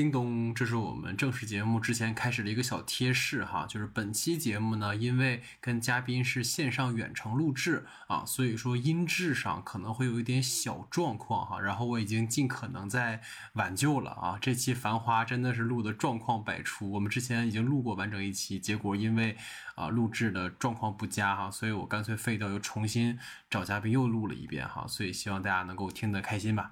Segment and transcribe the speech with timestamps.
[0.00, 11.60] 叮咚，这是我们正式节目之前开始的一个小贴士哈，就是本期节目呢，因为跟嘉宾是线上远程录制啊，所以说音质上可能会有一点小状况哈。
[11.60, 13.20] 然后我已经尽可能在
[13.52, 14.38] 挽救了啊。
[14.40, 19.36] 这期《繁花》真的是录的状况百出，我们之前已经录过完整一期，结果因为
[19.74, 23.18] 啊录制的状况不佳哈，所以我干脆废掉，又重新
[23.50, 24.86] 找嘉宾又录了一遍哈。
[24.88, 26.70] 所以希望大家能够听得开心吧。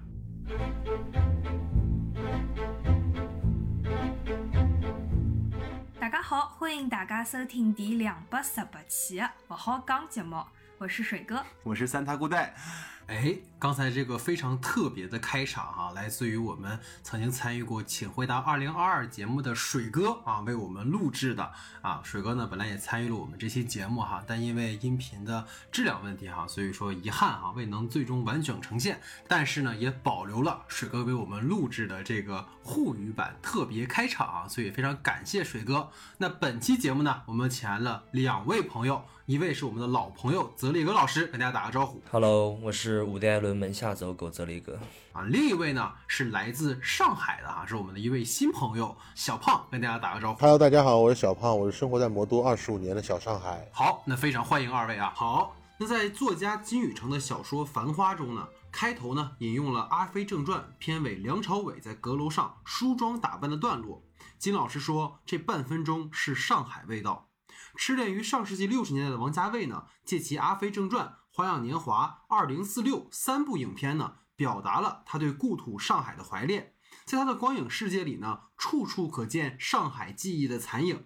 [6.29, 10.45] 好，欢迎大家收听第两百十八期的《不好讲》节目，
[10.79, 12.55] 我是水哥，我是三塔古代。
[13.07, 21.99] 哎，刚才这个非常特别的开场哈，来自于我们曾经参与过《请回答二零二二》节目的水哥啊，为我们录制的啊。
[22.01, 29.01] 水哥呢，本来也参与了我们这期节目哈，但因为音频的质量问题哈，所以说遗憾哈，未能最终完整呈现。
[29.27, 35.91] 但是呢，也保留了水哥为我们录制的这个沪语版特别开场啊，所以非常感谢水哥。
[36.19, 39.03] 那本期节目呢，我们请来了两位朋友。
[39.29, 42.01] 一位是我们的老朋友泽利格老师，跟大家打个招呼。
[42.09, 44.79] Hello，我是伍迪·艾伦门下走狗泽利格。
[45.13, 50.39] 啊，另一位呢是来自上海的哈，是我们的一位新朋友小胖，跟大家打个招呼。
[50.39, 53.69] Hello，大家好，我是小胖，我是生活在魔都二十五年的小上海。
[53.71, 55.13] 好，那非常欢迎二位啊。
[55.15, 64.01] 好，那在作家金宇澄的小说《繁花》中呢，开头呢引用了《阿飞正传》片尾梁朝伟在阁楼上梳妆打扮的段落。
[64.39, 67.28] 金老师说，这半分钟是上海味道。
[67.79, 76.73] 痴恋于上世纪六十年代的王家卫呢，借其《阿飞正传》《花样年华》《二零四六》三部影片呢，表达了他对故土上海的怀恋。
[77.05, 81.05] 在他的光影世界里呢，处处可见上海记忆的残影。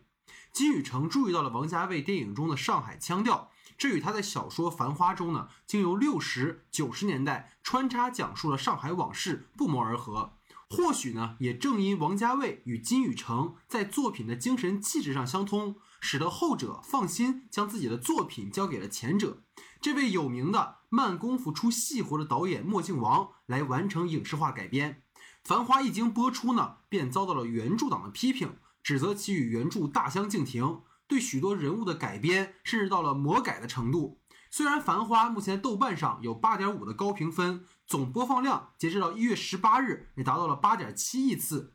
[0.52, 10.34] 金宇澄注意到了王家卫电影中的上海腔调，这与他在小说《繁花》中呢，经由六十九十年代穿插讲述了上海往事不谋而合。
[10.72, 15.76] 或许呢，也正因王家卫与金宇澄在作品的精神气质上相通。
[16.04, 19.42] 使得后者放心将自己的作品交给了前者。
[19.80, 25.02] 这位有名的慢功夫出细活的导演墨镜王来完成影视化改编。
[25.48, 34.20] 《繁花》一经播出呢，便遭到了原著党的批评，指责其与原著大相径庭，对许多人物的改编甚至到了魔改的程度。
[34.52, 41.74] 虽然《繁花》目前豆瓣上有八点五的高评分，总播放量截止到一月十八日也达到了八点七亿次，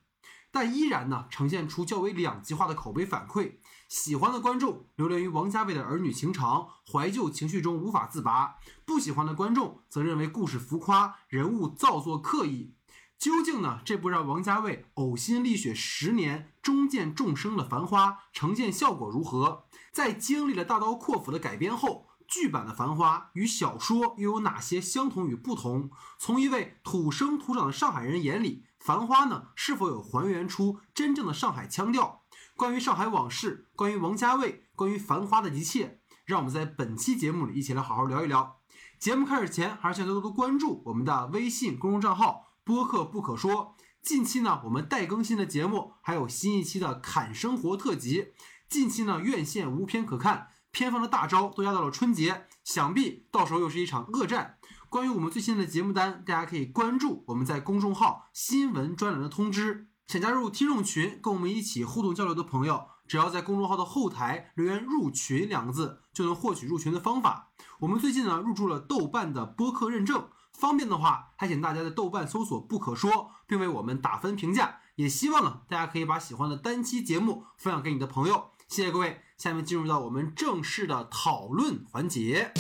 [0.51, 3.55] 但依然呢呈现出较为两极化的口碑反馈。
[3.89, 12.75] 喜欢的观众流连于王家卫的儿女情长、怀旧情绪中无法自拔；不喜欢的观众则认为故事浮夸、人物造作刻意。
[13.19, 13.81] 究竟呢？
[13.87, 19.65] 这部让王家卫呕心沥血十年、终见众生的《繁花》呈现效果如何？
[19.91, 25.91] 在经历了大刀阔斧的改编后，剧版的《繁花》与小说又有哪些相同与不同？
[26.19, 32.23] 从一位土生土长的上海人眼里，《繁花》呢是否有还原出真正的上海腔调？
[32.59, 38.59] 关于上海往事，关于王家卫，关于繁花的一切，让我们在本期节目里一起来好好聊一聊。
[38.99, 43.77] 节目开始前，还是请多多关注我们的微信公众账号“播客不可说”。
[44.03, 48.33] 近期呢，我们待更新的节目还有新一期的“侃生活”特辑。
[48.69, 54.59] 近期呢，院线无片可看，片方的大招都压到了春节，想必到时候又是一场恶战。
[54.89, 59.87] 关于我们最新的节目单，大家可以关注我们在公众号新闻专栏的通知。
[60.09, 67.51] 想加入听众群，跟我们一起互动交流的朋友，只要在公众号的后台留言“入群”两个字，就能获取入群的方法。
[67.81, 74.79] 我们最近呢入驻了豆瓣的播客认证，方便的话，还请大家在豆瓣搜索“不可说”，并为我们打分评价。
[74.97, 78.53] 也希望呢，大家可以把喜欢的单期节目分享给你的朋友。
[78.67, 82.55] 谢谢各位，下面进入到我们正式的讨论环节。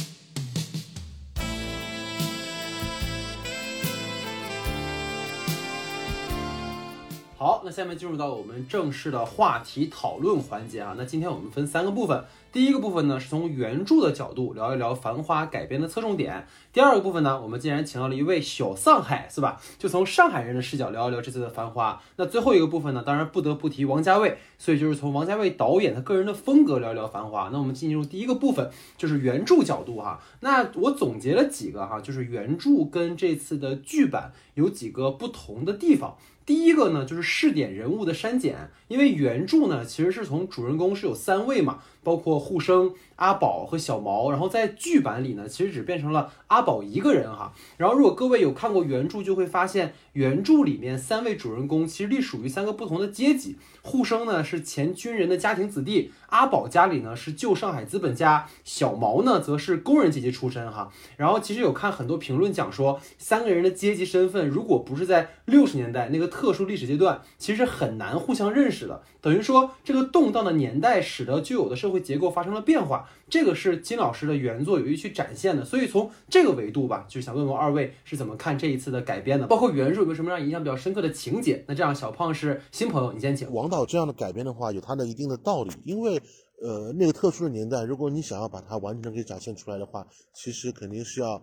[7.38, 10.97] 好，那下面进入到我们正式的话题讨论环节啊。
[10.99, 16.44] 那今天我们分三个部分，第一个部分呢是从原著的角度聊一聊《繁花》改编的侧重点。
[16.72, 19.60] 第二个部分呢，我们既然请到了一位小上海，是吧？
[19.78, 21.93] 就从上海人的视角聊一聊这次的《繁花》。
[22.16, 27.46] 那最后一个部分呢，当然不得不提王家卫，所以就是从王家卫导演他个人的风格聊一聊《繁花》。
[27.52, 30.20] 那我们进入第一个部分，就是原著角度哈。
[30.40, 36.17] 那我总结了几个哈，就是原著跟这次的剧版有几个不同的地方。
[36.49, 47.53] 第一个呢，就是试点人物的删减，因为原著呢其实是从主人公是有三位嘛，包括护生、阿宝和小毛，然后在剧版里呢，其实只变成了阿宝一个人哈。
[47.77, 53.56] 然后如果各位有看过原著，就会发现原著里面三位主人公其实隶属于三个不同的阶级。
[53.83, 60.91] 护生呢是前军人的家庭子弟，阿宝家里呢是旧上海资本家，小毛呢则是工人阶级出身哈。
[61.17, 66.29] 然后其实有看很多评论讲说，三个人的阶级身份如果不是在六十年代那个。
[66.39, 69.03] 特殊历史阶段，其实很难互相认识的。
[69.21, 75.64] 等于说，这个动荡的年代使得旧有的社会结构发生了变化，这个是金老师的原作有意去展现的。
[75.64, 81.64] 所以从这个维度吧，就想问问二位是怎么看这一次的改编的，包括原著有没有什么让印象比较深刻的情节？
[81.67, 83.52] 那这样，小胖是新朋友，你先请。
[83.52, 86.20] 王导这样的改编的话，有它的一定的道理，因为
[86.62, 91.43] 呃那个特殊的年代，如果你想要把它完整给展现出来的话，其实肯定是要。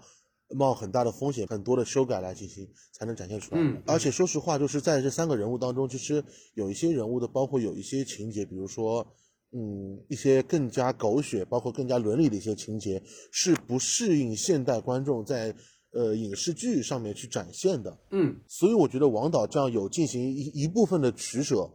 [0.55, 3.59] 冒很大的风险，很多的修改来进行，才能展现出来。
[3.59, 9.07] 嗯，而且说实话，就是在这三个人物当中，其实有一些人物的，包括有一些情节，比如说，
[9.57, 15.55] 嗯，一些更加狗血，包括更加伦理的一些情节，是不适应现代观众在
[15.91, 17.97] 呃影视剧上面去展现的。
[18.11, 21.69] 嗯，所以我觉得王导这样有进行一一部分的取舍。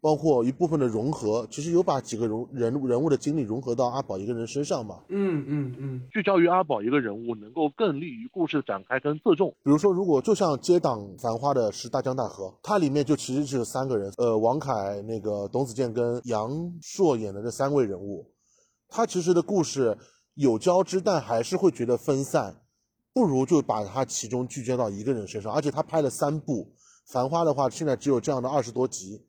[0.00, 5.02] 包括一部分的融合，其实有把几个融人人物的经历融合到阿宝一个人身上嘛。
[5.08, 9.50] 嗯嗯嗯，聚焦于阿宝一个人物，能够更利于故事展开跟侧重。
[9.64, 16.48] 比如说，如果就像接档《繁花》的是大江大河，它里面就其实是三个人，呃，王凯、那个董子健跟杨
[16.80, 18.24] 烁演的这三位人物，
[18.88, 19.98] 他其实的故事
[20.34, 22.54] 有交织，但还是会觉得分散，
[23.12, 25.52] 不如就把它其中聚焦到一个人身上。
[25.52, 26.72] 而且他拍了三部，
[27.12, 29.24] 《繁花》的话现在只有这样的二十多集。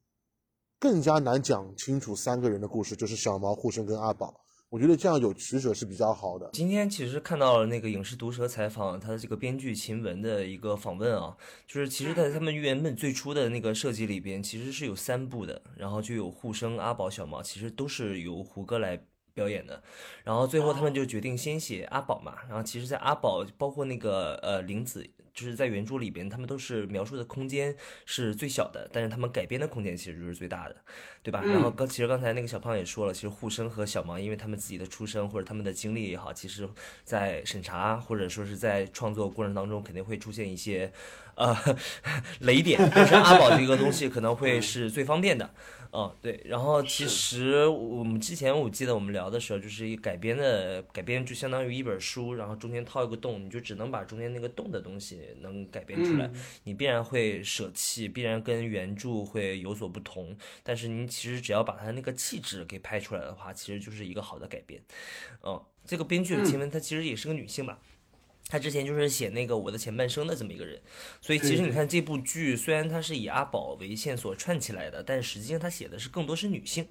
[0.79, 4.33] 更加难讲清楚三个人的故事，就是小毛、护生跟阿宝。
[4.69, 6.47] 我觉得这样有取舍是比较好的。
[6.53, 11.35] 今天其实看到了那个影视毒舌采访他的这个编剧秦雯的一个访问啊，
[11.67, 18.95] 就是其实，在他们原本最初的那个设计里边，其实是有三部的，然后就有护生、阿宝、小毛，其实都是由胡歌来
[19.39, 19.81] 表演的。
[20.25, 25.09] 然后最后他们就决定先写阿宝嘛，然后其实，在阿宝包括那个呃林子。
[25.31, 27.73] 就是在原著里边，他们都是描述的空间
[28.05, 30.75] 是最小的，但是他们改编的空间其实就是最大的，
[31.23, 31.41] 对吧？
[31.45, 36.67] 然后刚其实刚才那个小胖也说了，其实护生和小芒，因为他们自己的出身或者他们的经历也好，其实，
[37.05, 40.91] 在审查或者说是在创作过程当中，肯定会出现一些
[41.35, 41.55] 呃
[42.41, 45.49] 雷点，但是阿宝这个东西可能会是最方便的。
[45.91, 56.29] 嗯，对，然后其实我们之前我记得我们聊的时候，就是一改编的改编，就相当于一本书，然后中间套一个洞，你就只能把中间那个洞的东西能改编出来，
[56.65, 64.79] 你必然会舍弃，必然跟原著会有所不同，但是你其实只要把它那个气质给拍出来的话，其实就是一个好的改编。
[65.43, 67.79] 嗯，这个编剧秦雯她其实也是个女性吧。
[68.49, 70.81] 他之前就是写那个我的前半生的这么一个人，
[71.21, 76.87] 所以其实你看这部剧，虽然它是以阿宝为线索串起来的，但实际上他写的是更多是女性，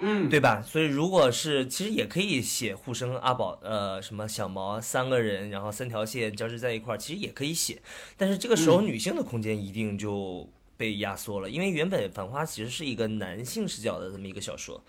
[0.00, 0.60] 嗯，对吧？
[0.60, 7.80] 所以如果是其实也可以写护生阿宝，呃，什么小毛三个人，然后三条线交织在一块儿，其实也可以写，
[8.16, 14.82] 但是这个时候女性的空间一定就被压缩了，因为原本《繁花》其实是一个男性视角的这么一个小说。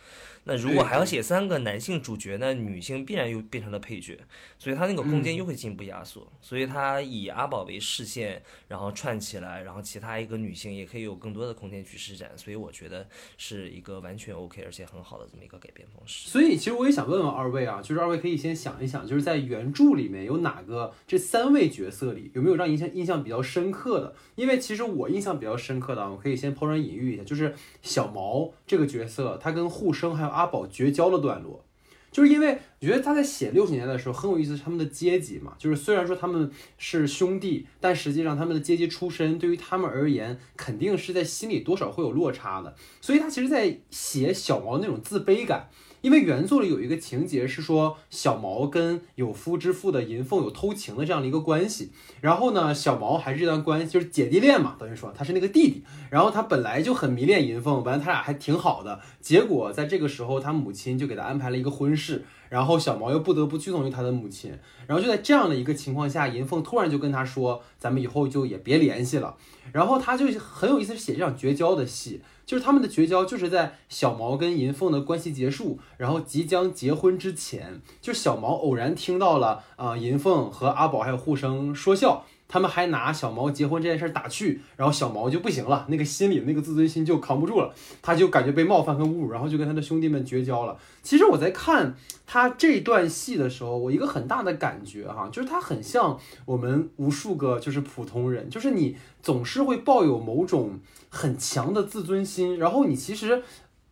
[0.44, 2.52] 那如果还要写三个男性主角呢？
[2.54, 4.18] 女性必然又变成了配角，
[4.58, 6.28] 所以他那个空间又会进一步压缩。
[6.42, 12.32] 所以他以阿宝为视线，然后串起来，然后其他一个女性也可以有更多的空间去施展。
[12.36, 13.08] 所以我觉得
[13.38, 16.28] 是一个完全 OK 而且很好的这么一个改编方式。
[16.28, 24.16] 所以其实我也想问问二位啊，就是二位可以先想一想，就是在原著里面有哪个这三位角色里有没有让印象印象比较深刻的？
[24.36, 27.54] 因为其实我印象比较深刻的，我可以先抛砖引玉一下，就是
[27.84, 30.31] 小毛这个角色，他跟护生还有。
[30.32, 31.64] 阿宝绝交的段落，
[32.12, 45.70] 就是因为我觉得他在写六十年代的时候很有意思，他们的阶级嘛，就是虽然说他们是兄弟，但实际上他们的阶级出身对于他们而言，肯定是在心里多少会有落差的，所以他其实在写小毛那种自卑感。
[46.02, 51.92] 因为原作里有一个情节是说，小毛跟有夫之妇的银凤有偷情的这样的一个关系，
[52.22, 69.36] 然后呢，小毛还是这段关系就是姐弟恋嘛，等于说他是那个弟弟，然后他本来就很迷恋银凤，完了他俩还挺好的，结果在这个时候，他母亲就给他安排了一个婚事，然后小毛又不得不屈从于他的母亲，然后就在这样的一个情况下，银凤突然就跟他说，咱们以后就也别联系了，
[69.72, 72.22] 然后他就很有意思写这场绝交的戏。
[72.52, 82.26] 就是他们的绝交，就是在小毛跟银凤的关系结束，然后即将结婚之前，就小毛偶然听到了啊，银凤和阿宝还有护生说笑。
[82.52, 90.78] 他们还拿小毛结婚这件事打趣，然后小毛就不行了，那个心里那个自尊心就扛不住了，他就感觉被冒犯和侮辱，然后就跟他的兄弟们绝交了。
[91.02, 91.96] 其实我在看
[92.28, 103.42] 他这段戏的时候，我一个很大的感觉哈，就是他很像我们无数个就是普通人，就是你总是会抱有某种很强的自尊心，然后你其实。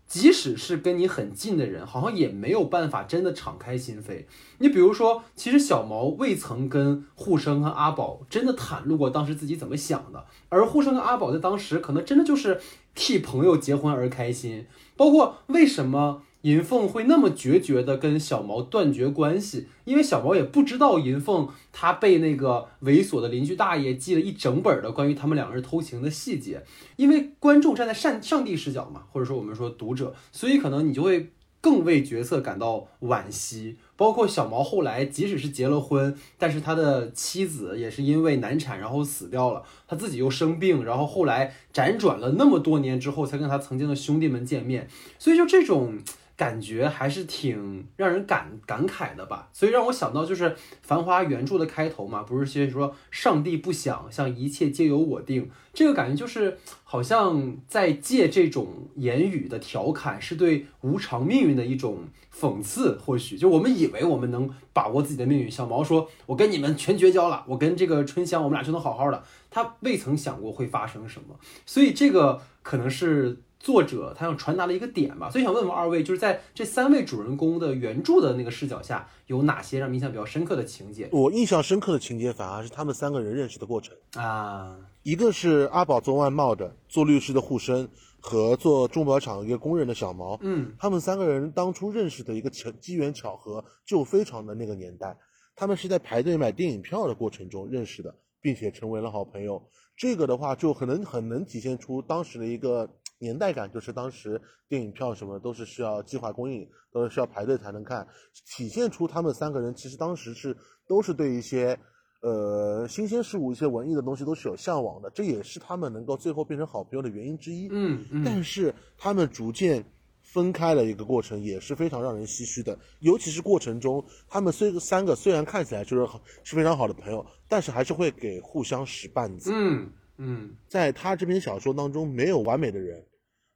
[0.10, 4.26] 即使是跟你很近的人，好像也没有办法真的敞开心扉。
[4.58, 12.60] 你比如说，其实小毛未曾跟护生和阿宝真的袒露过当时自己怎么想的，而护生和阿宝在当时可能真的就是
[12.96, 14.66] 替朋友结婚而开心。
[14.98, 26.64] 包括为什么银凤会那么决绝的跟小毛断绝关系，因为小毛也不知道银凤她被那个猥琐的邻居大爷记了一整本的关于他们两个人偷情的细节，
[26.96, 33.76] 因为观众站在上上帝视角嘛，或者说我们说读者，所以可能你就会更为角色感到惋惜。
[33.98, 45.98] 包括小毛后来即使是结了婚，但是他的妻子也是因为难产然后死掉了，他自己又生病，然后后来辗转了那么多年之后才跟他曾经的兄弟们见面，所以就这种。
[46.40, 50.50] 感觉还是挺让人感感慨的吧，所以让我想到就是
[50.82, 62.98] 《繁花》原著的开头嘛，不是先说上帝不想像一切皆由我定，这个感觉就是好像在借这种言语的调侃，是对无常命运的一种讽刺。
[62.98, 73.42] 或许就我们以为我们能把握自己的命运，小毛说：“我跟你们全绝交了，我跟这个春香，我们俩就能好好的。”他未曾想过会发生什么，所以这个可能是。
[73.60, 81.10] 作者他想传达的一个点吧，所以想问问二位，就是在这三位主人公的原著的那个视角下，有哪些让印象比较深刻的情节？
[81.12, 87.90] 我印象深刻的情节反而是他们三个人认识的过程啊，一个是阿宝做外贸的，做律师的护身
[88.22, 95.18] 和做钟表厂一个工人的小毛，嗯，他们三个人当初认识的一个巧机缘巧合就非常的那个年代，
[95.54, 99.62] 他们是在排队买电影票的过程中认识的，并且成为了好朋友。
[99.98, 102.90] 这个的话就很能很能体现出当时的一个。
[103.20, 108.08] 年代感就是当时电影票什么都是需要计划供应，都是需要排队才能看，
[108.56, 110.56] 体现出他们三个人其实当时是
[110.88, 111.78] 都是对一些
[112.22, 117.68] 呃新鲜事物、一些文艺的东西都是有向往的，这也是他们能够最后变成好朋友的原因之一。
[117.72, 118.24] 嗯嗯。
[118.26, 119.84] 但是他们逐渐
[120.22, 126.08] 分开的一个过程也是非常让人唏嘘的，尤其是过程中他们虽三个虽然看起来就是
[126.44, 129.52] 是非常好的朋友，但是还是会给互相使绊子。
[129.54, 133.04] 嗯嗯，在他这篇小说当中没有完美的人。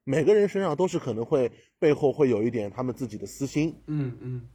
[0.03, 4.47] 每个人身上都是可能会背后会有一点他们自己的私心，嗯嗯，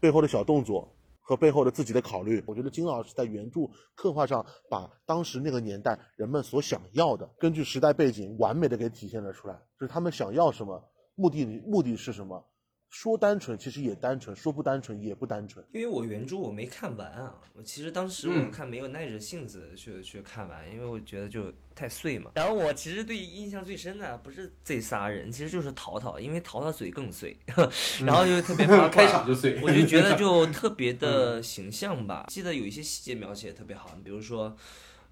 [0.00, 2.42] 背后的小动作和背后的自己的考虑。
[2.46, 3.60] 我觉得金老师在原著
[3.94, 10.82] 刻画上，把当时那个年代人们所想要的，根据时代背景完美的给体现了出来，就是他们想要什么，
[11.14, 12.44] 目的目的是什么。
[12.88, 15.64] 说单纯其实也单纯，说不单纯也不单纯。
[15.72, 22.30] 因为我原著我没看完啊，我其实当时我看没有耐着性子去去看完，因为我觉得就太碎嘛。
[22.34, 27.36] 然后我其实对印象最深的不是这仨人，其实就是淘淘，因为淘淘嘴更碎，
[28.04, 32.24] 然后就特别 开场就碎，我就觉得 就特别的形象吧。
[32.28, 34.56] 记得有一些细节描写特别好，比如说。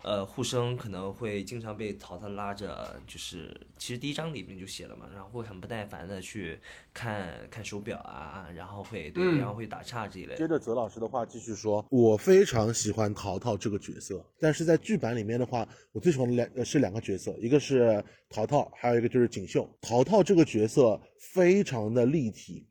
[0.05, 6.61] 呃，护生可能会经常被淘淘拉着，就是其实第一章里面就写了嘛，然后会很不耐烦的去
[6.93, 10.37] 看看手表啊，然后会对，然后会打岔这一类。
[10.37, 19.67] 接着泽老师的话继续说，我非常喜欢淘淘这个角色，但是在剧版里面的话，我最喜欢的两是两个角色，一个是淘淘，还有一个就是锦绣。
[19.81, 21.01] 淘淘这个角色
[21.33, 22.69] 非常的立体，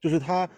[0.00, 0.48] 就是他。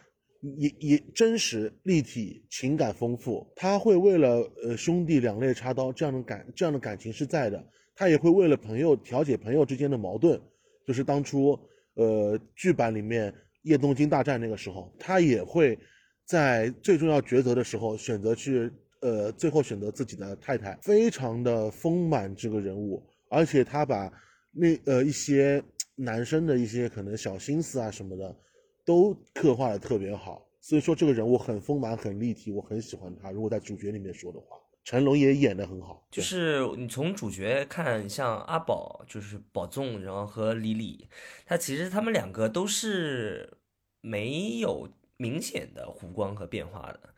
[0.59, 3.47] 也也真实立体，情感丰富。
[3.55, 7.65] 他会为了呃兄弟两肋插刀这样的感这样的感情是在的。
[7.95, 10.41] 他也会为了朋友调解朋友之间的矛盾，
[10.87, 11.57] 就是当初
[11.95, 13.33] 呃剧版里面
[13.63, 15.79] 叶东京大战那个时候，他也会
[16.25, 18.69] 在最重要抉择的时候选择去
[19.01, 24.13] 呃最后选择自己的太太，非常的丰满这个人物，而且他把
[24.51, 25.63] 那呃一些
[25.95, 28.37] 男生的一些可能小心思啊什么的。
[28.85, 33.31] 都刻画的特别好，所以说这个人物很丰满、很立体，我很喜欢他。
[33.31, 36.07] 如果在主角里面说的话，成龙也演的很好。
[36.11, 41.09] 就是你从主角看，像阿宝，就是宝纵，然后和李李，
[41.47, 43.59] 他其实他们两个都是
[44.01, 47.15] 没有明显的弧光和变化的。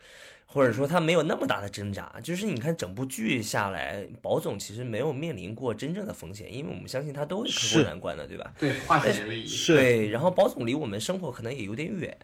[0.54, 8.54] 或者说他没有那么大的挣扎，就是你看整部剧下来，宝总其实没有面临过真正的风险，因为我们相信他都会克过难关的，对吧？
[8.56, 9.66] 对，化险为夷。
[9.66, 12.16] 对，然后宝总离我们生活可能也有点远。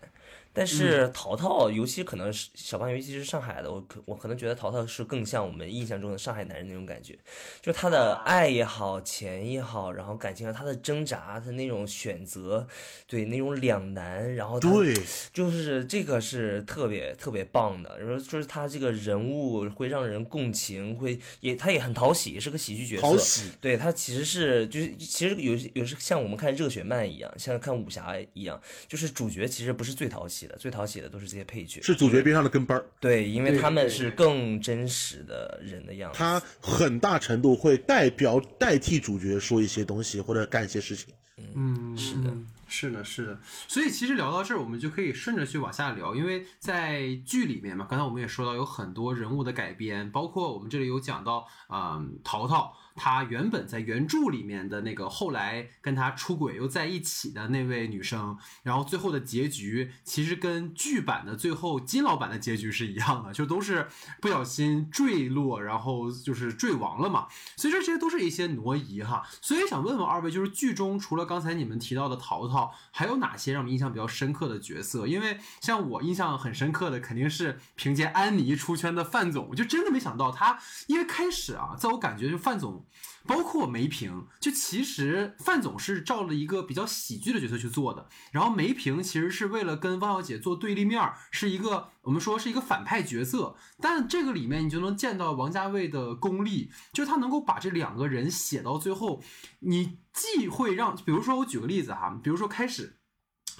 [0.52, 7.16] 但是淘淘，尤其可能是小胖，尤其是上海的，我可我可能觉得淘淘是更像我们印象中的上海男人那种感觉，
[7.62, 12.66] 就他的爱也好，钱也好，然后感情上他的挣扎，他那种选择，
[13.07, 14.95] 对那种两难，然后对，
[15.33, 30.39] 就是这个是特别特别棒的，然后就是他这个人物会让人共情，会也他也很讨喜，是个喜剧角色，讨喜，对他其实是就是其实有有时像我们看热血漫一样，像看武侠一样，就是主角其实不是最讨喜。
[30.59, 32.85] 最讨喜的都是这些配角，是主角边上的跟班儿。
[33.00, 36.18] 对，因为他们是更真实的人的样子。
[36.18, 41.14] 他很大程度会代表代替主角说一些东西或者干一些事情。
[41.54, 42.30] 嗯，是的。
[42.73, 52.73] 是的，是的，所以其实聊到这儿，我们就可以顺着去往下聊，因为在剧里面嘛，刚才我们也说到有很多人物的改编，包括我们这里有讲到，嗯，淘淘。
[52.97, 63.88] 他原本在原著里面的那个，后来跟他出轨又在一起的那位女生，然后最后的结局其实跟剧版的最后金老板的结局是一样的，就都是
[64.20, 67.28] 不小心坠落，然后就是坠亡了嘛。
[67.56, 69.26] 所以说这些都是一些挪移哈。
[69.40, 75.06] 所以想问问二位，就是剧中除了刚才你们提到的淘淘，还有哪些让我们印象比较深刻的角色？
[75.06, 82.79] 因为像我印象很深刻的，肯定是凭借安妮出圈的范总，我就真的没想到他，因为开始啊，在我感觉就范总。
[83.26, 99.22] 包括梅萍，就其实范总是照了一个比较喜剧的角色去做的，然后梅萍其实是为了跟汪小姐做对立面，是一个我们说是一个反派角色，但这个里面你就能见到王家卫的功力，就是他能够把这两个人写到最后，
[99.60, 103.00] 你既会让，比如说我举个例子哈，比如说开始。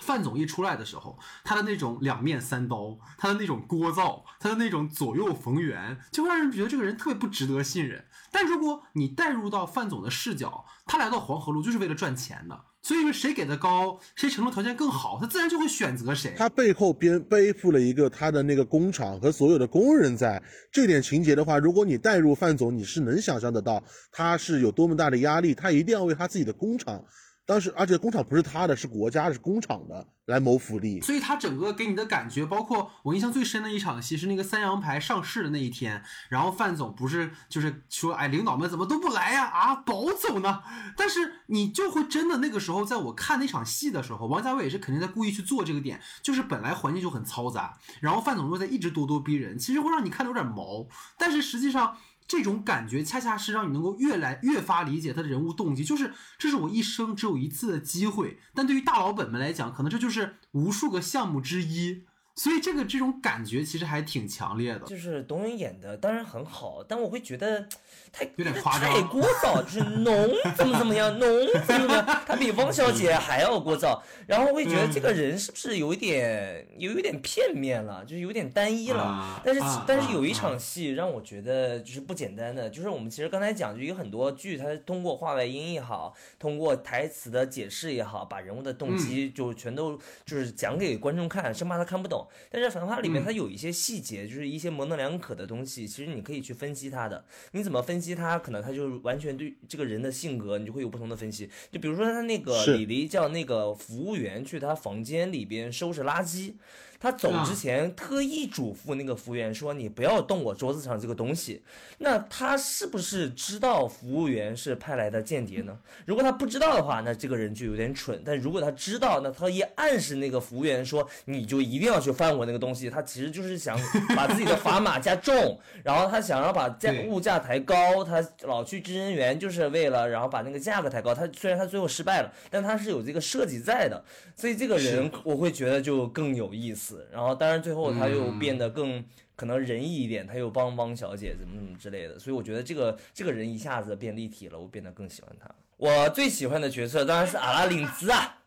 [0.01, 8.05] 范总一出来的时候，他的那种两面三刀，他的那种聒噪，他的那种左右逢源，就会让人觉得这个人特别不值得信任。
[8.33, 16.35] 但如果你带入到范总的视角，他来到黄河路就是为了赚钱的，所以说谁给的高，谁承诺条件更好，他自然就会选择谁。
[16.37, 27.05] 他背后边背负了一个他的那个工厂和所有的工人在这点情节的话，如果你带入范总，你是能想象得到他是有多么大的压力，他一定要为他自己的工厂。
[27.51, 31.01] 当时，而且工厂不是他的，是国家的，是工厂的，来谋福利。
[31.01, 39.47] 所以他整个给你的感觉，包括我印象最深的一场戏是那个三羊牌上市的那一天，然后范总不是就是说，哎，领导们怎么都不来呀？
[39.47, 40.63] 啊，保走呢？
[40.97, 50.87] 但是你就会真的那个时候，在我看那场戏的时候，王家卫也是肯定在故意去做这个点，就是本来环境就很嘈杂，然后范总又在一直咄咄逼人，其实会让你看的有点毛，
[51.19, 51.97] 但是实际上。
[52.31, 62.05] 这种感觉恰恰是让你能够越来越发理解他的人物动机，就是这是我一生只有一次的机会，但对于大老本们来讲，可能这就是无数个项目之一。
[62.41, 67.69] 所以这个这种感觉其实还挺强烈的，就是董永演的当然很好，但我会觉得
[68.11, 71.29] 太有点夸张，太聒噪，就是浓怎么怎么样，浓
[71.67, 79.43] 怎么怎么样，他比汪小姐还要聒噪，然后我会觉得这个人是不是有一点有一点片面了，就是有点单一了。
[79.45, 92.27] 但是但是有一场戏让我觉得就是不简单的，就是我们其实刚才讲就有很多剧，它通过话外音也好，通过台词的解释也好，把人物的动机就全都就是讲给观众看，生怕他看不懂。
[92.51, 97.25] 但是《繁花》里面它有一些细节，就是一些模棱两可的东西，其实你可以去分析它的。
[97.53, 98.39] 你怎么分析它？
[98.39, 101.49] 可能它就完全对这个人的性格，你就会有不同的分析。
[101.71, 106.55] 就比如说他那个李黎叫那个服务员去他房间里边收拾垃圾。
[107.01, 111.63] 他走之前特意嘱咐那个服务员说：“你不要动我桌子上这个东西。”
[111.97, 115.79] 那他是不是知道服务员是派来的间谍呢？
[116.05, 118.21] 如果他不知道的话，那这个人就有点蠢。
[118.23, 123.79] 但如果他知道，那他一暗示那个服务员说：“你就一定要去翻我那个东西。”他其实就是想
[124.15, 128.05] 把自己的砝码加重，然后他想要把价物价抬高。
[128.05, 131.15] 他老去支人员就是为了然后把那个价格抬高。
[131.15, 134.05] 他虽然他最后失败了，但他是有这个设计在的。
[134.37, 136.90] 所以这个人我会觉得就更有意思。
[137.13, 139.05] 然后，当然最后他又变得更
[139.37, 145.49] 可能仁义一点，他又帮汪小姐怎么怎么之类的，所以我觉得这个这个人一下子变立体了，我变得更喜欢他。
[145.77, 148.39] 我最喜欢的角色当然是阿拉领子啊，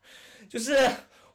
[0.47, 0.77] 就是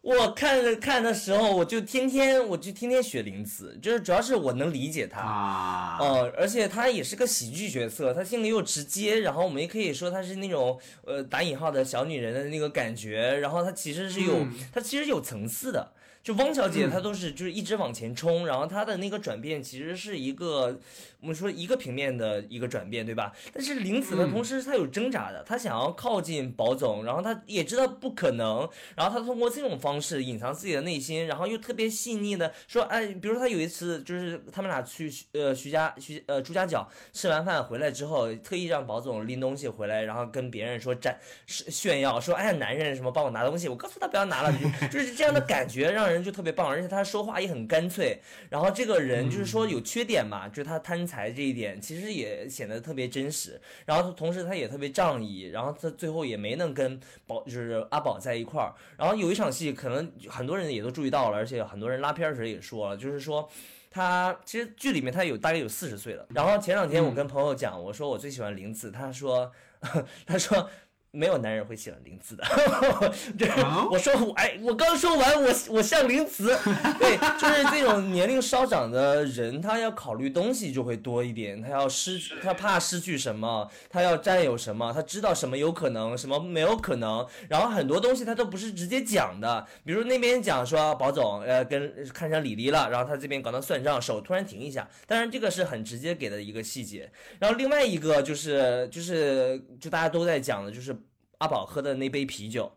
[0.00, 15.94] 我看看的时候，我就天天我就天天学林子，就是主要是我能理解他啊，呃，而且他也是个喜剧角色，他性格又直接，然后我们也可以说他是那种呃打引号的小女人的那个感觉，然后他其实是有他其实有层次的。
[16.22, 20.78] 就汪小姐，她都是就是一直往前冲，然后她的那个转变其实是一个。
[21.20, 23.32] 我们说一个平面的一个转变，对吧？
[23.52, 44.52] 但是林子呢，同时他有挣扎的，他想要靠近宝总，然后他也知道不可能，然后他通过这种方式隐藏自己的内心，然后又特别细腻的说，哎，比如说他有一次就是他们俩去呃徐家徐呃朱家角吃完饭回来之后，特意让宝总拎东西回来，然后跟别人说展炫耀说，哎，男人什么帮我拿东西，我告诉他不要拿了，
[44.88, 48.16] 就是这样的感觉让人就特别棒，而且他说话也很干脆，
[48.48, 51.07] 然后这个人就是说有缺点嘛，就是他贪。
[51.08, 58.74] 才这一点其实也显得特别真实，然后同时他也特别仗义，然后他最后也没能跟宝就是阿宝在一块儿。
[58.98, 63.48] 然后有一场戏，可能很多人也都注意到了，而且很多人拉片儿时也说了，就是说
[63.90, 66.26] 他其实剧里面他有大概有四十岁了。
[66.34, 69.50] 然后前两天我跟朋友讲，我说我最喜欢林子，他说
[70.26, 70.68] 他说
[71.10, 72.44] 没有男人会喜欢林子的，
[73.38, 76.54] 对，哦我说我哎，我刚说完，我我像林子，
[77.00, 100.94] 对，就是这种年龄稍长的人，他要考虑东西就会多一点，他要失，他怕失去什么，他要占有什么，他知道什么有可能，什么没有可能，然后很多东西他都不是直接讲的，比如那边讲说宝总呃跟看上李黎了，然后他这边搞到算账，手突然停一下，当然这个是很直接给的一个细节，然后另外一个就是就是就大家都在讲的，就是
[101.38, 102.70] 阿宝喝的那杯啤酒，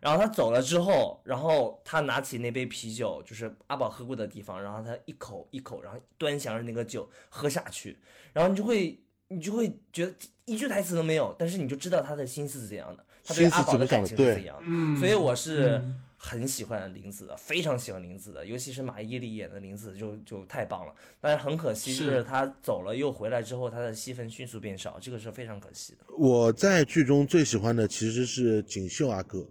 [0.00, 7.98] 然后他走了之后，然后他拿起那杯啤酒，就是阿宝喝过的地方，然后他一口一口，然后端详着那个酒喝下去，
[8.32, 14.62] 然后你就会你就会觉得一句台词都没有，但是你就知道他的心思是怎样的，他对阿宝的感情是怎样的。
[14.66, 20.92] 嗯，所以我是嗯很喜欢林子的，非常喜欢林子的，尤其是马伊琍演的林子就就太棒了。
[21.20, 25.98] 但是很可惜，就是是他走了又回来之后，他的戏份迅速变少，这个是非常可惜的。
[26.18, 29.48] 我在剧中最喜欢的其实是锦绣阿哥，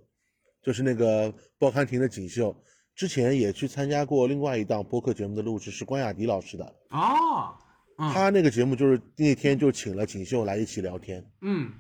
[0.62, 2.56] 就是那个报刊亭的锦绣。
[2.94, 6.66] 之前也去参加过另外一档播客节目的录制，是关雅迪老师的。
[6.90, 7.56] 哦，
[7.98, 11.24] 嗯他那个节目就是那天就请了锦绣来一起聊天。
[11.42, 11.72] 嗯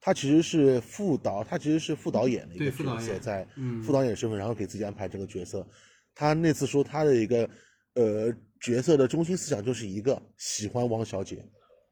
[0.00, 5.66] 他其实是副导，他其实是副导演的一个角色，在嗯副导演身份，然后给自己安排这个角色。
[6.14, 7.48] 他那次说他的一个
[7.94, 11.44] 呃角色的中心思想就是一个喜欢王小姐，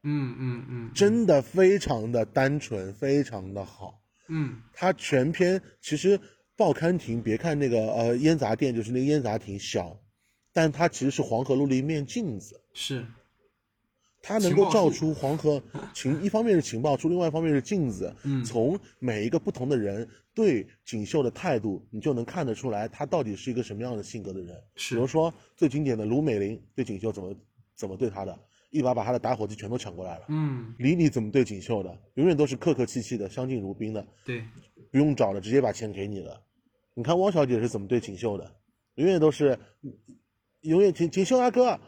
[0.03, 4.01] 嗯嗯嗯，真的非常的单纯，非常的好。
[4.27, 6.19] 嗯他全篇其实
[6.55, 9.99] 报刊亭，别看那个呃烟杂店，就是那个烟杂亭小，
[10.51, 12.59] 但它其实是黄河路的一面镜子。
[12.73, 13.05] 是
[14.21, 15.61] 它能够照出黄河
[15.93, 18.13] 情，一方面是情报出，另外一方面是镜子。
[18.23, 24.55] 嗯从每一个不同的人对锦绣的态度，你就能看得出来他到底是一个什么样的性格的人。
[24.75, 27.35] 是比如说最经典的卢美玲对锦绣怎么
[27.75, 28.37] 怎么对他的，
[28.71, 30.25] 一把把他的打火机全都抢过来了。
[30.29, 34.43] 嗯李李怎么对锦绣的，永远都是客客气气的，相敬如宾的，对
[34.91, 36.41] 不用找了，直接把钱给你了。
[36.93, 38.55] 你看汪小姐是怎么对锦绣的，
[38.95, 39.57] 永远都是，
[40.61, 41.79] 永远锦锦绣阿哥，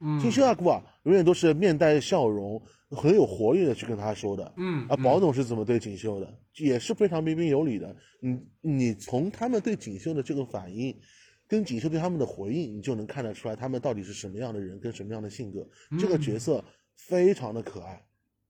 [0.00, 4.44] 嗯锦绣阿姑啊，永远都是面带笑容，很有活力的去跟他说的。
[4.44, 7.94] 啊，嗯啊宝总是怎么对锦绣的，也是非常彬彬有礼的。
[8.20, 10.96] 你你从他们对锦绣的这个反应，
[11.46, 15.66] 跟锦绣对他们的回应，你就能看得出来他们到底是什么样的人，跟什么样的性格。
[15.98, 18.00] 这个角色非常的可爱，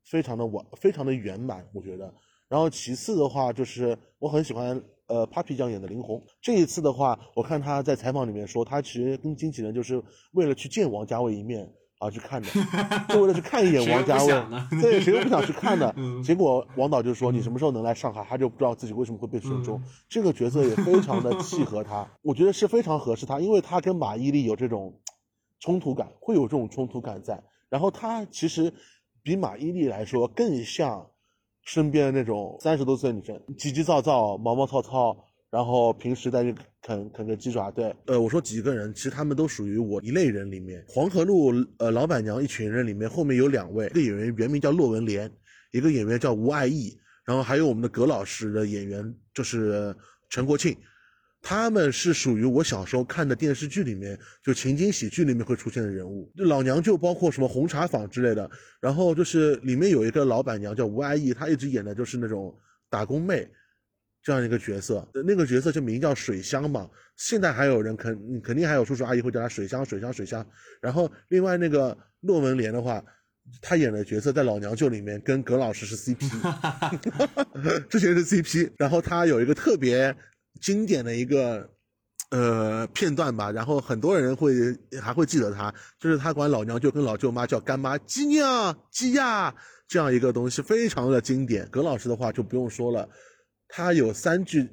[0.05, 2.13] 非常的完，非常的圆满，我觉得。
[2.49, 6.23] 然后其次的话，就是我很喜欢呃 Papi 酱演的林红。
[6.41, 11.69] 这一次的话，我看他在采访里面说，他其实跟经纪人就是为了去见王家卫一面
[11.99, 12.49] 而去看的，
[13.09, 14.33] 就为了去看一眼 王家卫。
[14.81, 15.93] 对，谁都不想去看的。
[15.97, 19.79] 嗯结果王导就说你什么时候能来上海，他就不知道自己为什么会被选中。
[19.79, 25.01] 嗯这个角色也非常的契合他，我觉得是非常合适他，因为他跟马伊琍有这种
[25.59, 27.43] 冲突感，会有这种冲突感在。
[27.69, 28.73] 然后他其实
[29.23, 31.11] 比马伊琍来说更像
[31.69, 35.15] 身边的那种三十多岁女生，急急躁躁、毛毛糙糙，
[35.51, 36.51] 然后平时在那
[36.81, 37.71] 啃啃个鸡爪。
[37.71, 40.83] 对，呃，我说几个人，其实他们都属于我一类人里面。
[40.89, 45.31] 黄河路呃老板娘一群人里面，后面有两位，一个演员原名叫骆文莲，
[45.73, 49.95] 一个演员叫吴爱义，然后还有我们的葛老师的演员就是
[50.31, 50.75] 陈国庆。
[51.41, 56.31] 他们是属于我小时候看的电视剧里面，就情景喜剧里面会出现的人物。
[56.37, 62.55] 就老娘舅包括什么红茶坊之类的，然后就是里面有一个老板娘叫吴阿姨，她一直演的就是那种
[62.91, 63.49] 打工妹
[64.23, 65.09] 这样一个角色。
[65.15, 70.45] 呃那个角色就名叫水香嘛，现在还有人肯肯定还有叔叔阿姨会叫她水香水香水香。
[70.81, 73.03] 然后另外那个骆文莲的话，
[73.63, 76.29] 她演的角色在老娘舅里面跟葛老师是 CP，
[77.89, 80.15] 之前是 CP，然后她有一个特别
[80.61, 81.71] 经典的一个
[82.31, 84.53] 呃片段吧，然后很多人会
[85.01, 89.55] 还会记得他，就是他管老娘舅跟老舅妈叫干妈鸡娘鸡呀
[89.87, 91.69] 这样一个东西，非常的经典。
[91.71, 93.09] 葛老师的话就不用说了，
[93.69, 94.69] 他有三句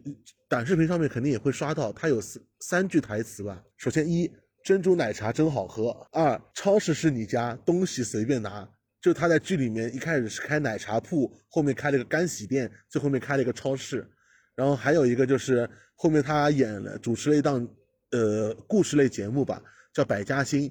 [0.49, 3.61] 短视频上面肯定也会刷到，他有三三句台词吧。
[3.77, 4.29] 首先一
[4.63, 8.67] 珍珠奶茶真好喝，二超市是你家，东西随便拿。
[8.99, 14.09] 就他在剧里面一开始是开奶茶铺，后面开了个干洗店，最后面开了一个超市。
[14.55, 17.67] 然后还有一个就是后面他演了主持了一档
[18.11, 19.61] 呃故事类节目吧，
[19.93, 20.69] 叫《百家姓》，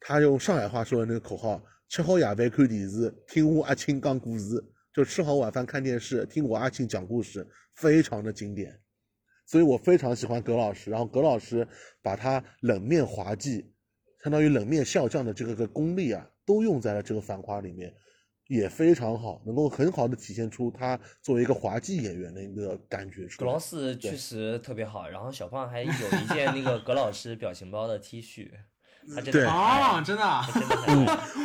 [0.00, 4.64] 他用上海话说的那个口号：吃好夜饭看电视，听我阿庆讲故事。
[4.92, 8.80] 就吃好晚饭看电视，听我阿庆讲故事，非常的经典。
[9.44, 11.68] 所以我非常喜欢葛老师，然后葛老师
[12.00, 13.74] 把他冷面滑稽，
[14.24, 17.94] 相当于冷面笑匠的这个个功力啊，都用在了这个《繁花》里面。
[18.48, 23.46] 也非常好，能够很好的体现出他作为一个滑稽演员的一个感觉出来。
[23.46, 28.50] 葛老师确实特别好，然后小胖还有一件那个葛老师表情包的 T 恤，
[29.14, 30.22] 他真对的哦，真的。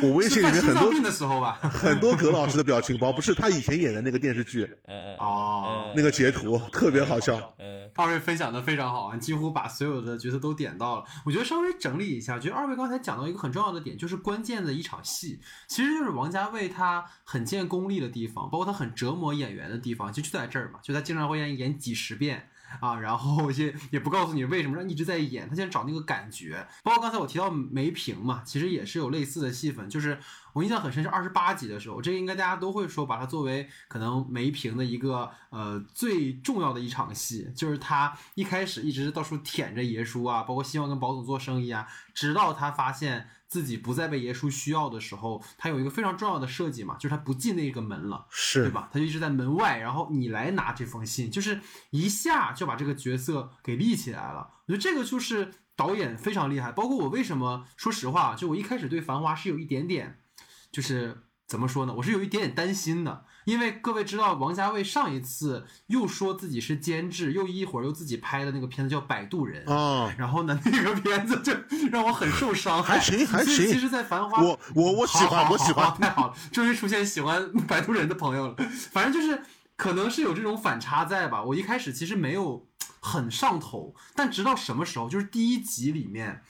[0.02, 1.58] 我微信里面很多的时候吧？
[1.62, 7.54] 很多葛老师的表情包，不是他以前演的那个电视剧嗯嗯哦，那个截图，特别好笑。
[7.58, 11.04] 嗯，二位分享的非常好啊，几乎把所有的角色都点到了。
[11.24, 22.48] 我觉得稍微整理一下，觉得二位刚才讲到一个很重要的点，就是关键的一场戏，其实就是王家卫他很见功力的地方，包括他很折磨演员的地方，就就在这儿嘛，就他经常会演演几十遍。
[22.80, 26.66] 啊，然后也也不告诉你为什么让一直在演，他现在找那个感觉。
[26.82, 30.18] 包括刚才我提到梅萍嘛，其实也是有类似的戏份，就是
[30.52, 48.26] 我印象很深是二十八集的时候，这个应该大家都会说把它作为可能梅萍的一个呃最重要的一场戏，就是他一开始一直到处舔着爷叔啊，包括希望跟宝总做生意啊，直到他发现自己不再被耶稣需要的时候，他有一个非常重要的设计嘛，就是他不进那个门了。
[48.30, 48.88] 是对，吧？
[48.90, 51.60] 他就一直在门外，然后你来拿这封信，就是
[51.90, 54.48] 一下就把这个角色给立起来了。
[54.66, 56.72] 我觉得这个就是导演非常厉害。
[56.72, 60.22] 包括我为什么说实话，就我一开始对《繁花》是有一点点，
[60.70, 61.92] 就是怎么说呢？
[61.98, 71.52] 我是有一点点担心的，因为各位知道，王家卫上一次又说自己是监制，又一会儿又自己拍的那个片子叫《摆渡人》啊，然后呢，那个片子就
[71.90, 72.98] 让我很受伤害。
[72.98, 78.56] 还行还行其实，在《繁花》，我我我喜欢我喜欢太好了，终于出现喜欢摆渡人的朋友了。
[78.90, 79.42] 反正就是
[79.76, 81.42] 可能是有这种反差在吧。
[81.42, 82.68] 我一开始其实没有
[83.00, 86.42] 很上头，但直到什么时候，就是第一集里面，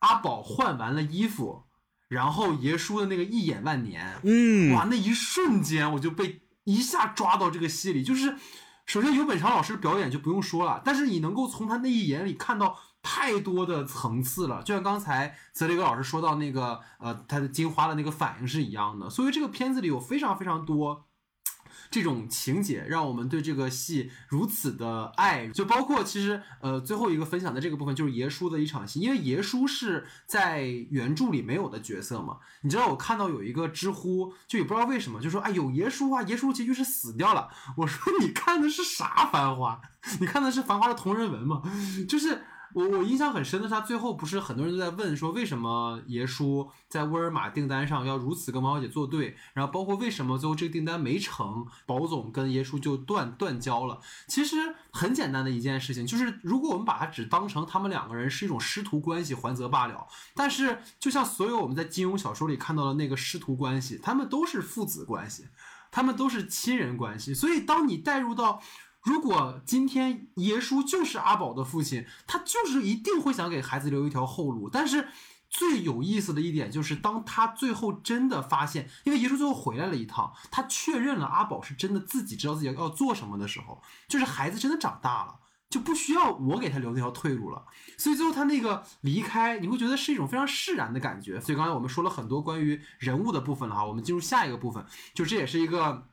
[0.00, 1.64] 阿宝换完了衣服，
[2.08, 8.36] 然后爷叔的那个一眼万年，嗯，哇，那一瞬间我就被一下抓到这个戏里，就是
[8.86, 21.06] 首先尤本昌老师的表演就不用说了，但是你能够从他那一眼里看到太多的层次了，就像刚才泽雷格老师说到那个呃他的金花的那个反应是一样的，所以这个片子里有非常非常多。
[21.90, 32.38] 这种情节让我们对这个戏如此的爱，就包括其实呃最后一个分享的这个部分就是爷叔的一场戏，因为爷叔是在原著里没有的角色嘛。
[32.62, 37.48] 你知道我看到有一个知乎，就也不知道为什么，就说哎有爷叔啊，爷叔结局是死掉了。
[37.76, 39.80] 我说你看的是啥繁花？
[40.20, 41.62] 你看的是繁花的同人文吗？
[42.08, 42.44] 就是。
[42.74, 54.00] 我我印象很深的是，他最后不是很多人都在问说，为什么爷叔在沃尔玛订单上要如此跟王小姐作对，然后包括为什么最后这个订单没成，宝总跟爷叔就断断交了。
[54.26, 54.56] 其实
[54.92, 60.06] 很简单的一件事情，就是如果我们把它只当成他们两个人是一种师徒关系，还则罢了。
[60.34, 65.46] 但是就像所有我们在金庸小说里看到的那个师徒关系，他们都是父子关系，
[65.92, 67.32] 他们都是亲人关系。
[67.32, 68.60] 所以当你带入到
[69.04, 74.68] 如果今天爷叔就是阿宝的父亲，他就是一定会想给孩子留一条后路。
[74.68, 75.08] 但是
[75.48, 85.36] 最有意思的一点就是，当他最后真的发现，因为爷叔最后回来了一趟，他确认了阿宝是真的自己知道自己要做什么的时候，就是孩子真的长大了。
[85.70, 87.64] 就不需要我给他留那条退路了，
[87.98, 91.40] 所以最后他那个离开，你会觉得是一种非常释然的感觉。
[91.40, 96.06] 所以刚才我们说了很多关于人物的部分了哈，我们进入下一个部分，就这也是一个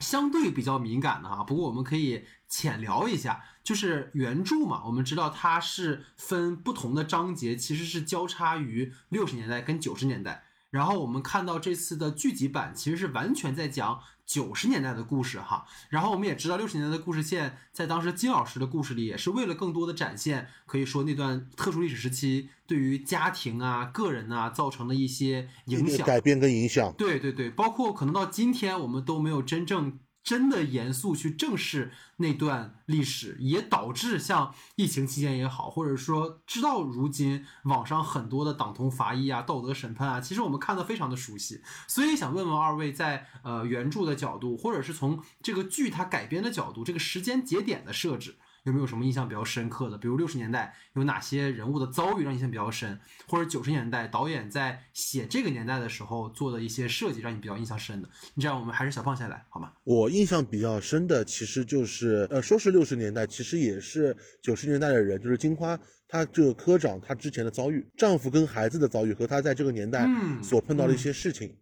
[0.00, 10.43] 相对比较敏感的哈，不过我们可以浅聊一下，就是原著嘛，我们知道它是分不同的章节，其实是交叉于六十年代跟九十年代。
[10.74, 15.64] 然后我们看到这次的剧集版其实是完全在讲九十年代的故事哈。
[15.88, 26.04] 然后我们也知道六十年代的故事线在当时金老师的故事里也是为了更多的展现，可以说那段特殊历史时期对于家庭啊、个人啊造成的一些影响。
[26.04, 26.92] 改变跟影响。
[26.98, 41.60] 对对对，包括可能到今天我们都没有真正真的严肃去正视那段历史，也导致像疫情期间也好，或者说直到如今网上很多的党同伐异啊、道德审判啊，其实我们看得非常的熟悉。
[41.86, 48.36] 所以想问问二位，在呃原著的角度，或者是从这个剧它改编的角度，这个时间节点的设置。
[48.64, 49.98] 有没有什么印象比较深刻的？
[49.98, 52.98] 比如六十年代有哪些人物的遭遇让印象比较深，
[53.28, 58.08] 或者九十年代导演在写这个年代的时候做的一些设计让你比较印象深的？
[58.34, 59.70] 你这样，我们还是小胖先来好吗？
[59.84, 71.54] 我印象比较深的其实就是，呃，说是六十年代，其实也是九十年代的人，就是金花她这个科长她之前的遭遇，丈夫跟孩子的遭遇和她在这个年代嗯所碰到的一些事情。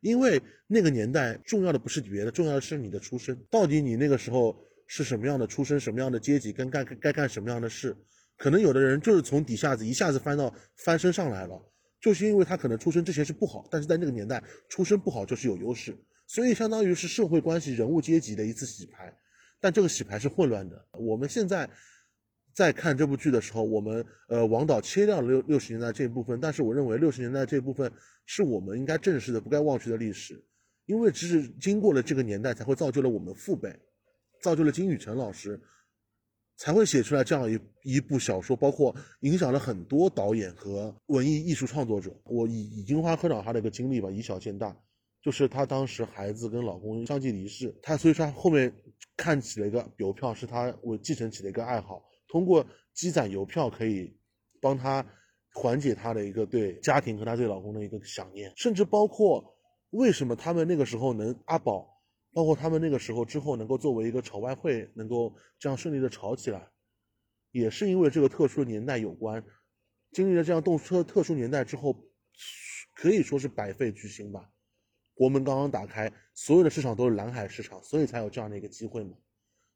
[0.00, 4.56] 因为那个年代重要的不是别的，重要的是你的出身，到底你那个时候
[4.88, 7.96] 是什么样的出身，什么样的阶级，跟干该干什么样的事。
[8.36, 11.60] 可能有的人就是从底下子一下子翻到翻身上来了，
[12.00, 15.96] 就是因为他可能出身之前是不好，但是在那个年代出身不好就是有优势，
[16.26, 19.16] 所以相当于是社会关系、人物阶级的一次洗牌。
[19.60, 20.86] 但这个洗牌是混乱的。
[20.92, 21.68] 我们现在
[22.54, 27.92] 在看这部剧的时候，我们呃王导切掉了六六十年代这一部分，但是我认为六十年代这一部分
[28.24, 30.40] 是我们应该正视的、不该忘却的历史，
[30.86, 33.76] 因为只是经过了这个年代，才会造就了我们父辈，
[34.40, 35.60] 造就了金宇澄老师，
[36.56, 42.10] 才会写出来这样一一部小说，包括影响了很多导演和文艺艺术创作者。
[42.24, 44.76] 我以以金花科长她的一个经历吧，以小见大，
[45.22, 48.72] 就是她当时孩子跟老公相继离世，她所以说她后面
[49.16, 54.16] 看起了一个邮票，是她我继承起了一个爱好，通过积攒邮票可以
[54.60, 55.04] 帮她
[55.54, 59.44] 缓解她的一个对家庭和她对老公的一个想念，甚至包括
[59.90, 61.97] 为什么他们那个时候能阿宝。
[62.38, 66.70] 包括他们那个时候之后能够作为一个炒外汇，能够这样顺利的炒起来，
[67.50, 69.44] 也是因为这个特殊的年代有关。
[70.12, 72.00] 经历了这样动车特殊年代之后，
[72.94, 74.52] 可以说是百废俱兴吧。
[75.14, 79.16] 国门刚刚打开，所有的市场都是蓝海市场，所以才有这样的一个机会嘛，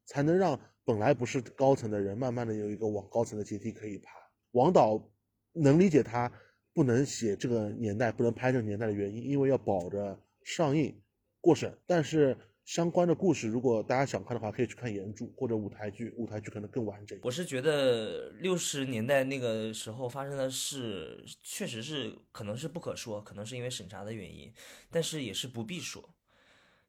[0.05, 4.09] 才能让本来不是高层的人，慢慢的有一个往高层的阶梯可以爬。
[4.51, 5.11] 王导
[5.51, 6.31] 能理解他
[6.73, 10.97] 不能写这个年代，不能拍这个年代的原因，因为要保着上映
[11.41, 12.37] 过审，但是。
[12.65, 17.19] 相关的故事，如果大家想看的话，可以去看原著或者舞台剧，舞台剧可能更完整。
[17.21, 24.51] 我是觉得六十年代那个时候发生的事，确实是可能是不可说，可能是因为审查的原因，
[24.89, 26.13] 但是也是不必说。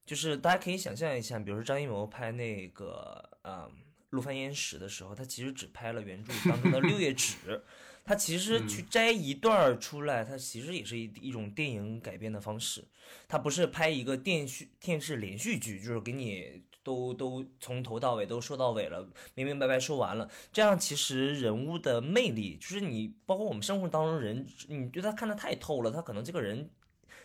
[0.05, 3.69] 就是大家可以想象一下，比如说张艺谋拍那个呃
[4.11, 7.35] 《陆犯焉识》的时候，他其实只拍了原著当中的六页纸。
[8.05, 12.85] 他其实去摘一段儿出来，他其实也是一一种电影改编的方式。
[13.27, 20.29] 他不是拍一个电视电视连续剧，就是给你都都从头到尾都说到尾了，明明白白说完了。
[20.53, 26.69] 这样其实人物的魅力，就是你包括我们生活当中人，你对他看得太透了，他可能这个人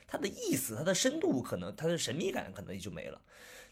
[0.07, 3.21] 他的意思、他的深度，可能他的神秘感可能也就没了。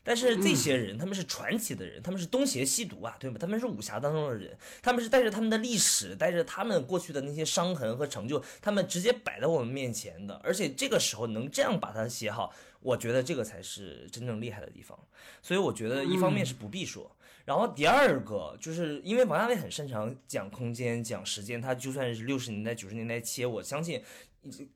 [0.08, 3.36] 但是这些人，他们是传奇的人，他们是东邪西毒啊，对吧？
[3.38, 10.40] 他们是武侠当中的人，他们是带着他们的历史，带着他们过去的那些伤痕和成就，他们直接摆在我们面前的。
[10.42, 14.98] 而且这个时候能这样把它写好，我觉得这个才是真正厉害的地方。
[15.42, 24.02] 所以我觉得一方面是不必说，然后第二个就是因为王家卫很擅长讲空间、讲时间，他就算是六十年代、九十年代切，我相信。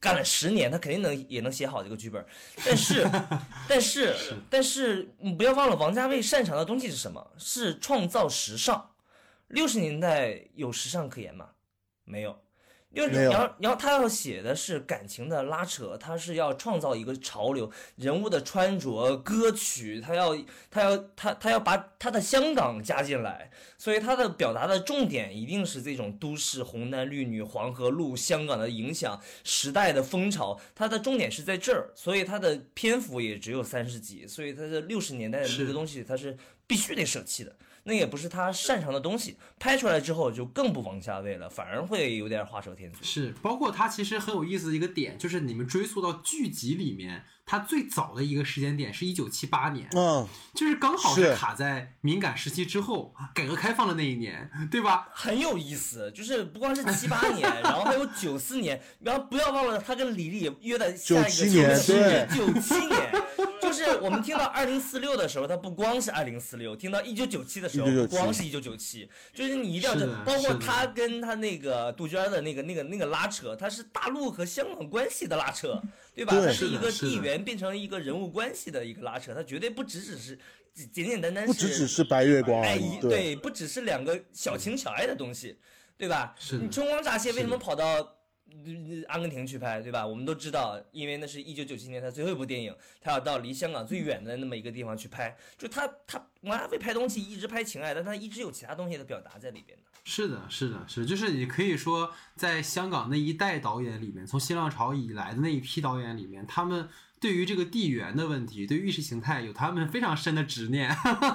[0.01, 2.25] 干了十年，他肯定能也能写好这个剧本，
[2.65, 3.11] 但 是，
[3.69, 4.17] 但是，
[4.51, 7.33] 但是，你不要忘了，王家卫擅长的东西是什么？
[7.39, 8.91] 是创造时尚。
[9.49, 11.51] 六十年代有时尚可言吗？
[12.05, 12.42] 没有。
[12.93, 20.37] 因为你要你要他要写的是感情的拉扯，他是要创造一个潮流，人物的穿着、歌曲，他要，
[20.71, 37.57] 他要，他他要把他的香港加进来，所以他的表达的重点一定是这种都市红男绿女、黄河路、香港的影响、时代的风潮，他的重点是在这儿，所以他的篇幅也只有三十集，所以他的六十年代的那个东西，他是必须得舍弃的。
[37.85, 42.99] 那也不是他擅长的东西，拍出来之后就更不往下位了，反而会有点画蛇添足。
[43.03, 55.09] 是，包括他其实很有意思的一个点，就是你们追溯到剧集里面，他最早的一个时间点是一九七八年，嗯，就是刚好是卡在敏感时期之后，改革开放的那一年，对吧？
[55.13, 63.23] 很有意思，就是不光是七八年，然后还有九四年，然后不要忘了他跟李丽约的下一个九七年，九七年。
[63.73, 69.09] 就是我们听到二零四六的时候，它不光是二零四六；听到一九九七的时候，不光是一九九七。
[69.33, 75.81] 就是你一定要，包括他跟他那个杜鹃的那个、那个、那个拉扯，他是大陆和香港关系的拉扯，
[76.15, 76.35] 对吧？
[76.35, 80.39] 它是一个地缘变成一个人物关系的一个拉扯，它绝对不只只是
[80.93, 85.57] 简简单单不只只是白月光，哎，对，不只是两个小情小爱的东西，
[85.97, 86.35] 对吧？
[86.61, 88.17] 你春光乍泄为什么跑到？
[89.09, 90.07] 阿根廷去拍，对吧？
[90.07, 95.37] 我们都知道，因为那是一九九七年他最后一部电影，他要到离香港最远的那么一个地方去拍。
[95.57, 99.85] 就他他王家卫拍东西一直拍情爱，但他一直有其他东西的表达在里边的。
[100.05, 106.89] 是的，是的，是，就是你可以说，在香港那一代导演里面，从新浪潮以来的那一批导演里面，他们。
[107.23, 110.91] 对于这个地缘的问题，对意识形态有他们非常深的执念。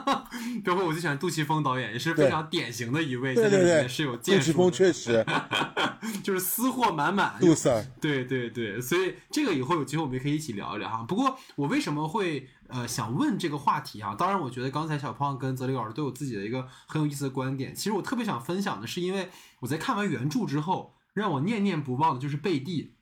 [0.66, 5.26] 包括我最喜欢杜琪峰导演，也是非常典型的一位，对对对，是有杜琪峰确实
[6.22, 7.38] 就是私货满满。
[7.40, 11.06] 杜 Sir，对对对，所以这个以后有机会我们也可以一起聊一聊哈。
[11.08, 14.14] 不过我为什么会呃想问这个话题啊？
[14.14, 17.74] 当然，我觉得刚才小胖跟泽里老师都有自己的一个很有意思的观点。
[17.74, 19.30] 其实我特别想分享的是，因为
[19.62, 22.97] 我在看完原著之后，让我念念不忘的就是贝蒂。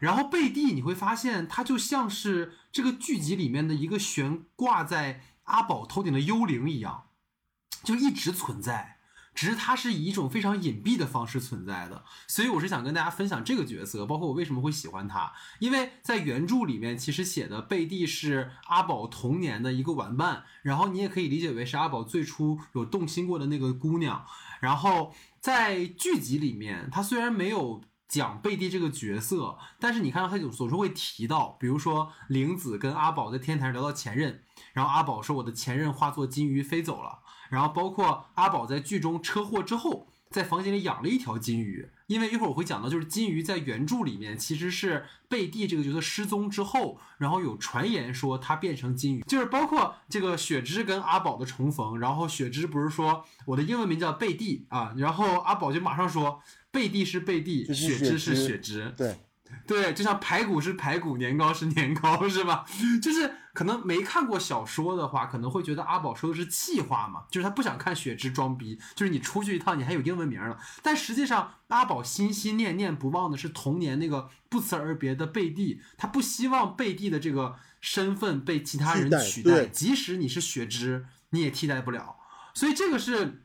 [0.00, 7.08] 然后贝蒂，你会发现他就像是这个剧集里面的一个悬挂在阿宝头顶的幽灵一样，
[7.82, 8.96] 就一直存在。
[9.34, 12.04] 只是他是以一种非常隐蔽的方式存在的。
[12.26, 15.32] 所以我是想跟大家分享这个角色，包括我为什么会喜欢他。
[15.60, 24.26] 因为在原著里面，其实写的贝蒂是阿宝童年的一个玩伴，然后你也可以理解为是阿宝最初有动心过的那个姑娘。
[24.60, 27.82] 然后在剧集里面，他虽然没有。
[28.08, 34.42] 讲贝蒂这个角色，但是你看到他有总是会提到，比如说玲子跟阿宝在天台上聊到前任，
[34.72, 41.90] 然后阿宝说我的前任化作金鱼飞走了，然后包括阿宝在剧中车祸之后，在房间里养了一条金鱼。
[42.08, 56.40] 因为一会儿我会讲到，就是金鱼在原著里面其实是贝蒂这个角色失踪之后，然后有传言说他变成金鱼，就是包括这个雪芝跟阿宝的重逢，然后雪芝不是说我的英文名叫贝蒂啊，然后阿宝就马上说
[56.70, 59.18] 贝蒂是贝蒂，就是雪芝是雪芝，对，
[59.66, 62.64] 对，就像排骨是排骨，年糕是年糕，是吧？
[63.02, 70.58] 就是可能没看过小说的话，可能会觉得阿宝说的是气话嘛，就是他不想看雪芝装逼，就是你出去一趟，你还有英文名了。
[70.82, 82.16] 但实际上，阿宝心心念念不忘的是童年那个不辞而别的贝蒂，他不希望贝蒂的这个身份被其他人取代，即使你是雪芝，你也替代不了。
[82.54, 83.42] 所以这个是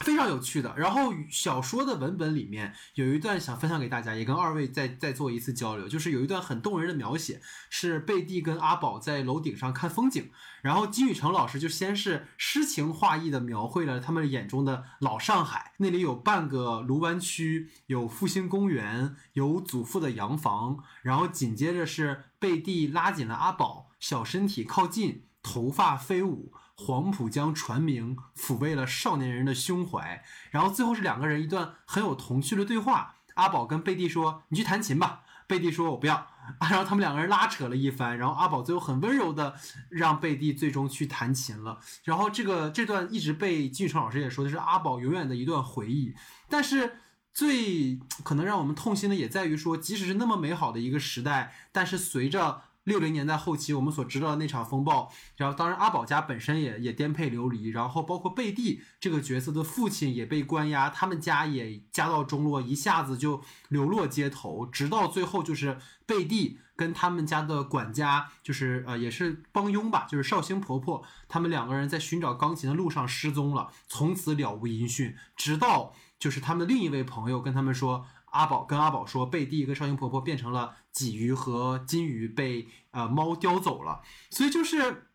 [0.00, 0.72] 非常有趣的。
[0.76, 10.30] 然后小说的文本里面有一段想分享给大家，也跟二位再再做一次交流，就是有一段很动人的描写，是贝蒂跟阿宝在楼顶上看风景，
[10.62, 26.52] 然后金宇成老师就先是诗情画意的描绘了他们眼中的老上海，那里有半个卢湾区，有复兴公园，有祖父的洋房，然后紧接着是贝蒂拉紧了阿宝，小身体靠近，头发飞舞。
[26.86, 30.24] 黄浦江船名，抚慰了少年人的胸怀。
[30.50, 33.16] 然后最后是两个人一段很有童趣的对话。
[33.34, 36.14] 阿宝跟贝蒂说：“你去弹琴吧。”贝蒂说：“我不要。”
[36.58, 39.54] 啊，然后他们两个人拉扯了一番，然后阿宝最后很温柔的
[39.88, 41.78] 让贝蒂最终去弹琴了。
[42.02, 46.14] 然后这个这段一直被金宇成老师也说的是阿宝永远的一段回忆。
[46.48, 46.96] 但是
[47.32, 78.06] 最可能让我们痛心的也在于说，即使是那么美好的一个时代，但是随着六零年代后期我们所知道的那场风暴，然后当然阿宝家本身也也颠沛流离，然后包括贝蒂这个角色的父亲也被关押，他们家也家道中落，一下子就流落街头，直到最后就是贝蒂跟他们家的管家，就是呃也是帮佣吧，就是绍兴婆婆，他们两个人在寻找钢琴的路上失踪了，从此了无音讯，直到就是他们的另一位朋友跟他们说。
[78.30, 85.06] 阿宝跟阿宝说，贝蒂跟绍兴婆婆变成了鲫鱼和金鱼被呃猫叼走了，所以就是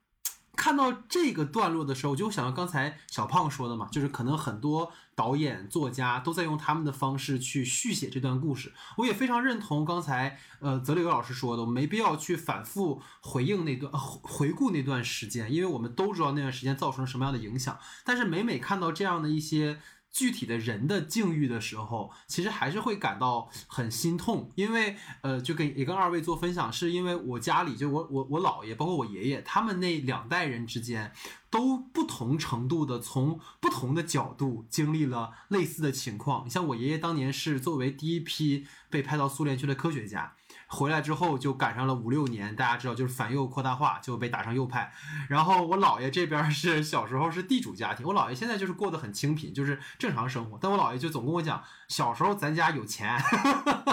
[0.56, 8.74] 看到这个段落的时候，我就想到刚才小胖说的嘛，就是可能很多导演、作家都在用他们的方式去续写这段故事。
[8.98, 17.78] 我也非常认同刚才呃泽柳老师说的，我没必要去反复回应那段、呃回顾那段时间，因为我们都知道那段时间造成了什么样的影响。
[18.06, 19.80] 但是每每看到这样的一些。
[20.16, 31.12] 具体的人的境遇的时候，其实还是会感到很心痛，因为呃，就跟也跟二位做分享，是因为我家里就我我我姥爷，包括我爷爷，他们那两代人之间，
[31.50, 36.50] 都不同程度的从不同的角度经历了类似的情况。
[36.50, 40.34] 像我爷爷当年是作为第一批被派到苏联去的科学家。
[40.68, 44.92] 回来之后就赶上了五六年，大家知道就是反右扩大化，就被打上右派。
[45.30, 50.58] 然后我姥爷这边是小时候是地主家庭，我姥爷现在就是过得很清贫，就是正常生活。
[50.62, 53.18] 但我姥爷就总跟我讲，小时候咱家有钱，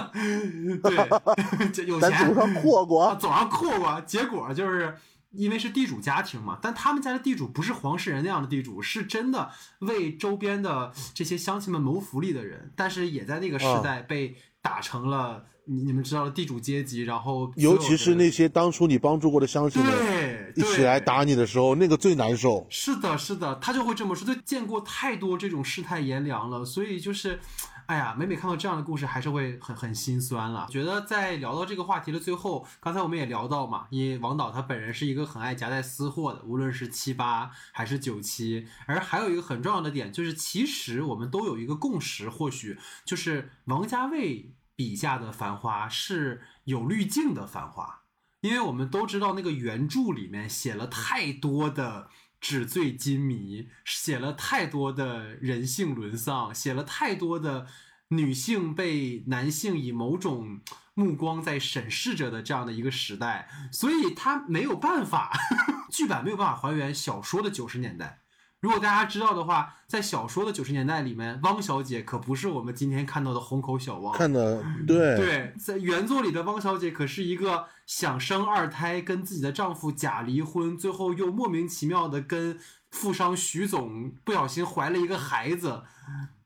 [0.82, 4.96] 对， 就有钱，总上阔啊过，总上阔过，结果就是
[5.30, 9.50] 因为是地主家庭嘛，但他们家的地主不是黄世仁那样的地主，是真的
[9.80, 22.66] 为周边的这些乡亲们谋福利的人，但是也在那个时代被打成了你你们知道的地主阶级，然后尤其是那些当初你帮助过的乡亲们对一起来打你的时候，那个最难受。
[22.68, 24.26] 是的，是的，他就会这么说。
[24.26, 27.38] 他见过太多这种世态炎凉了，所以就是，
[27.86, 30.66] 哎呀，每每看到这样的故事，还是会很很心酸了。
[30.70, 38.66] 觉得在聊到这个话题的最后，刚才我们也聊到嘛，因为王导他本人是一个很爱夹带私货的，无论是七八还是九七。
[38.86, 48.00] 而还有一个很重要的点，就是其实我们都有一个共识，或许就是王家卫笔下的繁花是有滤镜的繁花。
[48.40, 52.08] 因为我们都知道那个原著里面写了太多的
[52.40, 57.68] 纸醉金迷，写了太多的人性沦丧，写了太多的
[58.08, 60.60] 女性被男性以某种
[60.94, 65.30] 目光在审视着的这样的一个时代，所以他没有办法，
[65.88, 68.21] 剧版没有办法还原小说的九十年代。
[68.62, 75.16] 如果大家知道的话，在小说的九十年代里面，汪小姐可不是我们今天看到的虹口小汪，看的 对。
[75.16, 82.56] 对，在原作里的汪小姐可是一个想生二胎，跟自己的丈夫假离婚，最后又莫名其妙的跟
[82.92, 85.82] 富商徐总不小心怀了一个孩子，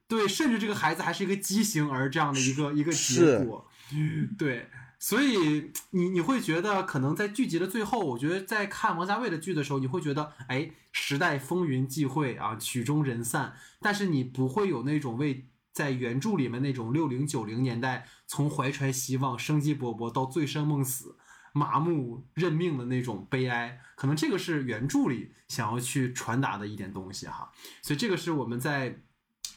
[0.09, 3.69] 对，甚至这个孩子还是一个畸形儿这样的一个一个结果，
[4.39, 4.71] 对。
[4.99, 21.17] 所以你你会觉得，可能在剧集的最后，我觉得在看王家卫的剧的时候，你会觉得，哎，时代风云际会啊，曲终人散，但是你不会有那种为在原著里面那种六零九零年代从怀揣希望、生机勃勃到醉生梦死，
[21.53, 27.53] 麻木认命的那种悲哀，可能这个是原著里想要去传达的一点东西哈。
[27.83, 29.03] 所以这个是我们在。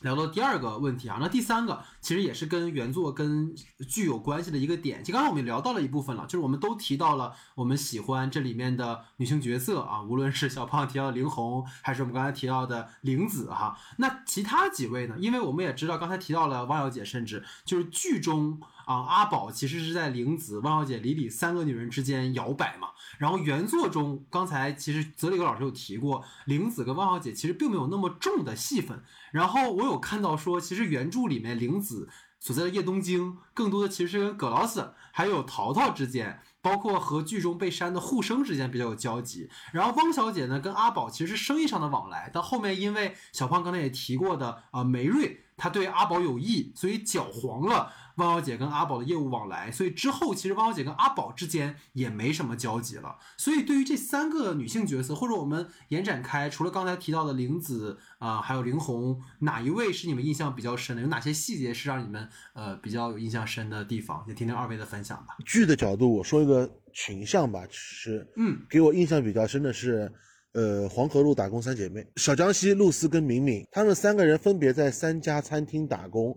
[0.01, 3.53] 聊到第二个问题啊，那第三个其实也是跟原作跟
[3.87, 5.03] 剧有关系的一个点。
[5.03, 13.77] 就刚才我们聊到了一部分了，就是我们都提到了我们喜欢这里面的女性角色啊，无论是小胖提到的林红，还是我们刚才提到的玲子哈。
[13.97, 15.15] 那其他几位呢？
[15.19, 22.87] 因为我们也知道，刚才提到了汪小姐，甚至就是剧中啊，阿宝其实是在玲子、汪小姐、李李三个女人之间摇摆嘛。
[23.19, 29.03] 然后原作中，刚才其实泽里格老师有提过，玲子跟汪小姐其实并没有那么重的戏份。
[29.31, 32.09] 然后我有看到说，其实原著里面玲子
[32.39, 39.51] 所在的叶东京，更多的其实是跟葛劳斯还有淘淘之间，包括和剧中被删的护生之间比较有交集。
[39.71, 47.91] 然后汪小姐呢，跟阿宝其实是生意上的往来，但后面因为小胖刚才也提过的啊，梅瑞他对阿宝有意，所以搅黄了。
[48.15, 53.17] 汪小姐跟阿宝的业务往来，所以之后其实汪小姐跟阿宝之间也没什么交集了。
[53.37, 61.01] 所以对于这三个女性角色，或者我们延展开，除了刚才提到的玲子啊，还有林红，哪一位是你们印象比较深的？
[61.01, 64.21] 有哪些细节是让你们呃比较有印象深的地方？
[64.27, 65.37] 也听听二位的分享吧。
[65.45, 70.13] 剧的角度，我说一个群像吧，其实嗯，给我印象比较深的是，
[70.53, 76.35] 呃，黄河路打工三姐妹，小江西、露丝跟敏敏，她们三个人分别在三家餐厅打工。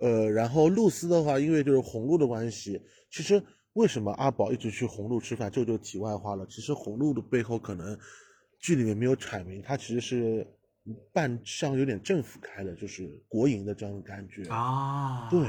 [0.00, 3.40] 呃，然后露丝的话，因为就是红路的关系，其实
[3.74, 6.44] 为什么阿宝一直去红路吃饭，这就题外话了。
[6.48, 7.96] 其实红路的背后可能
[8.58, 10.44] 剧里面没有阐明，它其实是
[11.12, 15.30] 半像有点政府开的，就是国营的这样的感觉啊。
[15.30, 15.46] 对。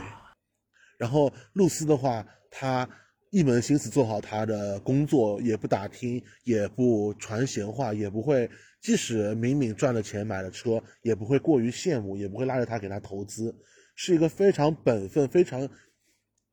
[0.99, 2.87] 然后露丝的话，她
[3.33, 8.47] 一门心思做好她的工作，也不打听，也不传闲话，也不会，
[8.79, 13.55] 即使敏敏赚了钱买了车，也不会过于羡慕，也不会拉着她给她投资。
[13.95, 15.67] 是一个非常本分、非常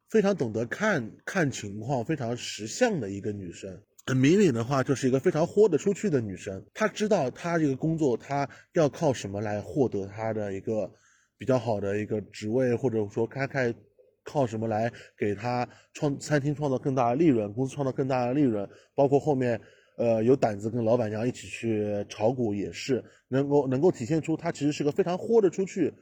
[0.09, 3.83] 非常懂得看看情况、非常识相的一个女生。
[4.17, 6.65] 敏敏的话，就是一个非常豁得出去的女生。
[6.73, 10.91] 她知道她这个工作，她要靠什么来获得她的一个
[11.37, 13.75] 比较好的一个职位，或者说开开
[14.25, 18.69] 靠什么来给她创餐厅创造更大的利润，公司创造更大的利润。
[18.95, 19.61] 包括后面，
[19.97, 25.93] 呃，有胆子跟老板娘一起去炒股，也是能够能够体现出她其实是个非常豁得出去。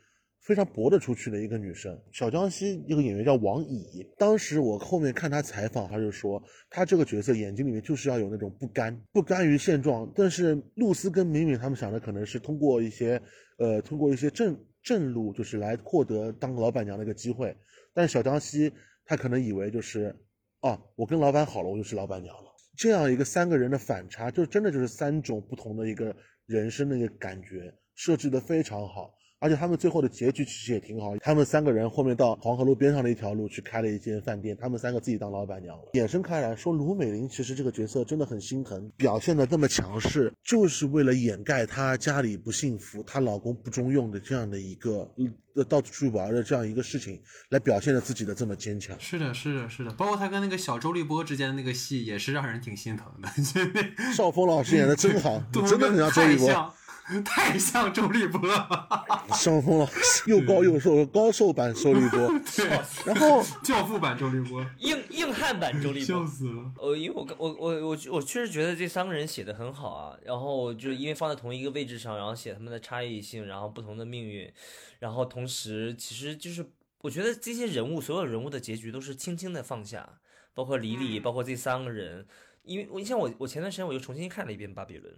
[0.40, 4.08] 非常搏得出去的一个女生，小江西一个演员叫王乙。
[4.16, 10.10] 当时我后面看她采访，她就说她这个角色眼睛里面就是要有那种不甘、不甘于现状。
[10.14, 13.20] 但是露丝跟敏敏他们想的可能是通过一些，
[13.58, 17.54] 呃，通过一些正正路，就是来获得当老板娘的一个机会。
[17.98, 18.72] 但是小江西
[19.04, 20.14] 他可能以为就是，
[20.60, 22.44] 哦，我跟老板好了，我就是老板娘了。
[22.76, 26.14] 这样一个三个人的反差，就真的就是三种不同的一个
[26.46, 29.17] 人生的一个感觉，设置的非常好。
[29.40, 35.84] 而且他们最后的结局其实也挺好，他们三个人后面到黄河路边上的一条路去开了一间饭店，他们三个自己当老板娘了。
[35.92, 45.08] 衍生开来说，卢美玲其实这个角色真的很心疼，表现的这么强势，就是为了掩盖她家里不幸福、她老公不中用的这样的一个
[45.54, 47.20] 呃到处去玩的这样一个事情，
[47.50, 48.98] 来表现了自己的这么坚强。
[48.98, 53.28] 是的，是的，是的，包括他跟那个小周立波之间的那个戏，也是让人挺心疼的。
[54.12, 56.74] 邵峰老师演的真好， 真的很像周立波。
[57.24, 58.46] 太像周立波。
[58.46, 59.88] 了，上风了，
[60.26, 62.66] 又高又瘦，高瘦版周立波， 对。
[63.04, 66.72] 然后 教父版周立波，硬硬汉版周立波，笑死了。
[66.78, 74.52] 呃，因为我我我我我确实觉得这三个人写的很好啊，然后就因为放在同一个位置上，然后写他们的差异性，然后不同的命运，
[74.98, 76.64] 然后同时其实就是
[77.00, 80.20] 我觉得这些人物所有人物的结局都是轻轻的放下，
[80.54, 82.26] 包括李李，包括这三个人，
[82.62, 85.14] 因为我像我我前段时间我又重新看了一遍巴比伦。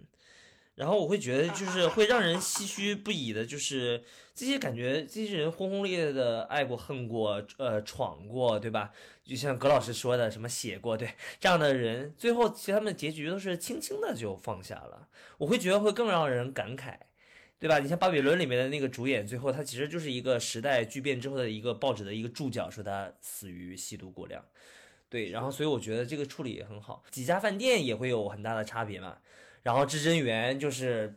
[0.75, 4.03] 然后我会觉得，就是会让人唏嘘不已的，就是
[4.33, 8.91] 这些感觉，这些人轰轰烈烈的爱过、恨过、呃闯过，对吧？
[9.23, 15.07] 就像葛老师说的，什么写过，对这样的人，最后其实他们的结局都是轻轻的就放下了。
[15.37, 16.97] 我会觉得会更让人感慨，
[17.59, 17.79] 对吧？
[17.79, 24.43] 你像《巴比伦》里面的那个主演，最后他其实就是一个时代巨变之后的一个报纸的一个注脚，说他死于吸毒过量，
[25.09, 25.29] 对。
[25.29, 27.03] 然后所以我觉得这个处理也很好。
[27.11, 29.17] 几家饭店也会有很大的差别嘛。
[29.63, 31.13] 然后至真园就是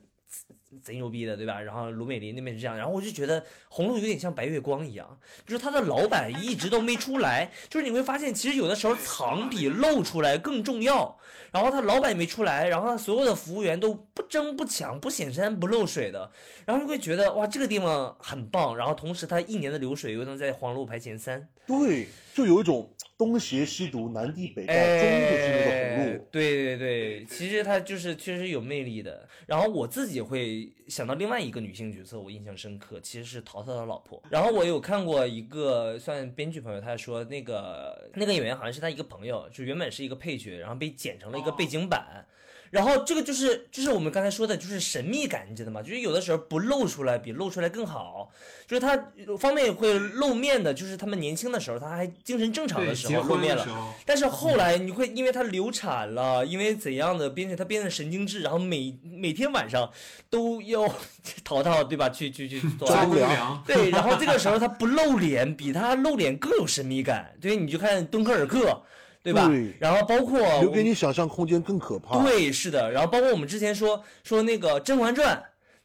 [0.83, 1.61] 贼牛逼的，对吧？
[1.61, 11.19] 然后卢美玲那边是这样，然后我就觉得红鹿有点像白月光一样，就是他的老板一直都没出来，就是你会发现其实有的时候藏比露出来更重要。
[11.53, 16.29] 然后他老板也没出来，然后他所有的服务员都不争不抢不显山不漏水的，
[16.67, 18.77] 然后就会觉得哇这个地方很棒。
[18.77, 26.29] 然后同时他一年的流水又能在黄鹿排前三，对，就有一种东邪西毒南帝北丐，中就是那个红路。
[26.33, 29.29] 对对对，其实她就是确实有魅力的。
[29.47, 34.21] 然后我自己会想到另外一个女性角色，我印象深刻，其实是陶陶的老婆。
[34.29, 42.27] 然后我有看过一个算编剧朋友，他说那个那个演员好像是他一个朋友，就原本是一个配角，然后被剪成了一个背景板。
[42.75, 45.81] 然后这个就是就是我们刚才说的，就是神秘感，你知道吗？
[45.81, 48.29] 就是有的时候不露出来比露出来更好。
[48.67, 48.99] 就是他
[49.39, 53.65] 方面会露面的，就是他们年轻的时候，他还精神正常，的时候露面了
[54.05, 59.89] 但是后来你会因为他流产了，因为怎样的并且他变得神经质，然后每每天晚上
[60.29, 60.93] 都要
[61.45, 62.09] 淘淘对吧？
[62.09, 67.35] 去去去做张良张良，对，然后这个时候他不露脸，比他露脸更有神秘感。
[67.41, 68.83] 对，你就看敦刻尔克，
[69.25, 69.49] 对吧？
[69.49, 72.23] 对然后包括留给你想象空间更可怕。
[72.23, 72.93] 对，是的。
[72.93, 75.35] 然后包括我们之前说说那个《甄嬛传》，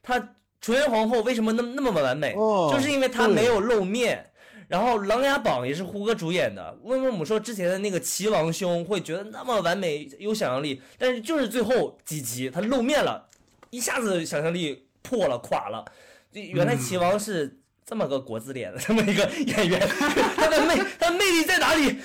[0.04, 2.34] 她纯元皇后为什么那么那么完美？
[2.36, 4.26] 哦就是因为她没有露面。
[4.68, 6.78] 然后《琅琊榜》也是胡歌主演的。
[6.84, 10.82] 为什么我们说之前的那个齐王兄会觉得那么完美有想象力？
[10.98, 13.30] 但是就是最后几集他露面了，
[13.70, 15.86] 一下子想象力破了垮了。
[16.32, 17.59] 就原来齐王是。
[17.90, 19.80] 这么个国字脸的 这么一个演员，
[20.38, 21.98] 他的魅他的魅力在哪里？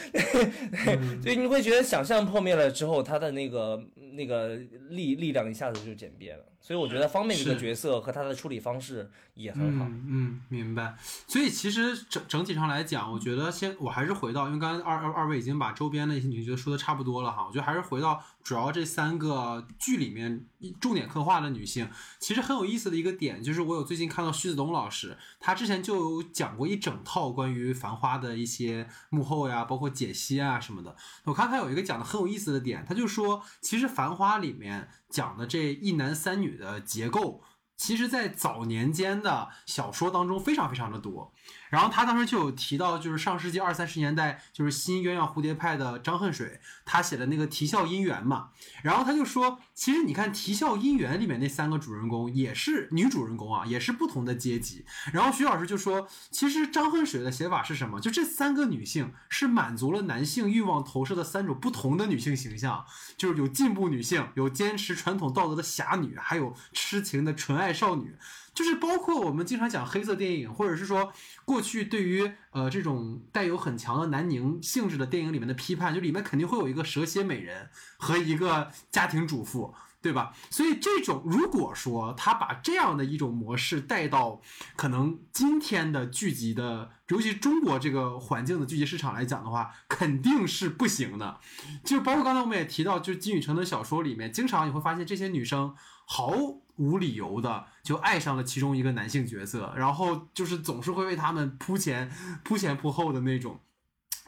[1.23, 3.79] 所以你会觉得想象破灭了之后，他的那个
[4.15, 4.57] 那个
[4.89, 6.45] 力力量一下子就减变了。
[6.65, 9.85] 所以我觉得方妹这个角色和他的处理方式也很好。
[9.85, 10.97] 嗯嗯，明白。
[11.29, 20.47] 所以其实整整体上来讲，我觉得先我还是回到，因为刚才二二二位已经把周边的一些女角色说的差不多了哈，我觉得还是回到主要这三个剧里面
[20.81, 21.87] 重点刻画的女性。
[22.19, 30.97] 其实很有意思的一个点就是，我有最近看到徐子东老师，他之前就有讲过一整套关于《繁花》的一些幕后呀，包括解析啊什么的。
[31.25, 37.41] 我看他有一个讲的很有意思的点，他就说，其实《繁花》里面讲的这一男三女的结构，
[37.77, 41.33] 其实在早年间的小说当中非常非常的多。
[41.75, 48.51] 然后他当时就有提到，就是上世纪二三十年代，就是新鸳鸯蝴蝶派的张恨水，他写的那个《啼笑姻缘》嘛。
[48.85, 54.87] 然后他就说，其实你看《啼笑姻缘》里面那三个主人公也是女主人公啊，也是不同的阶级。
[55.13, 58.01] 然后徐老师就说，其实张恨水的写法是什么？
[58.01, 68.15] 就这三个女性是满足了男性欲望投射的三种不同的女性形象，就是有进步女性，有坚持传统道德的侠女，还有痴情的纯爱少女。
[68.55, 71.13] 就是包括我们经常讲黑色电影，或者是说
[71.45, 79.75] 过去对于呃这种带有很强的南宁性质的电影里面的批判，就里面肯定会有一个蛇蝎美人和一个家庭主妇。
[80.05, 80.35] 对吧？
[80.51, 84.39] 所以这种如果说他把这样的一种模式带到
[84.77, 91.41] 可能今天的剧集的，尤其中国这个环境的剧集市场来讲的话，肯定是不行的。
[91.83, 95.75] 就包括刚才我们也提到，就是金宇澄的小说里面，经常你会发现这些女生
[96.05, 96.35] 毫
[96.77, 102.11] 无理由的就爱上了其中一个男性角色，然后就是总是会为他们铺前
[102.43, 103.61] 铺前铺后的那种。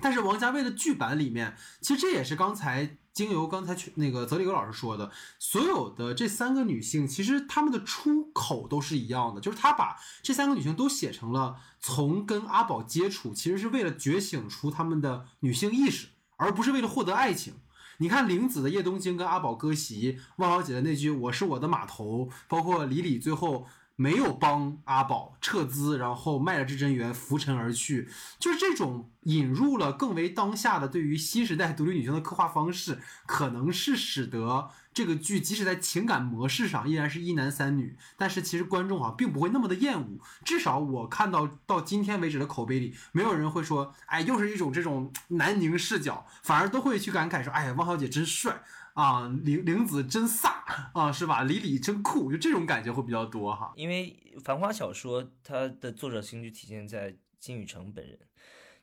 [0.00, 17.54] 但是王家卫的剧版里面，其实这也是刚才经由刚才去那个泽里格老师说的，所有的这三个女性，其实她们的出口都是一样的，就是他把这三个女性都写成了从跟阿宝接触，其实是为了觉醒出她们的女性意识，而不是为了获得爱情。
[17.98, 23.66] 你看玲子的叶东京跟阿宝割席，万小姐的那句“我是我的码头”，包括李李最后
[23.96, 40.20] 没有帮阿宝撤资，然后卖了至臻园浮沉而去，就是这种引入了更为当下的对于新时代独立女性的刻画方式，可能是使得这个剧即使在情感模式上依然是一男三女，但是其实观众啊并不会那么的厌恶。
[40.44, 48.62] 至少我看到到今天为止的口碑里，没有人会说，哎，又是一种这种南宁视角，反而都会去感慨说，哎呀，汪小姐真帅。
[48.96, 50.50] 啊，玲玲子真飒
[50.94, 51.42] 啊，是吧？
[51.42, 53.74] 李李真酷，就这种感觉会比较多哈。
[53.76, 58.18] 因为繁花小说它的作者性就体现在金宇澄本人，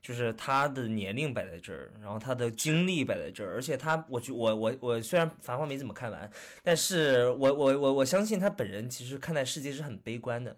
[0.04, 6.30] 就是他的年龄摆在这儿，然后他的经历摆在这儿，而且他，我觉我我我虽然繁花没怎么看完，
[6.62, 10.56] 但是我我我我相信他本人其实看待世界是很悲观的。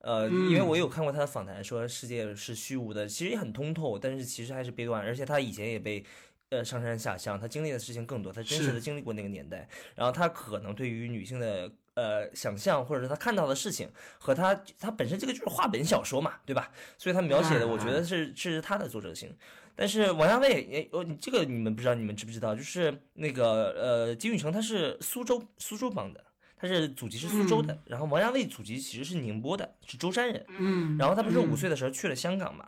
[0.00, 6.04] 呃，因为我有看过他的访谈，说世界是虚无的，其实也很通透，但是其实还是悲观，而且他以前也被
[6.50, 16.70] 呃上山下乡，他经历的事情更多，他真实的经历过那个年代，然后他可能对于女性的呃想象，或者是他看到的事情和他他本身这个就是话本小说嘛，对吧？
[16.98, 19.36] 所以他描写的，我觉得是是他的作者性。
[19.78, 22.54] 但是王家卫，也哦，你这个你们不知道，你们知不知道？
[22.54, 26.24] 就是那个呃，金宇澄他是苏州苏州帮的，
[26.56, 30.46] 他是祖籍是苏州的，然后王家卫祖籍其实是宁波的，是舟山人。
[30.48, 32.66] 嗯，然后他不是嗯五岁的时候去了香港嘛，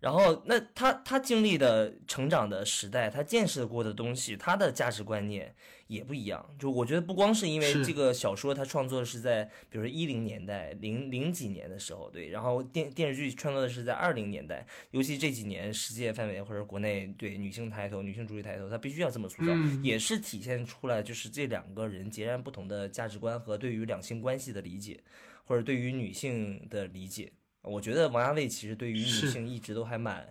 [0.00, 5.52] 然后，那他他经历的成长的时代，他见识过的东西，他的价值观念
[5.88, 6.54] 也不一样。
[6.56, 25.00] 就我觉得，不光是因为这个小说，他创作的是在比如说一零年代、零零几年的时候，对，然后电电视剧创作的是在二零年代，尤其这几年世界范围或者国内对女性抬头、女性主义抬头，他必须要这么塑造，嗯也是体现出来就是这两个人截然不同的价值观和对于两性关系的理解，
[25.44, 27.32] 或者对于女性的理解。
[27.68, 30.26] 我觉得王家卫其实对于女是性一直都还蛮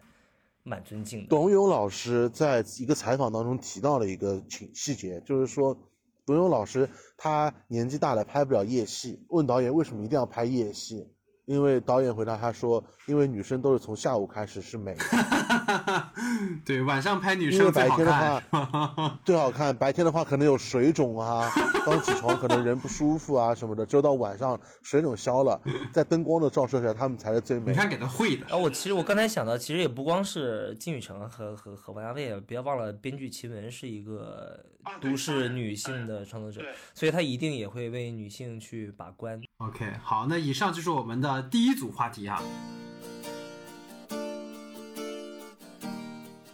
[0.63, 1.27] 蛮尊敬的。
[1.27, 5.77] 董勇老师在一个采访当中提到了一个情细节，就是说，
[6.25, 11.07] 董勇老师他年纪大了拍不了夜戏，问导演为什么一定要拍夜戏，
[11.47, 16.09] 因为导演回答他说，因为女生都是从下午开始是美的，
[16.65, 18.41] 对，晚上拍女生最好白天的看。
[18.51, 21.49] 话 最好看，白天的话可能有水肿啊，
[21.85, 25.57] 刚起床可能人不舒服啊什么的，只有到晚上水肿消了，
[25.93, 27.71] 在灯光的照射下，他们才是最美的。
[27.71, 34.59] 你看给他会的，啊我其实我刚才想到，其实也不光是金宇澄和和和王家卫啊，不要忘了编剧齐文是一个
[34.99, 36.61] 都市女性的创作者，
[36.93, 39.41] 所以他一定也会为女性去把关。
[39.57, 42.41] OK，好，那以上就是我们的第一组话题哈。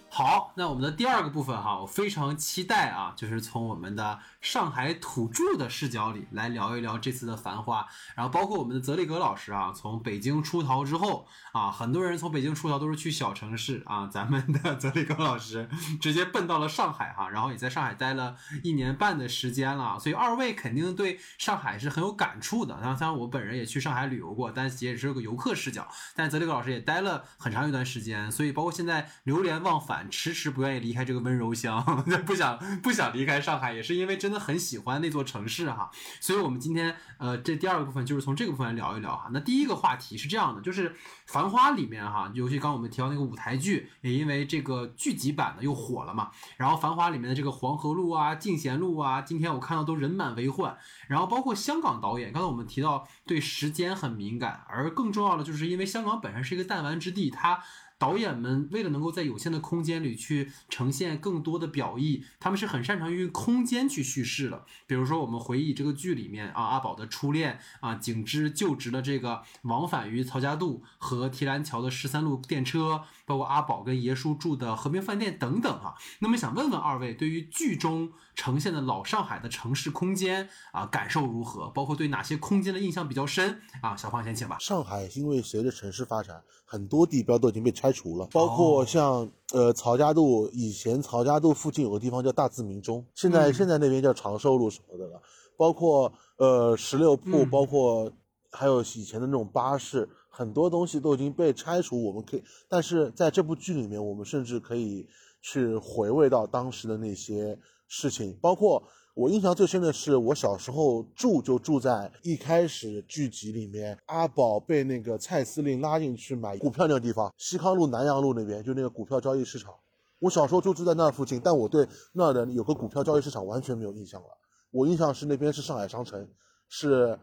[0.10, 15.70] 好，那我们的第二个部分哈，我非常期待啊，就是从我们的上海土著的视角里来聊一聊这次的繁花，然后包括我们的泽里格老师啊，从北京出逃之后啊，很多人从北京出逃都是去小城市啊，咱们的 泽里格老师
[16.02, 22.74] 直接奔到了上海哈，然后也在上海待了一年半的时间了，所以二位肯定对上海是很有感触的。
[22.76, 31.82] 当然，虽然我本人也去上海旅游过，但也是个游客视角，但泽里格老师也待了很长一段时间，所以包括现在流连忘返，迟迟不愿意离开这个温柔乡，
[32.28, 35.92] 不想不想离开上海，也是因为真的很喜欢那座城市哈。
[36.20, 39.30] 所以我们今天呃这第二个部分就是从这个部分来聊一聊哈。
[39.32, 40.90] 那第一个话题是这样的，就是
[41.28, 46.32] 《繁花》里面哈，尤其刚刚我们提到那个舞台剧，也因为这个剧集版的又火了嘛。
[46.58, 50.76] 然后《繁花》里面的这个黄河路啊、进贤路啊，今天我看到都人满为患。
[51.08, 57.64] 然后包括香港导演，刚才我们提到对时间很敏感，而更重要的就是因为香港本身是一个弹丸之地，它。
[58.04, 64.66] 导演们为了能够在有限的空间里去呈现更多的表意，他们是很擅长于空间去叙事的。
[64.86, 75.96] 比如说，我们回忆这个剧里面啊，阿宝的初恋啊，景之就职的这个往返于曹家渡和提篮桥的十三路电车，包括阿宝跟爷叔住的和平饭店等等啊。
[76.20, 81.70] 那么想问问二位，对于剧中呈现的老上海的城市空间啊，感受如何？
[81.70, 83.96] 包括对哪些空间的印象比较深啊？
[83.96, 84.58] 小胖先请吧。
[84.60, 95.22] 上海因为随着城市发展，很多地标都已经被拆除了，包括像、呃曹家渡，以前曹家渡附近有个地方叫大自鸣钟，现在、嗯现在那边叫长寿路什么的了，
[95.56, 98.12] 包括呃十六铺，嗯包括
[98.52, 102.04] 还有以前的那种巴士，很多东西都已经被拆除。
[102.04, 105.08] 我们可以，但是在这部剧里面，我们甚至可以
[105.42, 108.84] 去回味到当时的那些事情，包括。
[109.16, 119.72] 我印象最深的是，我小时候住就住在一开始剧集里面，阿宝被那个蔡司令拉进去买股票那个地方，西康路、南阳路那边，就那个股票交易市场。
[120.18, 124.28] 我小时候就住在那附近，但我对那儿的有个股票交易市场完全没有印象了。
[124.72, 126.28] 我印象是那边是上海商城，
[126.68, 127.20] 是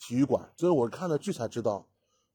[0.00, 1.86] 体育馆，所以我看了剧才知道，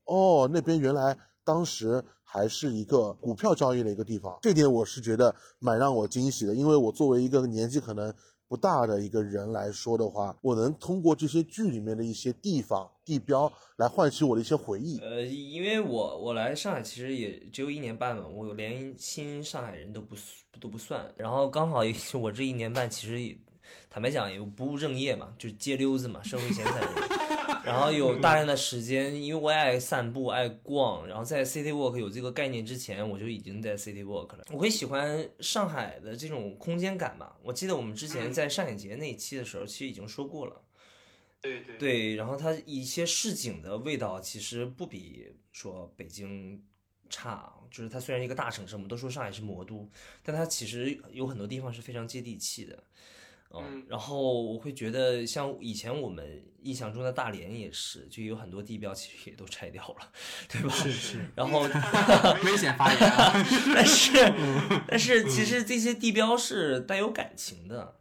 [0.05, 4.38] 哦，那边原来当时还是一个股票交易的一个地方。
[4.39, 8.14] 这点我是觉得蛮让我惊喜的，因为我作为一个年纪可能
[8.50, 15.00] 不大的一个人来说的话，我能通过这些剧里面的一些地方地标来唤起我的一些回忆。
[15.00, 20.16] 呃，因为我我来上海其实也只有一年半嘛，我连新上海人都不
[20.60, 23.38] 都不算，然后刚好也是我这一年半其实也
[23.90, 27.10] 坦白讲也不务正业嘛，就是街溜子嘛，社会闲散人。
[27.66, 34.46] 然后有大量的时间，因为我也爱散步、爱逛，然后在 City Walk 有这个概念之前，我就已经在 City Walk 了。
[34.52, 37.34] 我会喜欢上海的这种空间感嘛。
[37.44, 40.62] 我记得我们之前在上海节那一期的时候，其实已经说过了。
[41.42, 46.64] 对对对，然后它一些市井的味道其实不比说北京
[47.10, 49.90] 差，就是它虽然一个大城市，我们都说上海是魔都，
[50.22, 52.84] 但它其实有很多地方是非常接地气的。
[53.52, 60.12] 嗯，然后我会觉得，像以前我们印象中的大连也是，就有很多地标其实也都拆掉了，
[60.47, 60.70] 对吧？
[60.70, 61.62] 是是，然后，
[62.43, 63.34] 危险发言啊。
[63.74, 64.12] 但是，
[64.88, 67.95] 但是其实这些地标是带有感情的，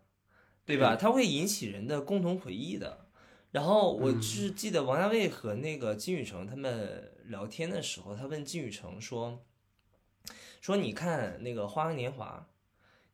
[0.67, 0.97] 对吧？
[0.97, 3.07] 它会引起人的共同回忆的。
[3.51, 9.43] 然后我是记得王家卫和那个金宇澄他们聊天的时候，他问金宇澄说
[10.61, 12.47] ：“说你看那个《花样年华》，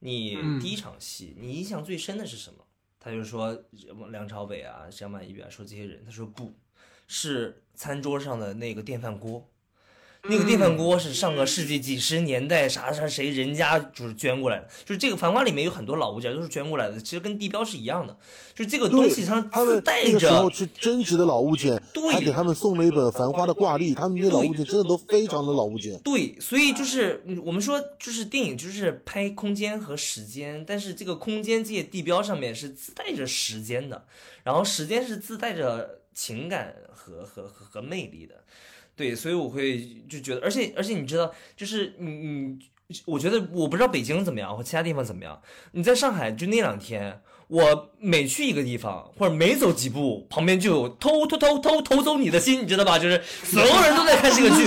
[0.04, 2.64] 你嗯第一场戏你印象最深的是什么？”
[3.00, 3.52] 他就说
[4.10, 6.54] 梁朝伟啊、张曼玉啊，说这些人，他说不
[7.06, 9.50] 是餐桌上的那个电饭锅。
[10.26, 18.16] 那个电饭锅是上个世纪几十年代啥啥谁人家就是捐过来的，就是这个繁花里面有很多老物件都是捐过来的，其实跟地标是一样的，
[18.54, 20.56] 就是这个东西上他们自带那个时候着。
[20.56, 26.00] 去征集的老物件，对还给他们送了一本《繁花》的挂历，他们那些老物件真的都非常的老物件。
[26.00, 34.06] 对，所以就是嗯我们说，就是电影就是拍空间和时间，但是这个空间这些地标上面是自带着时间的，
[34.42, 38.36] 然后时间是自带着情感和和和和魅力的。
[38.96, 42.58] 对，所以我会就觉得，而且而且你知道，就是你你，
[43.06, 45.40] 我觉得我不知道北京怎么样或其他地方怎么样，
[45.72, 47.20] 你在上海就那两天。
[47.48, 52.98] 我每去一个地方，或者每走几步，旁边就有偷偷偷偷偷走你的心，你知道吧？
[52.98, 54.64] 就是所有人都在看这个剧，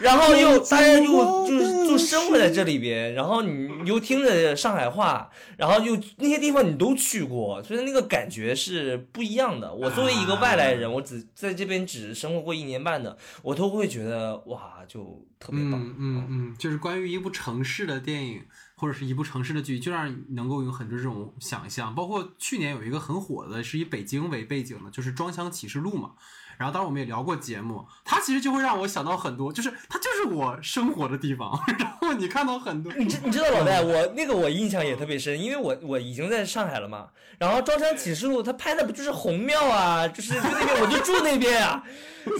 [0.00, 9.72] 然后又大家又就就生活在这里边，然后你又听着上海话，然后又那些地方你都去过，所以那个感觉是不一样的。
[9.72, 15.74] 我作为一个外来人，我只在这边只生活过一年半的，我都会觉得哇，就特别棒。
[15.74, 18.40] 嗯嗯嗯，就是关于一部城市的电影
[18.78, 21.94] 或者是一部城市的剧，就让你能够有很多这种想象。
[21.94, 26.12] 包括去年有一个很火的，是以北京为背景的，就是《装箱启示录》嘛。
[26.58, 31.58] 然后当时我们也聊过节目，它其实就会让我想到很多，就是它就是我生活的地方。
[31.78, 37.06] 然后你看到很多，你知你知道老戴，我那个我印象也特别深，因为我我已经在上海了嘛。
[37.38, 41.80] 然后《招商启示录》他拍的不就是红庙啊，就是就那边我就住那边啊，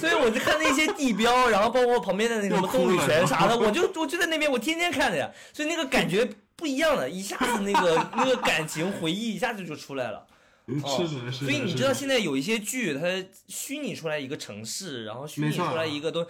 [0.01, 10.27] 所以我就看那些地标，然后包括旁边的那个什么棕榈泉啥的，我就我就在那边，我天天看的呀，所以那个感觉不一样的，一下子那个那个感情回忆一下子就出来了。
[10.83, 11.45] 哦是，是。
[11.47, 16.27] 所以你知道现在有一些剧，它虚拟出来一个城市，然后虚拟出来一个都，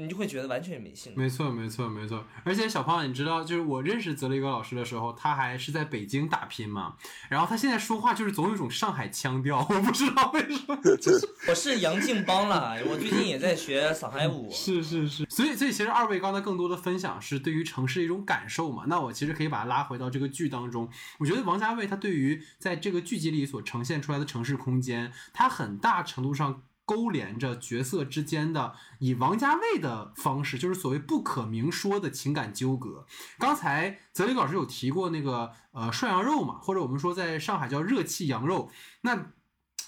[0.00, 1.18] 你就会觉得完全没兴趣。
[1.20, 2.24] 没错，没错，没错。
[2.42, 6.96] 而且小胖，你知道，就是我认识泽雷戈老师的时候，他还是在北京打拼嘛。
[7.28, 10.76] 然后他现在说话就是总有一种上海腔调，我不知道为什么。
[10.96, 14.48] 就是我是杨静邦啦，我最近也在学上海舞。
[14.52, 18.84] 是是是，所以所以其实二位刚才更多的分享是对于城市的一种感受嘛。
[18.86, 20.88] 那我其实可以把它拉回到这个剧当中。
[21.18, 26.62] 我觉得王家卫他对于在这个剧集里所呈现出来的城市空间，他很大程度上。
[26.90, 33.06] 勾连着角色之间的以王家卫的方式，就是所谓不可明说的情感纠葛。
[33.38, 38.72] 刚才泽林老师有提过那个呃涮羊肉嘛，或者我们说在上海叫热气羊肉，
[39.02, 39.26] 那。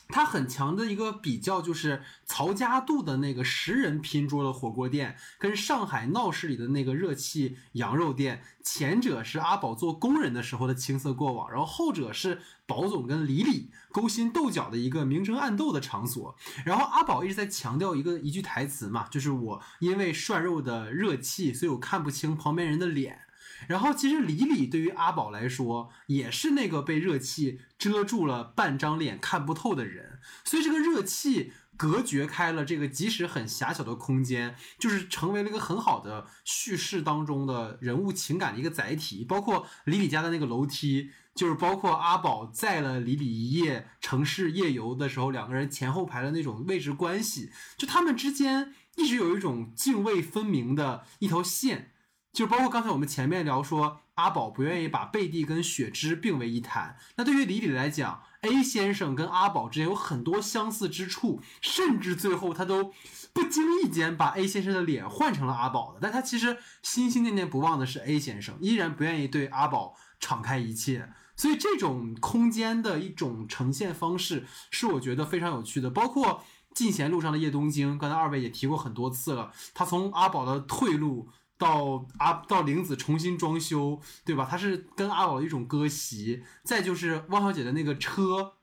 [0.09, 16.35] 它很强的一个比较就是曹家渡的那个十人拼桌的火锅店，跟上海闹市里的那个热气羊肉店，前者是阿宝做工人的时候的青涩过往，然后后者是宝总跟李李勾心斗角的一个明争暗斗的场所。
[16.65, 23.21] 然后阿宝一直在强调一个一句台词嘛，就是我因为涮肉的热气，所以我看不清旁边人的脸。
[23.69, 39.25] 然后其实李李对于阿宝来说也是那个被热气遮住了半张脸看不透的人，所以这个热气隔绝开了这个即使很狭小的空间，就是成为了一个很好的叙事当中的人物情感的一个载体。
[39.25, 51.91] 包括李李家的那个楼梯，就是包括阿宝载了李李一夜城市夜游的时候，两个人前后排的那种位置关系，就他们之间一直有一种泾渭分明的一条线。
[52.33, 56.97] 就包括刚才我们前面聊说，阿宝不愿意把贝蒂跟雪芝并为一谈。
[57.17, 62.95] 那对于李李来讲，A 先生跟阿宝之间有很多相似之处，甚至最后他都
[63.35, 65.99] 不经意间把 A 先生的脸换成了阿宝的。
[66.01, 71.11] 但他其实心心念念不忘的是 A 先生，依然不愿意对阿宝敞开一切。
[71.37, 75.91] 所以这种空间的一种呈现方式，是我觉得非常有趣的。
[75.91, 81.29] 包括进贤路上的叶东京，刚才二位也提过很多次了，他从阿宝的退路。
[81.59, 84.49] 到阿到玲子重新装修，对吧？
[84.51, 88.55] 他是跟阿宝的一种割席，再就是汪小姐的那个车，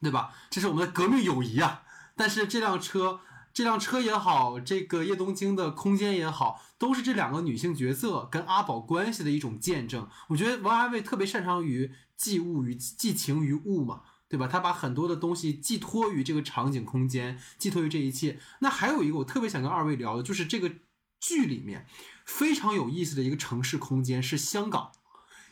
[0.00, 0.34] 对吧？
[0.50, 1.84] 这是我们的革命友谊啊！
[2.16, 3.20] 但是这辆车，
[3.52, 10.08] 这辆车也好，这个叶东京的空间也好，都是这两个女性角色跟阿宝关系的一种见证。
[10.28, 14.46] 我觉得王家卫特别擅长于寄物于寄情于物嘛，对吧？
[14.46, 18.38] 他把很多的东西寄托于这个场景空间，寄托于这一切。
[18.60, 20.70] 那还有一个我特别想跟二位聊的，就是这个
[21.20, 21.86] 剧里面。
[22.24, 24.92] 非常有意思的一个城市空间是香港，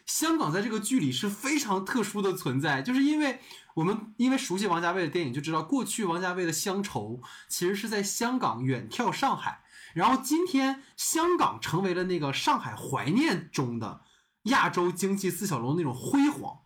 [0.07, 3.41] 香港在这个剧里是非常特殊的存在，就是因为
[3.81, 9.63] 我们因为熟悉王家卫的电影就知道，过去王家卫的乡愁其实是在香港远眺上海，
[9.95, 14.03] 然后今天香港成为了那个上海怀念中的
[14.45, 16.61] 亚洲经济四小龙那种辉煌，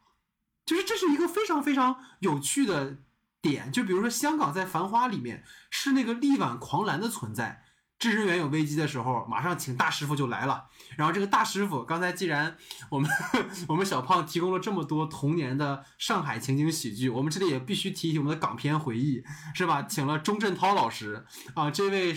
[0.66, 2.98] 就是这是一个非常非常有趣的
[3.40, 7.63] 点，就比如说香港在《繁花》里面是那个力挽狂澜的存在。
[7.98, 10.64] 知识人员有危机的时候，马上请大师傅就来了。
[10.96, 12.56] 然后这个大师傅，刚才既然
[12.90, 13.10] 我们
[13.68, 19.22] 我们小胖提供了这么多童年的上海情景喜剧，我们这里也必须提起我们的港片回忆，
[19.54, 19.82] 是吧？
[19.82, 21.24] 请了钟镇涛老师
[21.54, 22.12] 啊，这位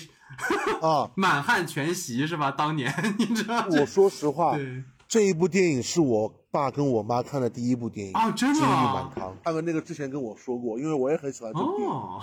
[0.81, 2.51] 啊， 满汉全席是吧？
[2.51, 9.35] 当年你知道我说实话，对这一部电影是我爸跟我妈看的第一部电影啊真的记忆啊满堂。
[9.43, 11.93] 他们那个之前跟我说过，因为我也很喜欢这部电影。
[11.95, 12.21] 哦，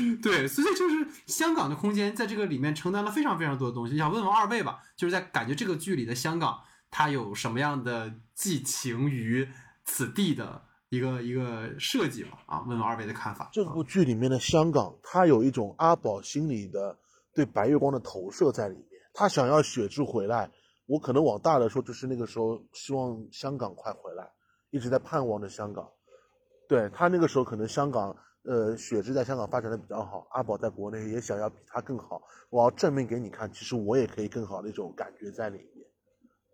[0.22, 3.96] 对，所以就是香港的空间在这个里面承担了非常非常多的东西。
[3.96, 6.58] 想问问二位吧，就是在感觉这个剧里的香港，
[6.90, 9.48] 它有什么样的寄情于
[9.84, 12.38] 此地的一个一个设计吧？
[12.46, 13.48] 啊，问问二位的看法。
[13.52, 16.96] 这部剧里面的香港，它有一种阿宝心里的
[17.34, 18.84] 对白月光的投射在里面。
[19.14, 20.48] 他想要雪芝回来，
[20.86, 24.24] 我可能往大了说，就是那个时候希望香港快回来，
[24.70, 25.88] 一直在盼望着香港。
[26.68, 28.14] 对他那个时候可能香港，
[28.48, 32.22] 呃，雪芝在香港发展的比较好，阿宝在国内也想要比他更好。
[32.48, 35.86] 我要证明给你看，其实我也可以更好的一种感觉在里面，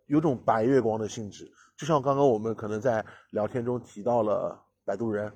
[0.07, 1.49] 有种白月光的性质。
[1.79, 5.33] 就像刚刚我们可能在聊天中提到了摆渡人，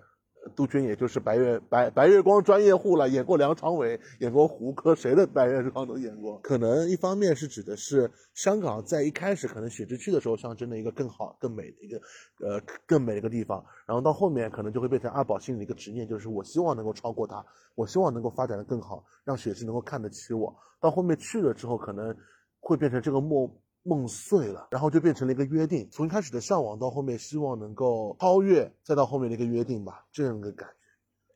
[0.49, 6.39] 杜鹃也就是白月白白月光专业户了，演过梁朝伟，演过胡歌，谁的白月光都演过。
[6.41, 11.99] 可能一方面是指的是香港在一开始可能雪之去的时候象征的一个更好、更美的一个
[12.47, 17.45] 呃更美的一个地方，然后到后面可能就会变成阿宝心里的一个执念，就是我希望能够超过他，
[17.75, 20.55] 我希望能够发展的更好，让雪芝能够看得起我。
[20.81, 22.17] 到后面去了之后，可能
[22.61, 23.51] 会变成这个梦
[23.83, 30.75] 梦碎了，然后就变成了一个约定，从一开始的向往到后面希望能够超越，再到后面的一个约定吧，这样一个感觉。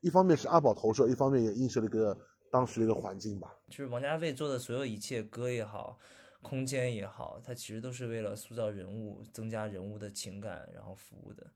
[0.01, 2.18] 一方面是阿宝投射，一方面也映射了一个
[2.51, 3.55] 当时的一个环境吧。
[3.68, 5.99] 就是王家卫做的所有一切歌也好，
[6.43, 11.47] 空间也好，它其实都是为了塑造人物、增加人物的情感，然后服务的。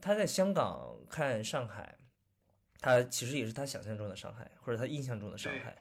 [0.00, 1.98] 他在香港看上海，
[2.82, 5.74] 他其实也是他想象中的上海，或者他印象中的上海。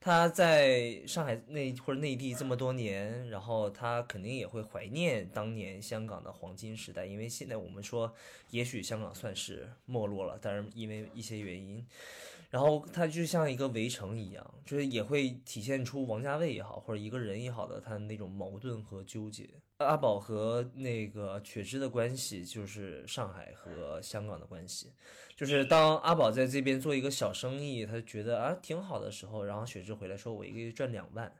[0.00, 8.14] 他在上海内或者内地这么多年，然后他肯定也会怀念当年香港的黄金时代，因为现在我们说，
[8.50, 11.86] 也许香港算是没落了，但是因为一些原因。
[12.50, 19.48] 然后它就像一个围城一样，就是也会体现出王家卫也好，或者一个人也好的他那种矛盾和纠结。
[19.78, 24.92] 阿宝和那个雪芝的关系就是上海和香港的关系，
[25.36, 31.30] 就是当阿宝在这边做一个小生意，他觉得啊挺好的时候，然后雪芝回来说我一个月赚两万。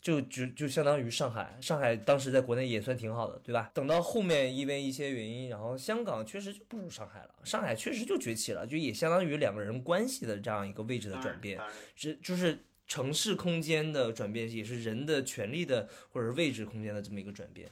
[0.00, 3.70] 就就就相当于上海，上海当时在国内也算挺好的，对吧？
[3.74, 11.60] 等到后面因为一些原因，然后香港确实就不如上海了，上海确实就崛起了，就也相当于两个人关系的这样一个位置的转变，
[11.94, 17.70] 是就是城市空间的转变，也是人的权利的或者是位置空间的这么一个转变。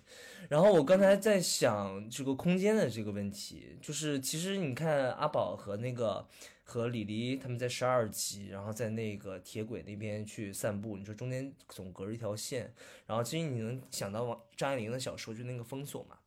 [0.51, 6.29] 然后我刚才在想这个空间的这个问题，就是其实你看阿宝和那个。
[6.71, 12.71] 和李黎他们在十二集，然后在那个铁轨那边去散步，你说中间总隔着一条线，
[13.07, 16.19] 然后其实你能想到王张爱玲的小说就那个封锁嘛，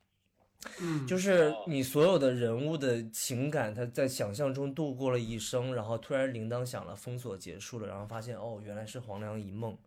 [0.80, 9.78] 嗯，就是你所有的人物的情感，他在想象中度过了一生，然后突然铃铛响了，封锁结束了，然后发现哦原来是黄粱一梦，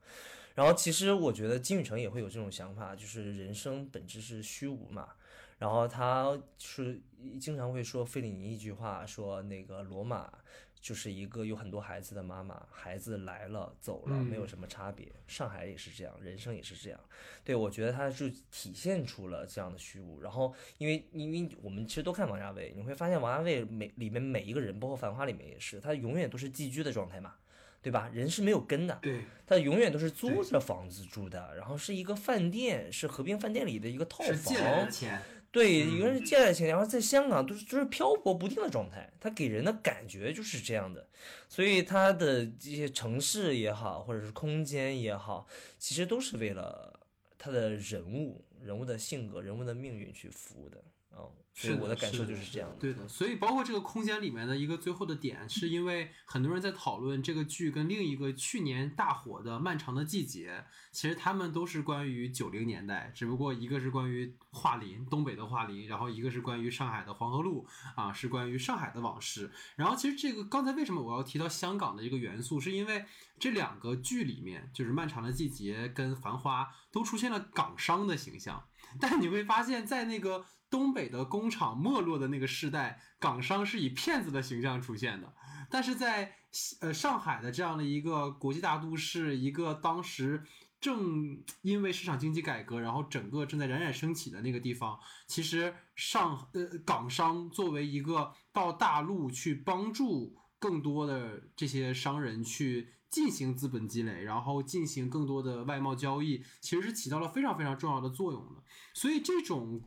[0.54, 5.08] 然后其实我觉得金宇澄也会有这种想法，就是人生本质是虚无嘛。
[5.56, 7.00] 然后他是
[7.40, 10.32] 经常会说费里尼一句话，说那个罗马
[10.80, 15.06] 就是一个有很多孩子的妈妈，孩子来了走了，没有什么差别。
[15.26, 17.00] 上海也是这样，人生也是这样。
[17.42, 20.20] 对我觉得他就体现出了这样的虚无。
[20.20, 27.34] 然后因为因为我们其实都看王家卫，你会发现王家卫每里面每一个人，包括《繁花》里面也是，他永远都是寄居的状态嘛。
[27.80, 28.08] 对吧？
[28.14, 35.20] 人是没有根的，对，他永远都是租着房子住的，然后是一个饭店，是和平饭店里的一个套是借来的房，钱，
[35.54, 41.08] 对，一个人是借来的钱，然后在香港都是就是漂泊不定的状态，他给人的感觉就是这样的，
[41.48, 45.46] 所以他的这些城市也好，或者是空间也好，
[45.78, 46.98] 其实都是为了
[47.38, 50.82] 他的人物、人物的性格、人物的命运去服务的
[51.14, 52.76] 啊、所以是我的感受就是这样的。
[52.76, 69.50] 对的，所以包括这个空间里面的一个最后的点，是因为很多人在讨论这个剧跟另一个去年大火的《漫长的季节》，其实他们都是关于九零年代，只不过一个是关于桦林，东北的桦林，然后一个是关于上海的黄河路啊，是关于上海的往事。
[69.76, 73.04] 然后其实这个刚才为什么我要提到香港的一个元素，是因为
[73.38, 78.64] 这两个剧里面，就是《漫长的季节》跟《繁花》都出现了港商的形象，
[78.98, 80.44] 但是你会发现在那个。
[80.70, 85.32] 东北的工厂没落的那个时代，港商是以骗子的形象出现的。
[85.70, 86.36] 但是在
[86.80, 90.42] 呃上海的这样的一个国际大都市，一个当时
[90.80, 102.90] 正因为市场经济改革，然后整个正在冉冉升起的那个地方，其实上呃港商作为一个到大陆去帮助更多的这些商人去。
[103.14, 108.62] 进行资本积累，然后进行更多的外贸交易，其实是起到了非常非常重要的作用的。
[108.92, 109.80] 所以这种。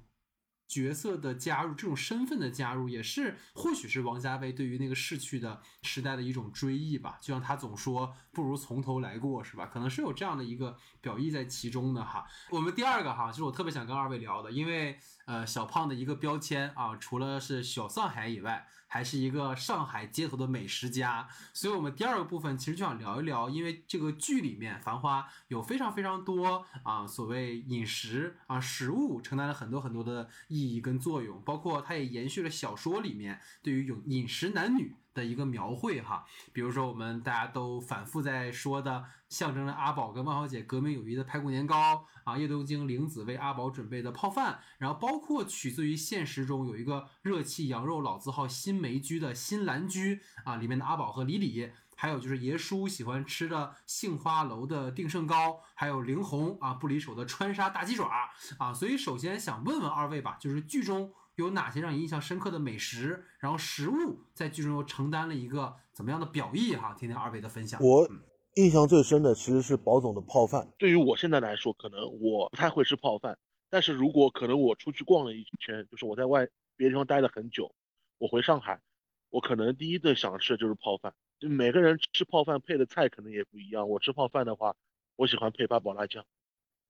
[0.68, 7.18] 角色的加入，这种身份的加入，也是或许是王家卫对于那个逝去的时代的一种追忆吧。
[7.22, 9.66] 就像他总说，不如从头来过，是吧？
[9.66, 12.28] 可能是有这样的一个表意在其中的哈。
[12.50, 18.68] 我们第二个哈，就是我特别想跟二位聊的，因为呃，小胖的一个标签啊，除了是小上海以外。
[18.88, 34.96] 还是一个上海街头的美食家，所以我们第二个部分其实就想聊一聊，因为这个剧里面《繁花》有非常非常多啊，所谓饮食啊食物承担了很多很多的意义跟作用，包括它也延续了小说里面对于有饮食男女。
[35.18, 61.12] 的一个描绘哈，比如说我们大家都反复在说的，象征着阿宝跟万小姐革命友谊的排骨年糕啊，叶东京玲子为阿宝准备的泡饭，然后包括取自于现实中有一个热气羊肉老字号新梅居的新兰居啊，里面的阿宝和李李，还有就是爷叔喜欢吃的杏花楼的定胜糕，还有灵红啊不离手的川沙大鸡爪啊，所以首先想问问二位吧，就是剧中。
[61.38, 63.24] 有哪些让你印象深刻的美食？
[63.40, 66.76] 然后食物在剧中又承担了一个怎么样的表意？
[66.76, 67.80] 哈，听听二位的分享。
[67.80, 68.10] 我
[68.56, 70.68] 印象最深的其实是宝总的泡饭。
[70.80, 73.38] 对于我现在来说，可能我不太会吃泡饭，
[73.70, 77.72] 但是如果可能我出去逛了一圈，就是我在外别的地方待了很久，
[78.18, 78.82] 我回上海，
[79.30, 81.14] 我可能第一顿想吃的就是泡饭。
[81.40, 83.88] 就每个人吃泡饭配的菜可能也不一样。
[83.88, 84.76] 我吃泡饭的话，
[85.16, 86.26] 我喜欢配八宝辣酱，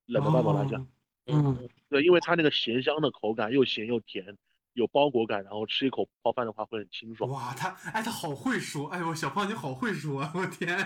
[0.06, 0.88] 冷的八宝辣酱。
[1.28, 4.38] 嗯，对，因为它那个咸香的口感，又咸又甜，
[4.74, 7.30] 有包裹感，然后吃一口泡饭的话会很清爽。
[7.30, 10.78] 哇，他哎，他好会说，哎呦，小胖你好会说啊，我天！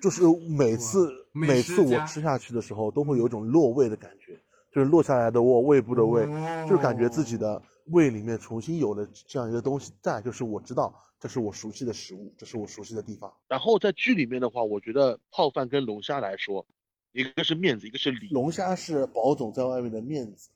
[0.00, 4.38] 就是每次每次我吃下去的时候，都会有一种落胃的感觉，
[4.72, 6.24] 就是落下来的我，胃部的胃，
[6.68, 13.32] 就是感觉自己的胃里面重新有了这样一个东西在，就是我知道这是我熟悉的食物，这是我熟悉的地方。
[13.48, 16.66] 然后在剧里面的话，我觉得泡饭跟龙虾来说。
[17.12, 18.28] 一个是面子，一个是礼。
[18.28, 20.50] 龙虾是宝总在外面的面子，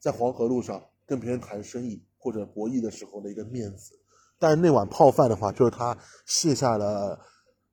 [0.00, 3.92] 在黄河路上跟别人谈生意或者博弈的时候的一个面子。
[4.40, 7.16] 但是那碗泡饭的话，就是他卸下了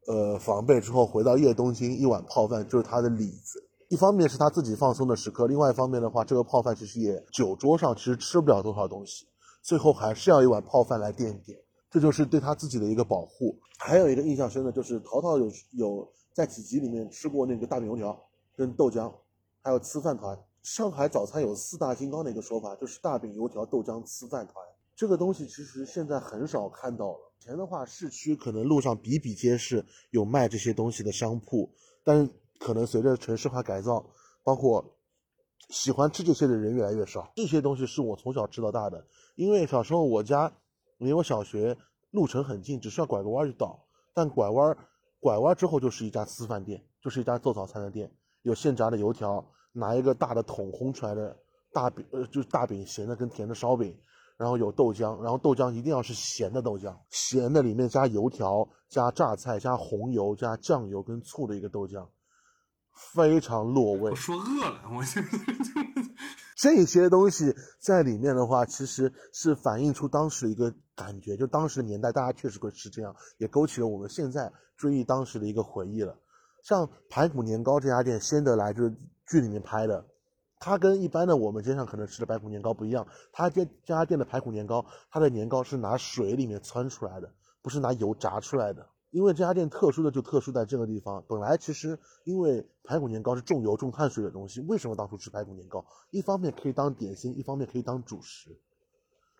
[0.06, 3.68] 呃防备之后回到叶东京一碗泡饭，就是他的里子。
[3.90, 9.26] 一方面是他自己放松的时刻，另外一方面的话，这个泡饭其实也酒桌上其实吃不了多少东西，
[9.64, 11.58] 最后还是要一碗泡饭来垫垫，
[11.90, 13.58] 这就是对他自己的一个保护。
[13.80, 16.08] 还有一个印象深的就是淘淘有有。
[16.36, 18.28] 在几集里面吃过那个大饼油条
[18.58, 19.10] 跟豆浆，
[19.62, 20.38] 还有粢饭团。
[20.62, 24.56] 上海早餐有四大金刚的一个说法，就是大饼油条、豆浆、粢饭团。
[24.98, 27.32] 这个东西其实现在很少看到了。
[27.40, 31.72] 以前的话，市区可能路上比比皆是有卖这些东西的商铺，
[32.04, 32.30] 但
[32.60, 34.06] 可能随着城市化改造，
[34.44, 34.98] 包括
[35.70, 37.32] 喜欢吃这些的人越来越少。
[37.38, 40.52] 这些东西是我从小吃到大的，因为小时候我家
[40.98, 41.78] 离我小学
[42.12, 43.86] 路程很近，只需要拐个弯就到。
[44.14, 44.78] 但拐弯。
[45.26, 48.12] 拐弯之后就是一家私饭店，就是一家做早餐的店，
[48.44, 51.36] 有现炸的油条，拿一个大的桶烘出来的
[51.74, 53.98] 大饼，呃，就是大饼，咸的跟甜的烧饼，
[54.38, 62.08] 然后有豆浆，然后豆浆一定要是咸的豆浆，咸的里面加油条、加榨菜、加红油、加酱油跟醋的一个豆浆，
[63.16, 64.12] 非常落胃。
[64.12, 65.20] 我说饿了，我就。
[66.66, 76.18] 这些东西在里面的话，其实是反映出当时一个感觉，就当时的年代，大家确实会吃这样，也勾起了我们现在追忆当时的一个回忆了。
[76.64, 78.96] 像排骨年糕这家店，先得来就是
[79.28, 80.08] 剧里面拍的，
[80.60, 88.88] 它跟一般的我们街上可能吃的排骨年糕不一样，它这这家店的排骨年糕，它的年糕是拿水里面汆出来的，不是拿油炸出来的。
[89.16, 95.86] 因为这家店特殊的就特殊在这个地方，本来其实因为排骨年糕是重油重碳水的东西，为什么当初吃排骨年糕？
[96.10, 98.50] 一方面可以当点心，一方面可以当主食，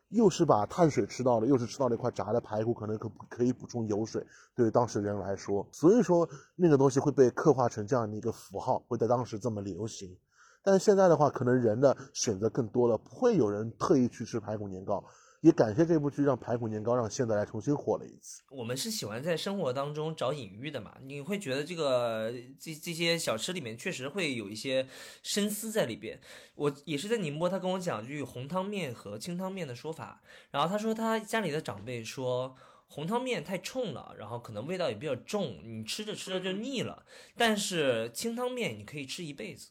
[0.08, 10.16] 又是把碳水吃到了，又是吃到了一块炸的排骨，可能可可以补充油水，对于当时人来说，所以说那个东西会被刻画成这样的一个符号，会在当时这么流行。
[10.64, 15.04] 但是现在的话，可能人的选择更多了，不会有人特意去吃排骨年糕。
[15.46, 18.42] 也感谢这部剧让排骨年糕让现在来重新火了一次。
[18.50, 20.98] 我们是喜欢在生活当中找隐喻的嘛？
[21.04, 24.88] 你会觉得这个这这些小吃里面确实会有一些
[25.22, 26.20] 深思在里边。
[26.56, 30.20] 我也是在宁波，他跟我讲句红汤面和清汤面的说法，
[30.50, 32.56] 然后他说他家里的长辈说
[32.88, 37.06] 红汤面太冲了，然后可能味道也比较重，你吃着吃着就腻了，
[37.38, 39.70] 但是清汤面你可以吃一辈子。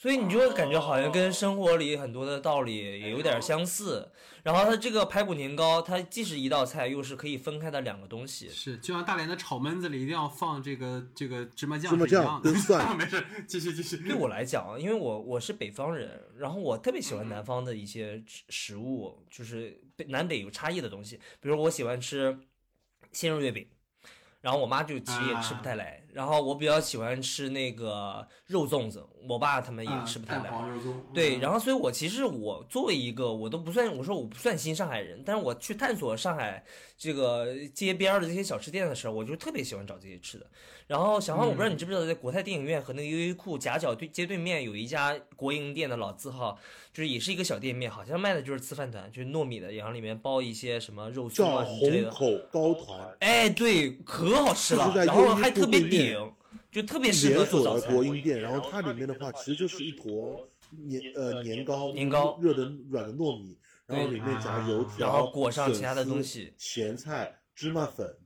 [0.00, 4.08] 所以你就会感觉好像跟生活里很多的道理也有点相似。
[4.44, 8.48] 然后它这个排骨年糕，它既是一道菜，又是可以分开的两个东西。
[8.48, 12.86] 是，就像大连的炒焖子里一定要放这个这个芝麻酱芝麻酱跟蒜。
[12.96, 13.96] 没事，继续继续。
[13.96, 21.18] 对我来讲，因为我我是北方人，然后我特别喜欢南方的一些食物，就是南北有差异的东西。
[21.40, 22.38] 比如我喜欢吃
[23.10, 23.66] 鲜肉月饼。
[24.40, 30.42] 然后我妈就其实也吃不太来，然后我比较喜欢吃那个肉粽子，我爸他们也吃不太来。
[30.42, 30.94] 蛋黄肉粽。
[31.14, 36.64] 对，然后后所以，我其实我作为一个我都不算，我说我不算新上海人，但是我去探索上海
[36.96, 40.46] 这个街边儿的这些小吃店的时候，我就特别喜欢找这些吃的。
[40.88, 46.58] 然后小黄，我不知道你知不知道，在国泰电影院和那个优衣库夹角对街对面有一家国营店的老字号，
[46.92, 52.10] 就是也是一个小店面，好像卖的就是粢饭团，就是糯米的，然后里面包一些什么肉松啊之类的。
[52.10, 55.78] 虹口包团，哎，对，可好吃了然后还特别
[56.70, 58.16] 就特别适合连做早餐锁的国。
[58.16, 68.16] 营店，然后它里面的话其实就是一坨年呃年糕，年糕热的软的糯米，然后里面夹油条，然后裹上其他的东西咸菜、芝麻粉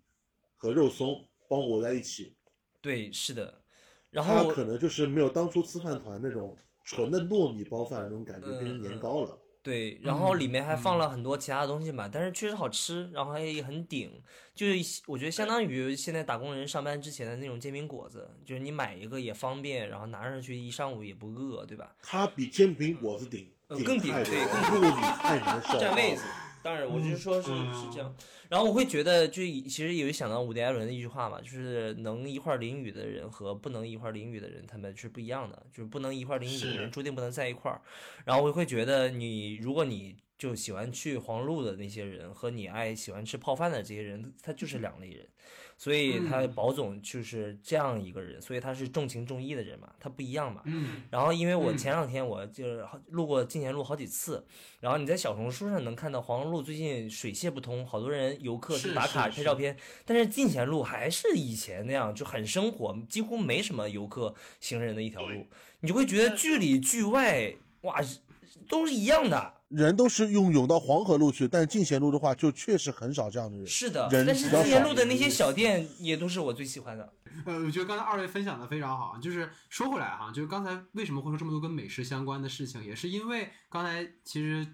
[0.57, 2.37] 和肉松包裹在一起。
[2.81, 3.63] 对，是的。
[4.11, 9.39] 然它后可能就是没有当初吃饭团那种纯的糯米包饭那种感觉，变成年糕了。
[9.63, 14.11] 对，然后里面还放嗯了很多其他的东西嘛，但是确实好吃，然后也很顶，
[14.55, 21.95] 就是我觉得相当于现在打工人上班之前的那种煎饼果子，就是你买一个也方便，然后拿上去一上午也不饿，对吧？
[22.03, 26.52] 它比煎饼果子顶呃更顶对了，糯米太难消占位子化了。。
[26.63, 28.15] 当然，我就是说是嗯是这样。
[28.49, 35.67] 然后我会觉得，就其实有想到伍迪·艾伦的一句话嘛，就是能一块儿淋雨的人和不能一块儿淋雨的人，他们是不一样的。
[35.73, 37.81] 就是不能一块儿淋雨的人，注定不能在一块儿。
[38.25, 45.27] 然后我会觉得你，如果你就喜欢去黄路的那些人，和你爱喜欢吃泡饭的这些人，他就是两类人。
[45.83, 50.63] 所以他嗯保总就是这样一个人，所以他是重情重义的人嘛，他不一样嘛。
[50.65, 54.47] 嗯然后因为我嗯前两天我就是路过进贤路好几次，
[54.79, 65.49] 然后你在小红书上能看到黄路最近水泄不通，好多人游客是去打卡拍照片，但是进贤路还是以前那样就很生活，几乎没什么游客行人的一条路，
[65.81, 68.01] 你就会觉得剧里剧外哇
[68.69, 69.55] 都是一样的。
[69.73, 73.67] 人都是用涌到黄河路去，但进贤路的话，就确实很少这样的人。
[73.67, 77.13] 是的，人但是进贤路的那些小店也都是我最喜欢的。
[77.47, 84.67] 呃，我觉得刚才二位分享的非常好，就是说回来哈，就是刚才为什么会说这么多跟美食相关的事情，也是因为刚才其实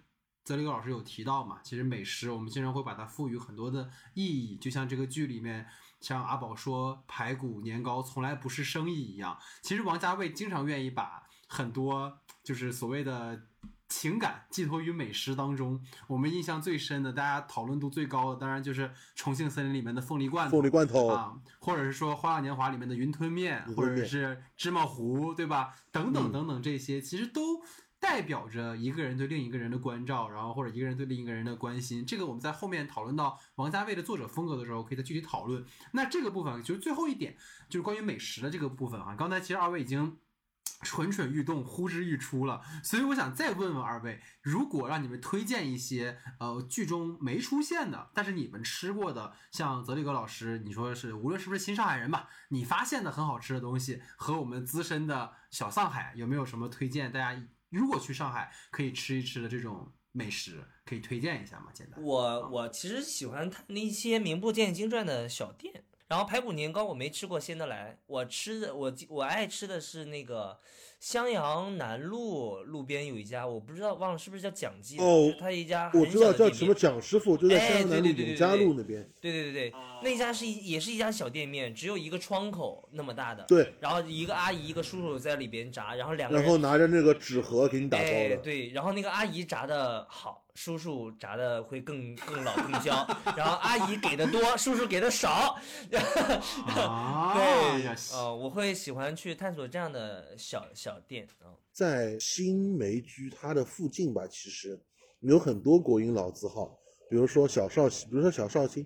[0.45, 5.65] 泽里格老师有提到嘛，其实美食我们经常会把它赋予很多的意义，就像这个剧里面，
[6.01, 13.41] 像阿宝说排骨年糕从来不是生意一样，其实王家卫经常愿意把很多就是所谓的。
[13.89, 20.53] 情感寄托于美食当中，我们印象最深的，大家讨论度最高的，当然就是重庆森林里面的凤梨罐头。
[20.53, 25.75] 凤梨罐头，啊，或者是说《花样年华》里面的云吞面，或者是芝麻糊，对吧？
[25.91, 27.63] 等等嗯等等，这些其实都
[27.99, 32.05] 代表着一个人对另一个人的关照，然后或者一个人对另一个人的关心。
[32.05, 35.65] 这个我们在后面讨论到王家卫的作者风格的时候，可以再具体讨论。
[35.93, 37.35] 那这个部分就是最后一点，
[37.71, 39.17] 就是关于美食的这个部分啊。
[39.19, 40.19] 刚才其实二位已经。
[40.83, 57.11] 蠢蠢欲动，呼之欲出了，所以我想再问问二位，如果让你们推荐一些呃剧中没出现的，但是你们吃过的，像泽里格老师，你说是无论是不是新上海人吧，你发现的很好吃的东西，和我们资深的小上海有没有什么推荐？
[57.11, 61.67] 大家如果去上海可以吃一吃的这种美食，可以推荐一下吗？
[61.75, 62.01] 简单。
[62.03, 70.59] 我我其实喜欢他那些名不见经传的小店，然后排骨年糕我没吃过鲜得来，我吃的我我爱吃的是那个
[70.99, 79.07] 襄阳南路路边有一家，我不知道忘了是不是叫蒋记的，哦他一家很我知道叫什么蒋师傅，就在哎襄阳南路永嘉路那边。
[79.21, 88.37] 对对对对，那家是一也是一家小店面，只有一个窗口那么大的，对，然后一个阿姨一个叔叔在里边炸，然后两个人然后拿着那个纸盒给你打包哎，的。
[88.39, 93.07] 对，然后那个阿姨炸的好，叔叔炸的会更更老更焦，
[93.37, 95.57] 然后阿姨给的多，叔叔给的少，
[96.67, 104.77] 啊，对呀，呃，我会喜欢去探索这样的小小店啊、在新梅居它的附近吧，其实
[105.21, 106.77] 有很多国营老字号，
[107.09, 108.85] 比如说小绍兴，比如说小绍兴，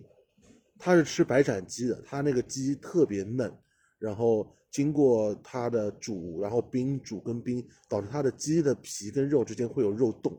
[0.78, 3.50] 他是吃白斩鸡的，他那个鸡特别嫩，
[3.98, 10.38] 然后经过它的煮，然后冰煮跟冰，导致它的鸡的皮跟肉之间会有肉冻，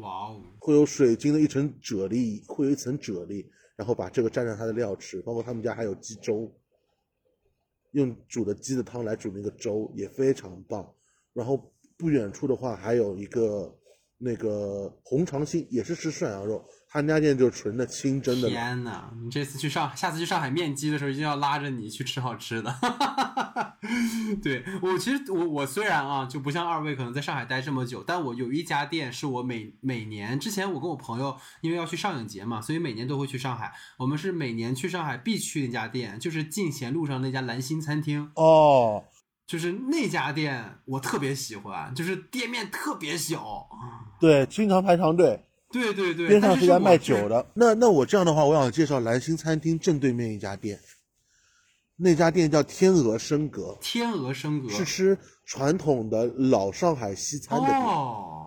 [0.00, 3.46] 哇哦，会有水晶的一层啫喱，会有一层啫喱，
[3.76, 6.50] 然后把这个蘸上它的料吃，包括他们家还有鸡粥，
[7.92, 10.94] 用煮的鸡的汤来煮那个粥也非常棒。
[11.32, 13.72] 然后不远处的话还有一个
[14.18, 18.48] 那个红肠心，也是吃涮羊肉，他家店就是纯的清蒸的。
[18.48, 22.74] 天呐，你这次去上，下次去上海面基的时候，一定要拉着你去吃好吃的。
[24.42, 33.72] 对我其实我我虽然啊就不像二位可能在上海待这么久，但我有一家店是我每每年之前我跟我朋友因为要去上影节嘛，所以每年都会去上海。
[33.96, 38.30] 我们是每年去上海必去那家店，就是进贤路上那家蓝心餐厅。
[38.34, 39.04] 哦，
[39.46, 43.68] 就是那家店我特别喜欢，就是店面特别小，
[44.18, 45.44] 对，经常排长队。
[45.72, 47.46] 对对对，边上是家卖酒的。
[47.54, 50.80] 那那我这样的话，我想介绍蓝星餐厅正对面一家店，
[51.96, 57.80] 那家店叫天鹅笙阁，天鹅笙阁是吃传统的老上海西餐的店。
[57.80, 58.46] 哦，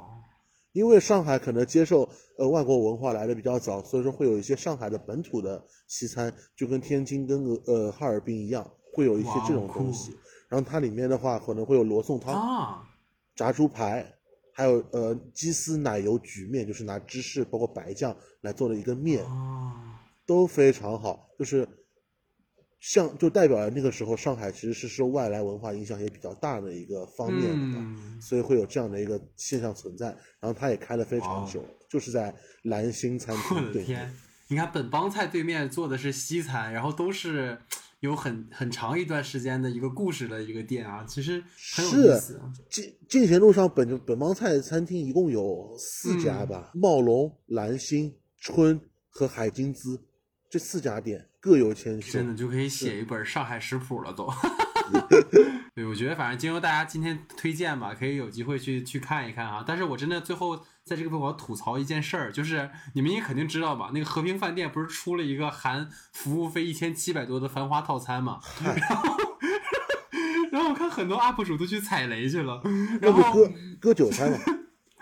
[0.73, 10.17] 因为上海可能接受呃外国文化来的比较早，所以说会有一些上海的本土的西餐，就跟天津跟呃哈尔滨一样，会有一些这种东西。
[10.49, 12.83] 然后它里面的话可能会有罗宋汤、啊，
[13.35, 14.13] 炸猪排，
[14.53, 19.73] 还有呃鸡丝奶油焗面，就是拿芝士包括白酱来做的一个面，哦，
[20.25, 21.29] 都非常好。
[21.37, 21.67] 就是
[22.79, 27.77] 像就代表了那个时候上海其实是受外来文化影响也比较大的一个方面的。
[27.79, 30.07] 嗯，所以会有这样的一个现象存在。
[30.39, 34.13] 然后它也开了非常久，就是在蓝星餐我厅对面，
[34.49, 37.57] 你看本帮菜对面做的是西餐，然后都是
[38.03, 41.41] 有很很长一段时间的一个故事的一个店啊，其实
[41.73, 42.51] 很有意是思啊。
[42.69, 48.77] 进进贤路上本本帮菜餐厅一共有四家吧，嗯茂龙、蓝星、春
[49.07, 50.03] 和海金滋
[50.49, 52.27] 这四家店各有千秋真。
[52.27, 54.29] 的就可以写一本上海食谱了都。
[55.73, 59.63] 对，我觉得反正经由大家今天推荐吧，可以有机会去去看一看啊。
[59.65, 68.39] 但是我真的最后在这个地方我要吐槽一件事儿，就是你们也肯定知道吧，那个和平饭店不是出了一个含服务费一千七百多的繁花套餐嘛？
[68.63, 69.17] 然后，
[70.51, 72.61] 然后我看很多 UP 主都去踩雷去了，
[73.01, 74.37] 然后割割韭菜嘛？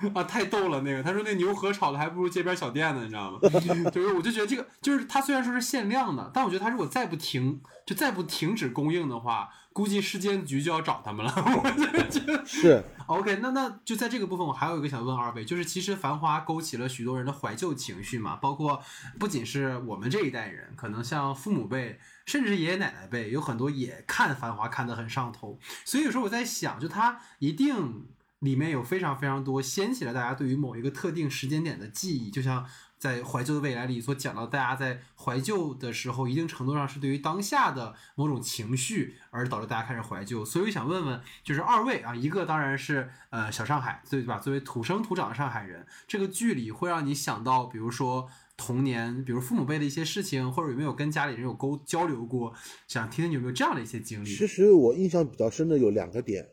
[0.15, 3.39] 啊，太逗了那个，他说那牛河炒的还不如街边小店呢，你知道吗？
[3.91, 11.33] 就是我就觉得这个就是它虽然说是限量的，但我觉得它如果再不停就再不停止供应的话，估计市监局就要找他们了。
[11.63, 18.81] 我真的觉得是 OK，那那就在这个部分，我还有一个想问二位，就是其实《繁花》勾起了许多人的怀旧情绪嘛，包括
[19.19, 25.59] 不仅是我们这一代人，可能像父母辈，甚至是爷爷奶奶辈，有很多也看《繁花》看得很上头。
[25.83, 28.05] 所以有时候我在想，就他一定
[28.41, 32.63] 里面有非常非常多掀起了大家对于某一个特定时间点的记忆，就像
[32.99, 40.45] 在《怀旧的未来》里所讲到，大家在怀旧的时候，一定程度上是对于当下的某种情绪而导致大家开始怀旧。
[40.45, 44.37] 所以我想问问，就是二位啊，一个当然是呃小上海，对吧？
[44.37, 48.29] 作为土生土长的上海人，这个剧里会让你想到，比如说。
[48.57, 52.53] 童年，比如父母辈的一些事情，或者有没有跟家里人有沟交流过？
[52.87, 54.27] 想听听你有没有这样的一些经历？
[54.27, 56.47] 其实我印象比较深的有两个点，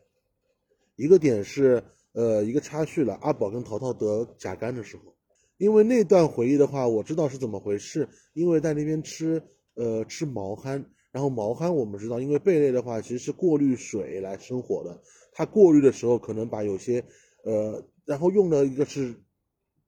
[0.99, 1.81] 一个点是
[2.11, 5.15] 呃一个插叙了，阿宝跟淘淘得甲肝的时候，
[5.57, 9.41] 因为那段回忆的话，我知道是怎么回事，因为在那边吃
[9.75, 15.01] 呃吃毛蚶，然后毛蚶我们知道，因为贝类的话其实是过滤水来生活的，
[15.31, 17.01] 它过滤的时候可能把有些
[17.45, 19.15] 呃，然后用了一个是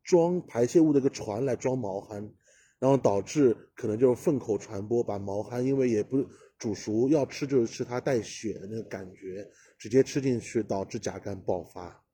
[0.06, 2.32] 装排泄物的一个船来装毛蚶，
[2.80, 6.26] 然后导致可能就是粪口传播，把毛蚶因为也不
[6.58, 9.46] 煮熟，要吃就是吃它带血的那个感觉，
[9.82, 12.06] 直接吃进去，导致甲肝爆发。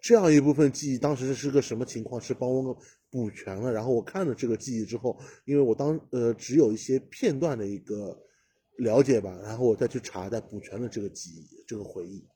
[0.00, 2.18] 这样一部分记忆，当时是个什么情况？
[2.18, 2.74] 是帮我
[3.10, 3.70] 补全了。
[3.70, 8.18] 然后我看了这个记忆之后，因为我当呃只有一些片段的一个
[8.78, 12.26] 了解吧，然后我再去查，再补全了这个记忆，这个回忆。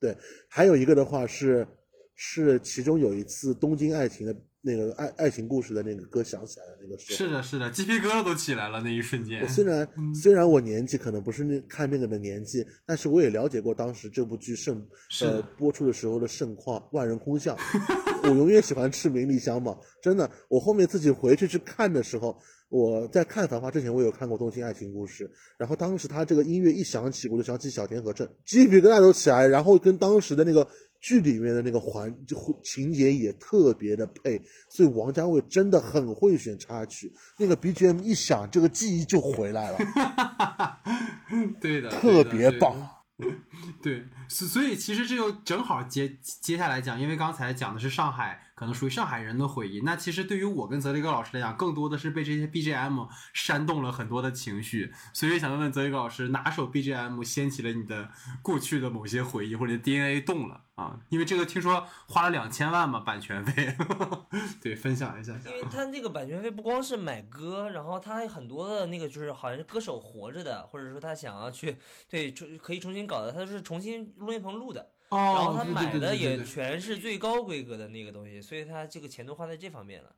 [0.00, 0.16] 对，
[0.48, 1.68] 还有一个的话是
[2.14, 4.34] 是其中有一次东京爱情的
[4.64, 9.46] 那个爱爱情故事的那个歌响起来的那个时候，是的，是的，鸡皮疙瘩都起来了那一瞬间我。
[9.46, 14.82] 虽然虽然我年纪可能不是那看那个的年纪，但是我也了解过当时这部剧盛
[15.20, 17.54] 呃播出的时候的盛况，万人空巷。
[18.22, 20.30] 我永远喜欢吃名利香嘛，真的。
[20.48, 22.34] 我后面自己回去去看的时候，
[22.70, 25.28] 我在看《繁花》之前，我有看过《东京爱情故事》，
[25.58, 30.66] 然后当时他这个音乐一响起，我就想起小田和正，鸡皮疙瘩都起来，然后跟当时的那个
[31.04, 34.40] 剧里面的那个环就情节也特别的配，
[34.70, 39.78] 所以王家卫真的很会选插曲，那个 BGM 一响，这个记忆就回来了，
[41.60, 42.88] 对的，特对的别棒。
[43.82, 49.80] 对，所所以其实这就正好接接下来讲，因为刚才讲的是上海，可能属于上海人的回忆。
[49.80, 54.92] 那其实对于我跟泽雷戈老师来讲，更多的是被这些 BGM 煽动了很多的情绪。
[55.12, 58.10] 所以想问问泽雷戈老师，哪首 BGM 掀起了你的
[58.42, 60.98] 过去的某些回忆，或者 DNA 动了啊？
[61.08, 63.74] 因为这个听说花了两千万嘛，版权费。
[64.60, 65.32] 对，分享一下。
[65.44, 71.76] 因为他那个版权费不光是买歌，然后他还很多的那个就是好像是歌手活着的，或者说他想要去
[72.08, 80.14] 对重可以重新搞的，他是重新录音棚录的，哦，然后他买的也全是最高规格的那个东西，所以他这个钱都花在这方面了。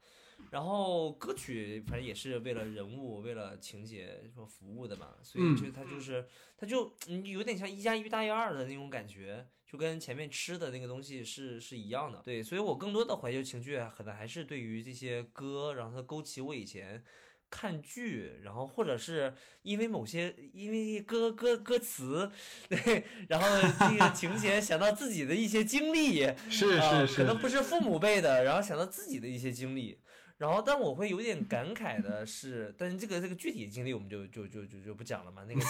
[0.50, 6.24] 然后歌曲反正也是为了人物、为了情节说服务的嘛，所以嗯就他就是
[6.56, 12.20] 他就嗯有点像一加一大于二的那种感觉，就跟前面吃的那个东西是是一样的。
[12.22, 17.02] 对，所以我更多的怀旧情绪啊可能还是对于这些歌，然后它勾起我以前
[17.50, 19.32] 看剧，然后或者是
[19.62, 22.30] 因为某些因为歌歌歌词，
[22.68, 23.46] 对，然后
[23.88, 29.98] 这个情节想到自己的一些经历， 是啊是是，可能不是父母辈的，然后想到自己的一些经历，
[30.38, 35.60] 然后但我会有点感慨的是，但是这个这个具体经历我们就就就就就不讲了嘛，那个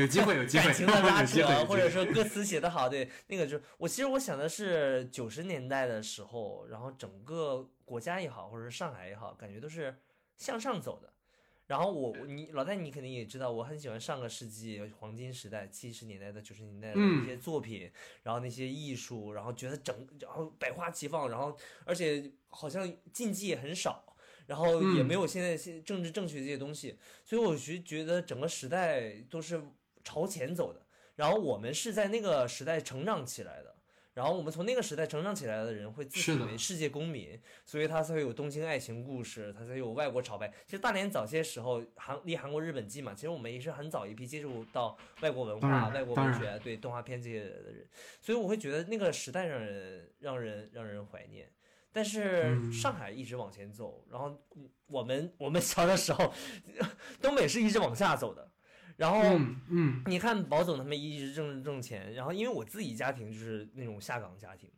[0.00, 9.96] 有机会有机会，感情的拉 扯，或者说歌词写得好，对，那个就我其实我想的是九十年代的时候，然后整个国家也好，或者是上海也好，感觉都是
[10.36, 11.12] 向上走的。
[11.66, 17.90] 然后我我你老戴你肯定也知道，我很喜欢上个世纪黄金时代七十年代的九十年代的嗯一些作品，
[18.22, 24.04] 然后那些艺术，然后觉得整然后百花齐放，然后而且好像禁忌也很少。
[24.44, 29.62] 然后也嗯没有现在现政治正确这些东西，所以我是觉得整个时代都是
[30.02, 30.84] 朝前走的。
[31.14, 33.71] 然后我们是在那个时代成长起来的，
[34.14, 40.52] 然后我们从那个时代成长起来的人会自是的诩为世界公民，所以他才会有东京爱情故事，他才有外国潮牌。
[40.66, 47.88] 其实大连早些时候韩离韩国、日本近嘛，其实我们也是很早一批接触到外国文化、外国文学、对动画片这些的人，
[48.20, 51.50] 所以我会觉得那个时代让人让人让人怀念。
[51.94, 56.34] 但是嗯上海一直往前走，然后嗯我们我们小的时候，
[57.22, 58.51] 东北是一直往下走的。
[59.02, 64.70] 然后嗯嗯，你看宝总他们一直挣挣钱，然后因为我自己家庭就是那种下岗家庭，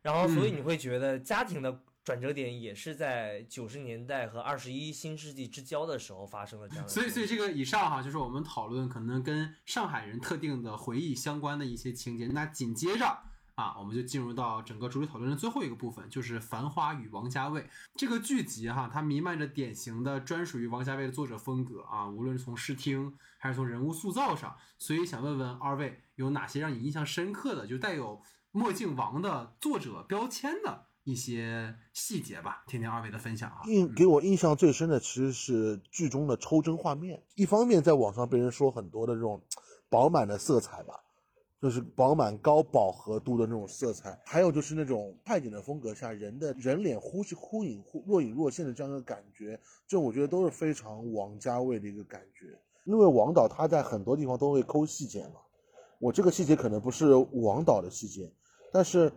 [0.00, 6.88] 然后所以嗯你会觉得家庭的转折点也是在九十年代和二十一新世纪之交的时候发生了这样的。
[6.88, 12.28] 所以所以这个以上哈，就是我们讨论可能跟上海人特定的回忆相关的一些情节。
[12.28, 13.18] 那紧接着。
[13.54, 17.60] 啊，我们就进入到整个主题讨论的最后一个部分，就是《繁花与王家卫》
[17.94, 24.56] 这个剧集哈，它弥漫着典型的专属于王家卫的作者风格啊，无论是从视听还是从人物塑造上。
[24.78, 28.20] 所以想问问二位，有哪些让你印象深刻的，就带有
[28.50, 32.64] 墨镜王的作者标签的一些细节吧？
[32.66, 33.62] 听听二位的分享啊。
[33.66, 37.22] 印给我印象最深的其实是剧中的抽帧画面。
[37.36, 39.40] 一方面，在网上被人说很多的这种
[39.88, 41.03] 饱满的色彩吧，
[41.64, 49.58] 就是饱满高饱和度的那种色彩，还有就是那种快景的风格下人的人脸忽是忽隐忽若隐若现的这样一个感觉，
[49.88, 52.60] 这我觉得都是非常王家卫的一个感觉。
[52.84, 55.36] 因为王导他在很多地方都会抠细节嘛，
[55.98, 58.30] 我这个细节可能不是王导的细节，
[58.70, 59.10] 但是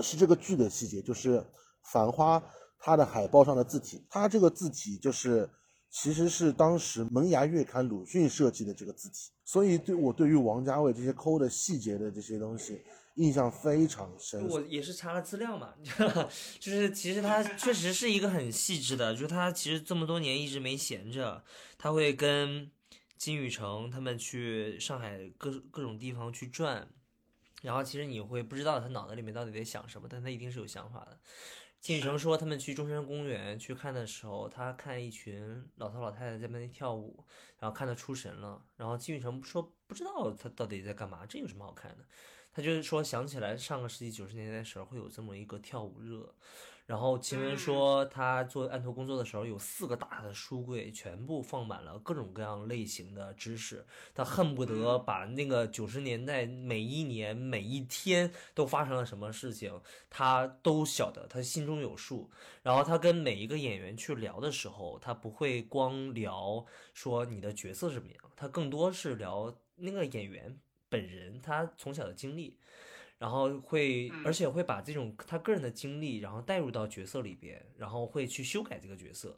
[0.00, 1.40] 是这个剧的细节，就是
[1.82, 2.38] 《繁花》
[2.78, 5.50] 它的海报上的字体，它这个字体就是
[5.90, 12.80] 其实是当时《萌芽月刊》鲁迅设计的这个字体，所以对我对于王家卫这些抠的细节的这些东西
[13.16, 14.48] 印象非常深。
[14.48, 15.74] 我也是查了资料嘛，
[16.58, 21.44] 就是其实他确实是一个很细致的，就是他其实这么多年一直没闲着，
[21.76, 22.70] 他会跟
[23.18, 26.88] 金宇澄他们去上海各各种地方去转，
[27.60, 31.18] 然后其实你会不知道他脑袋里面到底在想什么，但他一定是有想法的。
[31.82, 37.24] 金宇成说，他们去中山公园去看的时候，他看一群老头老太太在那边跳舞，
[37.58, 38.64] 然后看得出神了。
[38.76, 42.04] 然后金宇成说不知道他到底在干嘛，这有什么好看的？
[42.52, 46.32] 他就是说想起来上个世纪九十年代的时候会有这么一个跳舞热，
[46.84, 59.80] 然后秦雯说他做案头工作的时候有四个大的书柜，全部放满了各种各样类型的知识，他恨不得把那个九十年代每一年每一天都发生了什么事情，
[60.10, 62.30] 他都晓得，他心中有数。
[62.62, 70.58] 然后他跟每一个演员去聊的时候，他不会光聊说你的角色怎么样，他更多是聊那个演员。
[70.88, 72.58] 本人他从小的经历，
[73.22, 79.36] 然后会，而且会把这种他个人的经历，然后带入到角色里边，然后会去修改这个角色，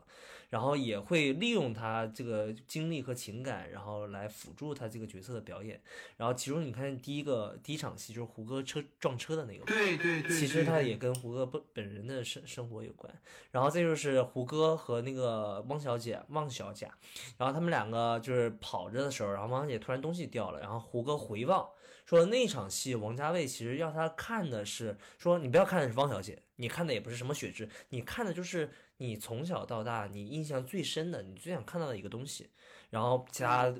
[0.48, 5.78] 然后也会利用他这个经历和情感，然后来辅助他这个角色的表演。
[6.16, 13.14] 然后其中你看第一个第一场戏就是胡歌车撞车的那个，对对对，其实他也跟胡歌本本人的生生活有关。
[13.50, 16.90] 然后再就是胡歌和那个汪小姐，汪小姐，
[17.36, 21.68] 然后他们两个就是跑着的时候，然后汪小姐突然东西掉了，然后胡歌回望
[22.04, 32.50] 说那场戏王家卫其实要他看的是说你不要看的是汪小姐，你看的也不是什么雪芝，你看的就是你从小到大你印象最深的，你最想看到的一个东西。
[32.90, 33.74] 然后其他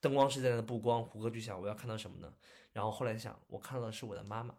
[0.00, 2.32] 灯光是在那布光，胡歌就想我要看到什么呢？
[2.72, 4.54] 然后后来想我看到的是我的妈妈。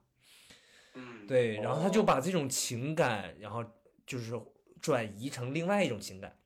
[0.94, 3.64] 嗯，对，然后他就把这种情感，然后
[4.06, 4.34] 就是
[4.82, 6.38] 转移成另外一种情感，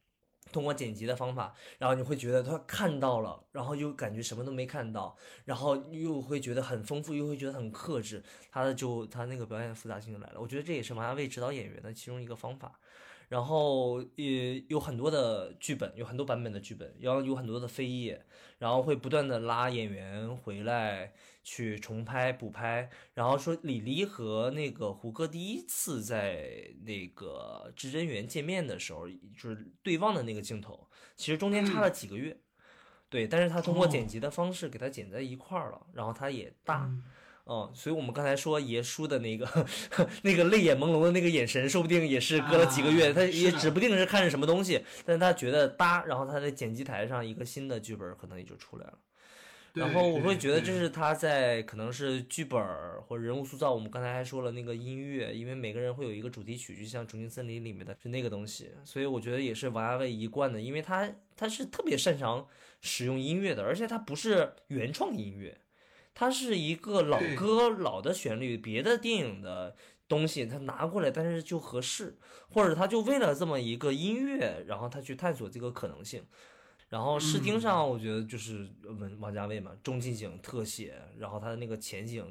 [0.51, 5.15] 通过剪辑的方法，然后你会觉得他看到了，然后又感觉什么都没看到，
[5.45, 10.41] 然后又会觉得很丰富，又会觉得很克制，他的就他那个表演复杂性就来了。
[10.41, 12.79] 我觉得这也是王家卫指导演员的其中一个方法。
[13.31, 18.25] 然后也有很多的剧本，有很多版本的剧本，然后有很多的飞页，
[18.57, 32.37] 然后会不断的拉演员回来去重拍补拍，然后说李黎和那个胡歌第一次在那个至真园见面的时候，就是对望的那个镜头，其实中间差了几个月，
[33.07, 36.83] 对，但是他通过剪辑的方式给他剪在一块儿了，然后他也大。
[36.83, 37.01] 嗯，
[37.73, 39.67] 所以我们刚才说爷叔的那个
[40.23, 48.93] 那个泪眼朦胧的那个眼神，说不定也是隔了几个月，他也指不定是看着什么东西，但是他觉得搭，然后他在剪辑台上一个新的剧本可能也就出来了。
[49.73, 52.61] 然后我会觉得这是他在可能是剧本
[53.07, 53.73] 或者人物塑造。
[53.73, 62.45] 我们刚才还说了那个音乐，因为每个人会有一个主题曲，就像《重庆森林》里面的是那个东西，所以我觉得也是王家卫一贯的，因为他他是特别擅长
[62.81, 65.57] 使用音乐的，而且他不是原创音乐。
[66.13, 69.75] 它是一个老歌、老的旋律，别的电影的
[70.07, 72.17] 东西他拿过来，但是就合适，
[72.49, 76.23] 或者他就为了这么一个音乐，然后他去探索这个可能性。
[76.89, 82.25] 然后视听上，我觉得就是王王家卫嘛，中近景特写，然后他的那个前景，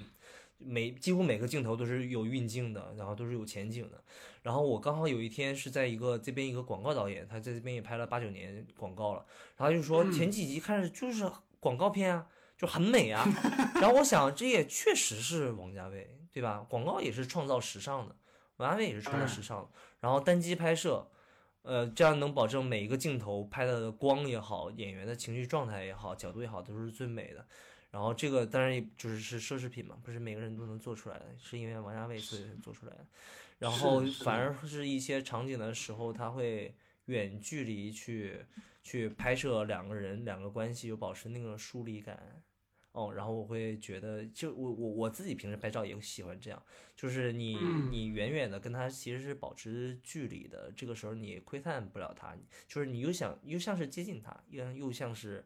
[0.59, 4.05] 每几乎每个镜头都是有运镜的，然后都是有前景的。
[4.43, 9.24] 然后我刚好有一天是在一个这边一个广告导演，他在这边也拍了八九年广告了，
[9.57, 11.28] 然后就说前几集看着就是
[11.59, 12.27] 广告片啊。
[12.61, 13.27] 就很美啊，
[13.81, 16.59] 然后我想这也确实是王家卫，对吧？
[16.69, 18.15] 广告也是创造时尚的，
[18.59, 19.70] 王家卫也是创造时尚的。
[19.99, 21.11] 然后单机拍摄，
[21.62, 27.47] 呃，这样能保证每一个镜头拍的光也好，演员的情绪状态也好，角度也好，都是最美的。
[27.91, 33.07] 然后这个当然也就是是奢侈品嘛，不是每个人都能做出来的，是因为王家卫所以做出来的。
[33.59, 36.74] 然后反而是一些场景的时候，他会
[37.07, 38.45] 远距离去
[38.82, 42.43] 去拍摄两个人两个关系，又保持那个疏离感。
[42.93, 46.62] 哦，然后我会觉得，就我我我自己平时拍照也喜欢这样，
[46.97, 47.57] 就是你
[47.91, 52.37] 你远远的跟他其实是保持距离的，这个时候你窥探不了他，
[52.67, 55.45] 就是你又想又像是接近他，又又像是。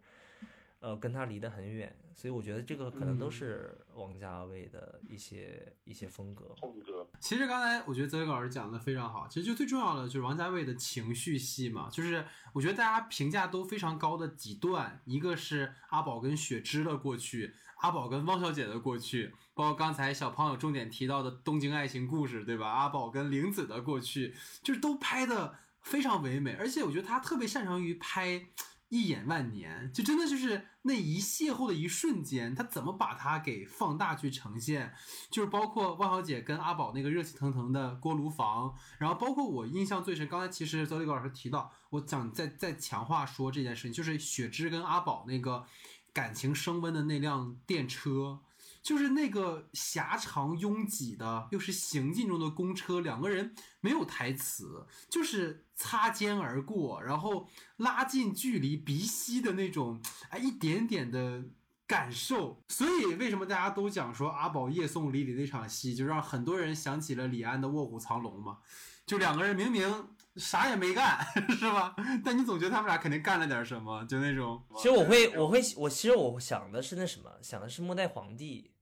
[0.84, 6.54] 呃，跟他离得很远，所以我觉得这个可能都是王家卫的一些一些风格。
[6.60, 7.08] 风格。
[7.18, 22.68] 其实刚才我觉得泽伟老师讲的非常好，其实就最重要的就是王家卫的情绪戏嘛，就是我觉得大家评价都非常高的几段，一个是阿宝跟雪芝的过去，阿宝跟汪小姐的过去，包括刚才小胖有重点提到的东京爱情故事，对吧？
[22.68, 28.48] 阿宝跟玲子的过去，就是都拍的非常唯美，而且我觉得他特别擅长于拍。
[28.88, 34.94] 一眼万年，就真的就是那一邂逅的一瞬间，他怎么把它给放大去呈现？
[35.30, 45.66] 就是包括万小姐跟阿宝那个热气腾腾的锅炉房，然后包括我印象最深，刚才其实周立国老师提到，我想再再强化说这件事情，就是雪芝跟阿宝那个
[46.12, 48.40] 感情升温的那辆电车。
[48.84, 57.48] 就是那个狭长拥挤的，又是行进中的公车，两个人没有台词，就是擦肩而过，然后
[57.78, 61.42] 拉近距离，鼻息的那种，哎，一点点的
[61.86, 62.62] 感受。
[62.68, 68.58] 所以为什么大家都讲说阿宝夜送李李那场戏，就让很多人想起了李安的卧虎藏龙嘛？
[69.06, 71.24] 就两个人明明啥也没干，
[71.58, 71.96] 是吧？
[72.22, 74.62] 但你总觉得他们俩肯定干了点什么，就那种。
[74.76, 78.72] 其实我会，我会，我其实我想的是那什么，想的是末代皇帝。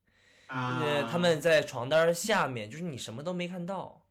[0.53, 4.05] 啊，他们在床单下面，就是你什么都没看到，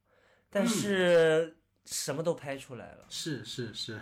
[0.50, 3.06] 但是什么都拍出来了。
[3.10, 4.00] 是是是，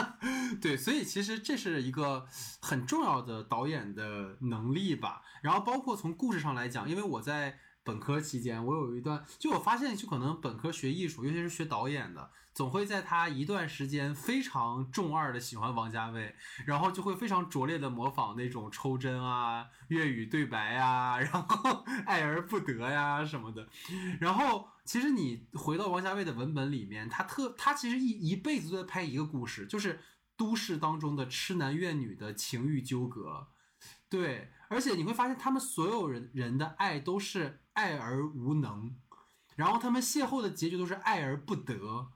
[0.60, 2.26] 对，所以其实这是一个
[2.60, 5.22] 很重要的导演的能力吧。
[5.42, 12.30] 然后包括从故事上来讲，因为我在本科期间，我有一段，就我发现，就可能本科学艺术，尤其是学导演的。
[12.52, 16.34] 总会在他一段时间非常重二的喜欢王家卫，
[16.66, 23.66] 然后就会非常拙劣的模仿那种抽帧啊、粤语对白呀， 然后爱而不得呀什么的。
[24.20, 30.00] 然后其实你回到王家卫的文本里面，他特他其实一一辈子都在拍一个故事，就是
[30.36, 33.46] 都市当中的痴男怨女的情欲纠葛。
[34.10, 38.94] 对，而且你会发现他们所有人人的爱都是爱而无能，
[39.56, 42.10] 然后他们邂逅的结局都是爱而不得。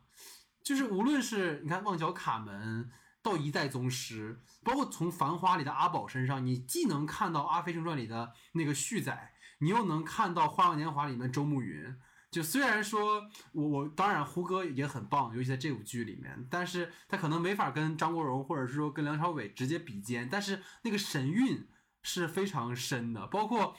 [0.62, 2.84] 就是无论是你看《旺角卡门》
[3.22, 11.96] 到《一代宗师》，包括从《繁花》里的阿宝身上，你既能看到《阿飞正传》里的那个旭仔，你又能看到《花样年华》里面周慕云。
[12.30, 13.22] 就虽然说
[13.52, 21.66] 我我当然胡歌也很棒，尤其在这部剧里面，但是他可能没法跟张国荣或者是说跟梁朝伟直接比肩，但是那个神韵
[22.02, 23.74] 是非常深的，包括。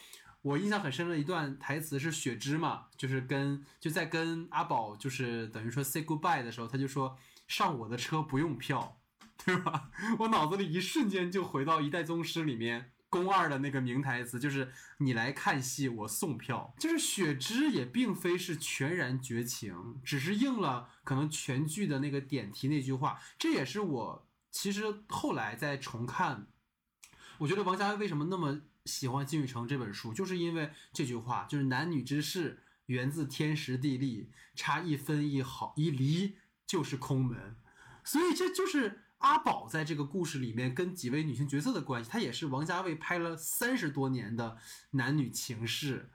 [0.46, 7.18] 我印象很深的一段台词是雪芝嘛，就是跟就在跟阿宝就是等于说 say goodbye 的时候，他就说
[7.48, 9.02] 上我的车不用票，
[9.44, 9.90] 对吧？
[10.20, 16.76] 我脑子里一瞬间就回到一代宗师里面宫二的那个名台词，就是你来看戏，我送票。
[16.78, 23.20] 就是雪芝也并非是全然绝情，只是应了可能全剧的那个点题那句话。
[23.40, 26.46] 这也是我其实后来在重看，
[27.40, 37.56] 我觉得王家卫为什么那么喜欢金宇澄这本书，就是因为这句话，就是男女之事源自天时地利，差一分一毫一厘就是空门。
[38.04, 44.58] 所以这就是阿宝在这个故事里面跟几位女性角色的关系，她也是王家卫拍了三十多年的
[44.92, 46.12] 男女情事，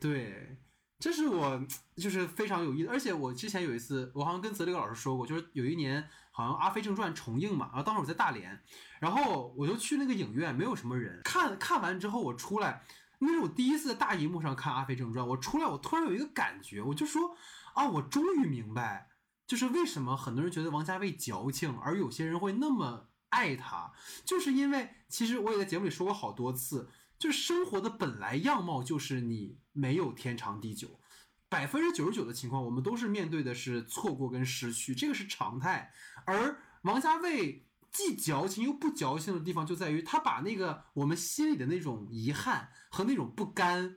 [0.00, 0.58] 对，
[0.98, 1.60] 这是我
[1.96, 2.88] 就是非常有意思。
[2.88, 8.60] 而且我之前有一次，我好像跟泽立老师说过，就是有一年好像《阿飞正传》重映嘛，然后当时我在大连，
[9.00, 12.82] 然后我就去那个影院，没有什么人，看看完之后我出来，
[13.20, 17.36] 那是我第一次在大荧幕上看《阿飞正传》，我出来我突然有一个感觉，我就说
[17.74, 19.08] 啊，我终于明白。
[19.46, 23.90] 就是为什么很多人觉得王家卫矫情，而有些人会那么爱他，
[24.22, 31.00] 就是因为其实我也在节目里说过好多次，就是生活的本来样貌就是你没有天长地久，
[31.48, 35.92] 百分之九十九的情况我们都是面对的是错过跟失去，这个是常态。
[36.26, 43.96] 而王家卫既矫情又不矫情的地方就在于他把那个我们心里的那种遗憾和那种不甘，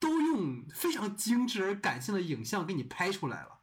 [0.00, 3.60] 都用非常精致而感性的影像给你拍出来了。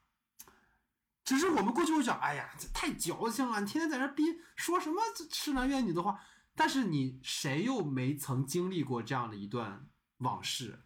[1.25, 4.23] 只是我们过去会讲，哎呀，这太矫情了，你天天在那逼
[4.55, 6.19] 说什么痴男怨女的话。
[6.55, 10.83] 但是你谁又没曾经历过这样的一段往事？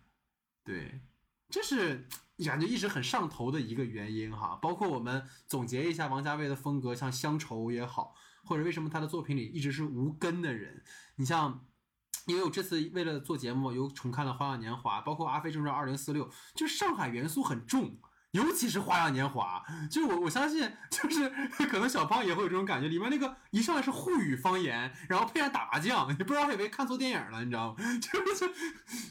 [0.64, 1.02] 对，
[1.50, 2.08] 这是
[2.46, 4.58] 感觉一直很上头的一个原因哈。
[4.62, 10.84] 包括我们总结一下王家卫的风格，像乡愁也好，或者为什么他的作品里一直是无根的人。
[11.16, 11.66] 你像，
[12.26, 18.00] 因为我这次为了做节目，又重看了《花样年华》，包括《阿飞正传》二零四六，就是上海元素很重。
[18.32, 21.30] 尤其是《花样年华》，就是我我相信，就是
[21.68, 22.88] 可能小胖也会有这种感觉。
[22.90, 27.78] 里面那个一上来是沪语方言，然后配上打麻将，你不知道以为看错电影了，你知道吗？
[28.02, 28.54] 就是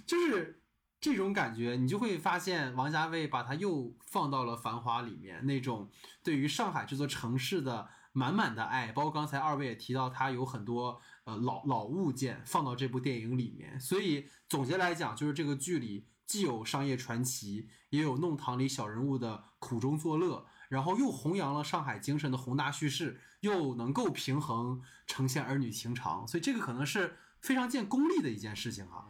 [0.07, 0.63] 就是
[1.01, 5.91] 这种感觉，你就会发现王家卫把它又放到了《繁华》里面，那种
[6.23, 8.93] 对于上海这座城市的满满的爱。
[8.93, 13.81] 包括刚才二位也提到，他有很多呃老老物件放到这部电影里面。
[13.81, 16.07] 所以总结来讲，就是这个剧里。
[16.27, 29.07] 既有商业传奇，也有弄堂里小人物的苦中作乐，然后又弘扬了上海精神的宏大叙事，又能够平衡呈现儿女情长，所以这个可能是非常见功力的一件事情哈。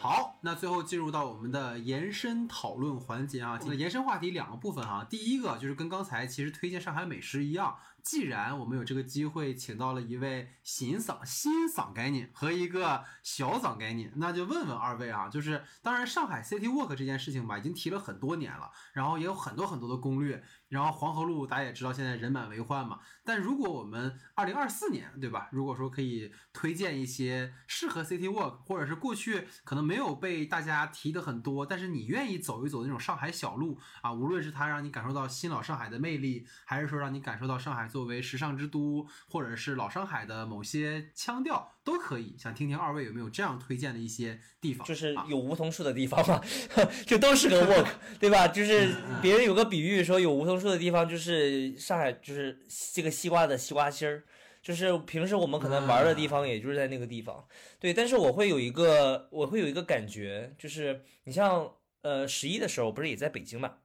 [0.00, 7.76] 好，那最后进入到我们的延伸讨论环节啊，延伸话题两个部分哈，第一个就是跟刚才其实推荐上海美食一样。
[8.02, 23.00] 既然我们有这个机会，请到了一位新嗓新嗓概念和一个小嗓概念，那就问问二位啊，就是当然上海 City Walk 这件事情吧，已经提了很多年了，然后也有很多很多的攻略，然后黄河路大家也知道现在人满为患嘛。
[23.22, 25.50] 但如果我们二零二四年，对吧？
[25.52, 37.90] 如果说可以推荐一些适合 City Walk，或者是过去可能没有被大家提的很多，但是你愿意走一走的那种上海小路啊，无论是它让你感受到新老上海的魅力，还是说让你感受到上海。
[37.90, 44.86] 作为时尚之都，或者是老上海的某些腔调都可以，想听听二位有没有这样推荐的一些地方？
[44.86, 46.40] 就是有梧桐树的地方嘛，
[47.04, 47.88] 就都是个 walk，
[48.20, 48.46] 对吧？
[48.46, 52.58] 就是别人有个比喻说，有梧桐树的地方就是上海，就是
[52.92, 54.22] 这个西瓜的西瓜心儿，
[54.62, 57.44] 就是平时我们可能玩的地方，也就是在那个地方。
[57.78, 63.78] 对，但是我会有一个，我会有一个感觉，就是你像呃十一的时候，不是也在北京嘛？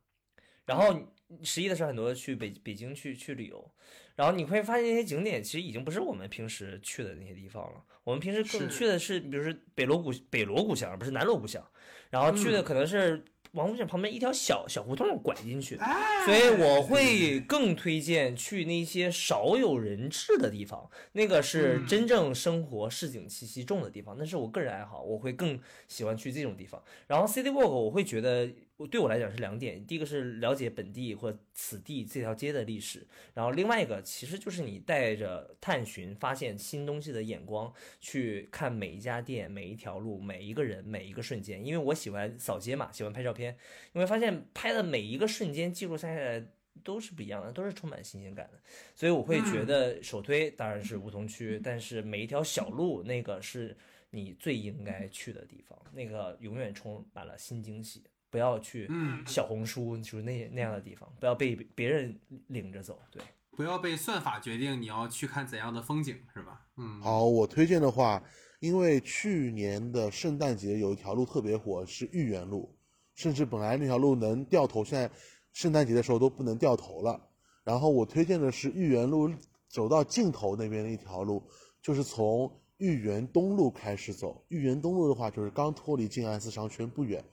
[0.65, 0.95] 然后。
[1.41, 3.71] 十一的时候，很多去北北京去去旅游，
[4.15, 7.83] 然后你会发现那些景点其实已经不是我们平时去的那些地方了。
[8.03, 11.67] 我们平时更去的是，比如说北锣鼓北锣鼓巷，不是南锣鼓巷，
[12.11, 13.25] 然后去的可能是。
[13.55, 15.77] 王府井旁边一条小小胡同拐进去，
[16.25, 26.81] 所以我会更推荐去那些少有人质的地方，那个是真正生活市井气息重的地方，那是我个人爱好，我会更喜欢去这种地方。
[27.07, 28.49] 然后 City Walk 我会觉得
[28.91, 43.55] 对我来讲是两点，第一个是了解本地或此地这条街的历史，然后另外一个其实就是你带着探寻发现新东西的眼光去看每一家店、每一条路、每一个人、每一个瞬间，因为我喜欢扫街嘛，喜欢拍照片。
[43.93, 46.45] 你会发现，拍的每一个瞬间记录下来
[46.83, 48.59] 都是不一样的，都是充满新鲜感的。
[48.93, 53.77] 所以我会觉得首推当然是梧桐区，但是每一条小路那个是
[54.09, 58.03] 你最应该去的地方，那个永远充满了新惊喜。
[58.35, 58.85] 不要去
[59.25, 62.99] 小红书，就是那那样的地方，不要被别人领着走。
[63.09, 66.65] 对，不要被算法决定你要去看怎样的风景，是吧？
[66.75, 67.01] 嗯。
[67.01, 68.21] 好，我推荐的话，
[68.59, 72.77] 因为去年的圣诞节有一条路特别火，是豫园路。
[73.13, 75.09] 甚至本来那条路能掉头，现在
[75.53, 77.29] 圣诞节的时候都不能掉头了。
[77.63, 79.31] 然后我推荐的是豫园路
[79.69, 81.41] 走到尽头那边的一条路，
[81.81, 84.43] 就是从豫园东路开始走。
[84.49, 87.23] 豫园东路的话，就是刚脱离静安寺商圈不远，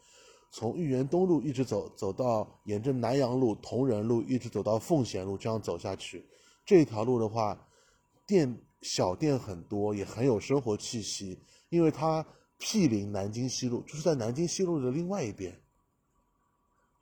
[0.53, 6.24] 从豫园东路一直走，走到沿着南阳路、同仁路，一直走到奉贤路，这样走下去。
[6.66, 7.66] 这条路的话，
[8.27, 12.24] 店小店很多，也很有生活气息，因为它
[12.59, 15.59] 毗邻南京西路，就是在南京西路的另外一边。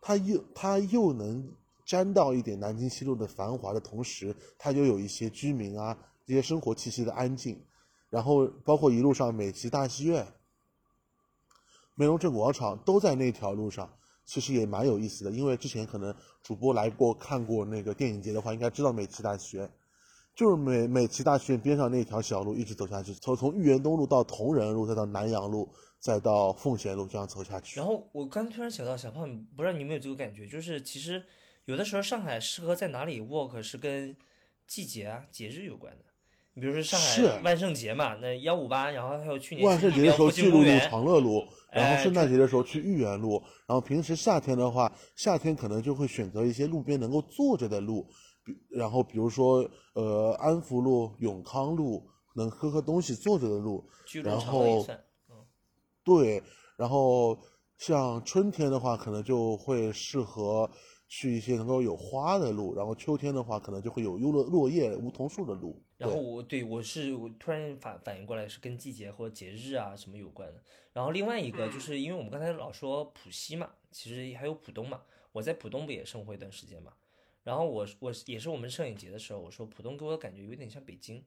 [0.00, 1.52] 它又它又能
[1.84, 7.60] 沾到一点南京西路的繁华的同时，它又有一些居民啊这些生活气息的安静，
[8.08, 10.24] 然后包括一路上美琪大戏院、
[12.00, 13.86] 梅龙镇广场都在那条路上，
[14.24, 15.30] 其实也蛮有意思的。
[15.30, 19.70] 因为之前可能主播来过看过那个电影节的话，应该知道美琪大学，
[20.34, 25.70] 就是美美琪大学边上那条小路一直走下去，从从豫园东路到同仁路，再到南阳路。
[26.00, 27.78] 再到奉贤路这样走下去。
[27.78, 31.22] 然后我刚突然想到，小胖，不知道你有没有这个感觉，就是其实
[31.66, 34.16] 有的时候上海适合在哪里 walk 是跟
[34.66, 36.04] 季节啊、节日有关的。
[36.54, 48.06] 你比如说上海万圣节嘛，那幺五八，然后还有去年万圣节的时候去路长乐路，然后圣诞节的时候去豫园路，然后平时夏天的话，夏天可能就会选择一些路边能够坐着的路，
[48.44, 53.88] 比然后比如说呃安福路、永康路，能喝喝东西坐着的路，
[54.24, 54.86] 然后。
[56.02, 56.42] 对，
[56.78, 57.38] 然后
[57.76, 60.68] 像春天的话，可能就会适合
[61.06, 65.80] 去一些能够有花的路，然后秋天的话，可能就会有优落落叶梧桐树的路。
[66.00, 70.62] 然后我对我是我突然反反应过来是跟季节或者节日啊什么有关的。
[70.94, 76.94] 然后另外一个就是因为我们刚才老说浦西嘛，其实还有浦东嘛，我在浦东不也生活一段时间嘛。
[77.44, 81.22] 然后我我也是我们摄影节的时候，我说浦东给我的感觉有点像北京。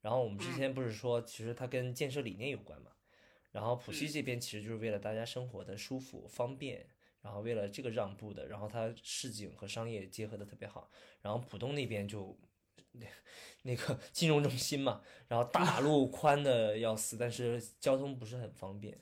[0.00, 2.90] 然后我们之前不是说其实它跟建设理念有关嘛。
[3.52, 6.84] 然后浦西这边其实就是为了大家生活的舒服方便，
[7.22, 10.90] 然后为了这个让步的，然后它市井和商业结合的特别好。
[11.22, 12.36] 然后浦东那边就
[13.00, 13.06] 那
[13.62, 18.98] 那个金融中心嘛，然后大马路宽的要死，但是交通不是很方便。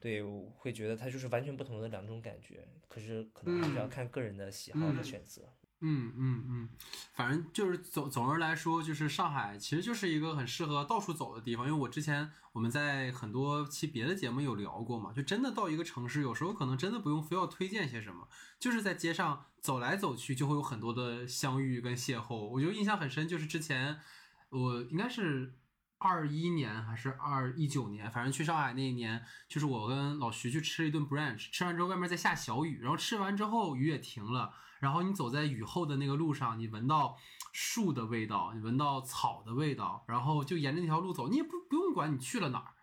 [0.00, 2.66] 对，我会觉得它就是完全不同的两种感觉。
[2.88, 5.42] 可是可能还是要看个人的喜好和选择。
[5.42, 6.68] 嗯嗯嗯嗯嗯，
[7.12, 11.66] 反正就是总总而来说，就是上海其实就是一个很适合到处走的地方。
[11.66, 18.28] 因为我之前我们在很多期别的节目有聊过嘛，就真的到一个城市，有时候可能真的不用非要推荐些什么，
[18.60, 22.36] 就是在街上走来走去，就会有很多的相遇跟邂逅。
[22.36, 23.98] 我觉得印象很深，就是之前
[24.50, 25.52] 我应该是
[26.02, 34.52] 二一年还是二一九年，反正去上海那一年，就是我跟老徐去吃了一顿 brunch，吃完之后外面在下小雨，然后吃完之后雨也停了。
[34.80, 37.16] 然后你走在雨后的那个路上，你闻到
[37.52, 42.74] 树的味道，你闻到草的味道，然后就沿着那条路走，你也不不用管你去了哪儿，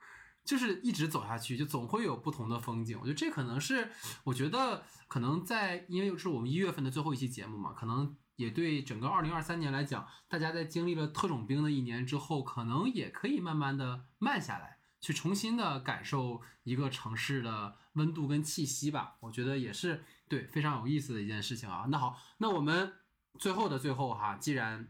[0.46, 2.98] 就是一直走下去，就总会有不同的风景。
[3.02, 3.92] 我觉得这可能是，
[4.24, 19.18] 我觉得可能在，因为是我们一月份的最后一期节目嘛，可能也对整个二零二三年来讲，大家在经历了特种兵的一年之后，可能也可以慢慢的慢下来，去重新的感受一个城市的温度跟气息吧。
[19.20, 20.06] 我觉得也是。
[20.30, 21.86] 对，非常有意思的一件事情啊。
[21.90, 22.94] 那好，那我们
[23.38, 24.88] 最后的最后哈，既然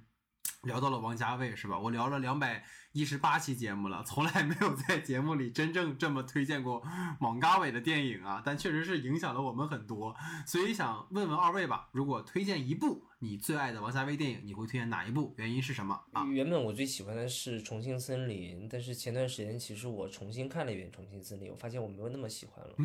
[0.61, 1.79] 聊到了王家卫是吧？
[1.79, 6.83] 我聊了两百一十八期节目了，从来没有在节目里真正这么推荐过
[7.19, 8.43] 王家卫的电影啊。
[8.45, 10.15] 但确实是影响了我们很多，
[10.45, 13.08] 所以想问问二位吧，如果推荐一部。
[13.21, 15.33] 你最爱的王家卫电影，你会推荐哪一部？
[15.35, 16.23] 原因是什么啊？
[16.27, 22.75] 原本我最喜欢的是《重庆森林》，但是前段时间其实我重新看了一遍《重庆森林》，我发现我没有那么喜欢了，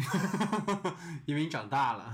[1.25, 2.13] 因为你长大了，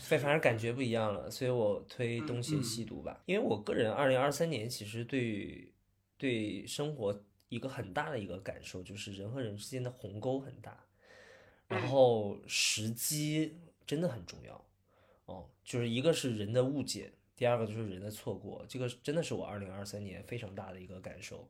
[0.00, 3.22] 反反正感觉不一样了，所以我推《东邪西毒》吧。
[3.26, 5.72] 因为我个人二零二三年其实对
[6.16, 10.76] 对生活一个很大的一个感受就是人和人之间的鸿沟很大，
[11.68, 14.64] 然后时机真的很重要
[15.26, 17.12] 哦，就是一个是人的误解。
[17.38, 21.48] 第二个就是人的错过，这个真的是我二零二三年非常大的一个感受，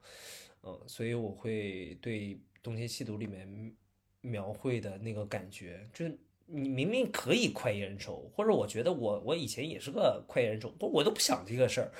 [0.62, 3.74] 嗯，所以我会对《东邪西毒》里面
[4.20, 11.90] 描绘的那个感觉，就是你明明可以快意恩仇，或者我觉得我我以前也是个快意恩仇，我都不想这个事儿，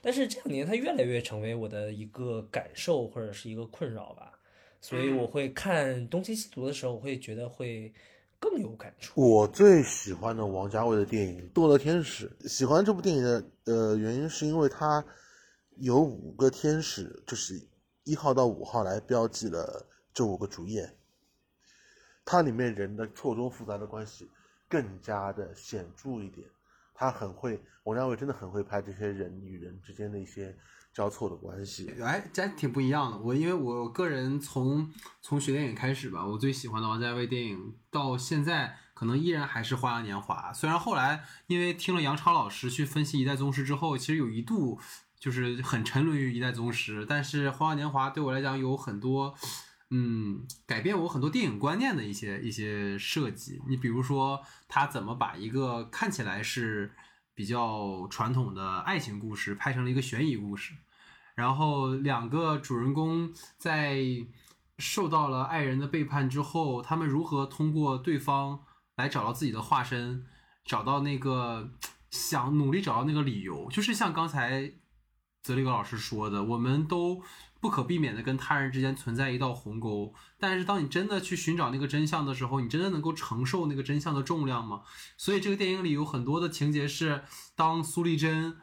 [0.00, 4.40] 但是这两年它越来越成为我的一个感受或者是一个困扰吧，
[4.80, 7.92] 所以我会看《东邪西毒》的时候，我会觉得会。
[8.44, 9.18] 更有感触。
[9.18, 15.02] 我最喜欢的王家卫的电影《堕落天使》，喜欢这部电影的呃原因是因为它
[15.78, 17.58] 有五个天使，就是
[18.02, 20.94] 一号到五号来标记了这五个主演。
[22.22, 24.30] 它里面人的错综复杂的关系
[24.68, 26.46] 更加的显著一点。
[26.94, 30.54] 他很会，王家卫真的很会拍这些人与人之间的一些。
[30.94, 33.18] 交错的关系，哎，这挺不一样的。
[33.18, 34.88] 我因为我个人从
[35.20, 40.52] 从学电影开始吧，我最喜欢的王家卫电影到现在可能依然还是《花样年华》。
[40.54, 44.78] 虽然后来因为听了杨超老师去分析《一代宗师》之后，其实有一度
[45.18, 47.04] 就是很沉沦于一代宗师。
[47.08, 49.34] 但是《花样年华》对我来讲有很多，
[49.90, 53.60] 嗯，改变我很多电影观念的一些一些设计。
[53.68, 56.92] 你比如说，他怎么把一个看起来是
[57.34, 60.72] 比较传统的爱情故事拍成了一个悬疑故事，
[61.34, 64.00] 然后两个主人公在
[64.78, 68.60] 受到了爱人的背叛之后，他们如何通过对方
[68.96, 70.24] 来找到自己的化身，
[70.64, 71.70] 找到那个
[72.10, 74.72] 想努力找到那个理由，就是像刚才
[75.42, 77.22] 泽立格老师说的，我们都
[77.64, 84.82] 不可避免的跟他人之间存在一道鸿沟，但是当你真的去寻找那个真相的时候，你真的能够承受那个真相的重量吗？
[85.16, 87.22] 所以这个电影里有很多的情节是，
[87.54, 88.58] 当苏丽珍，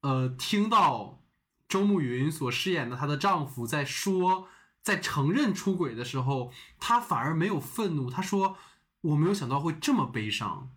[0.00, 1.20] 呃，听到
[1.68, 4.48] 周慕云所饰演的她的丈夫在说。
[4.86, 8.08] 在承认出轨的时候，她反而没有愤怒。
[8.08, 8.56] 她说
[9.02, 10.70] ：“我没有想到会这么悲伤。”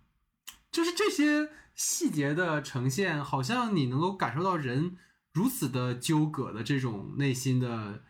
[0.72, 4.96] 就是这些细节的呈现，好像你能够感受到人
[5.40, 8.02] 如此的纠葛的这种内心的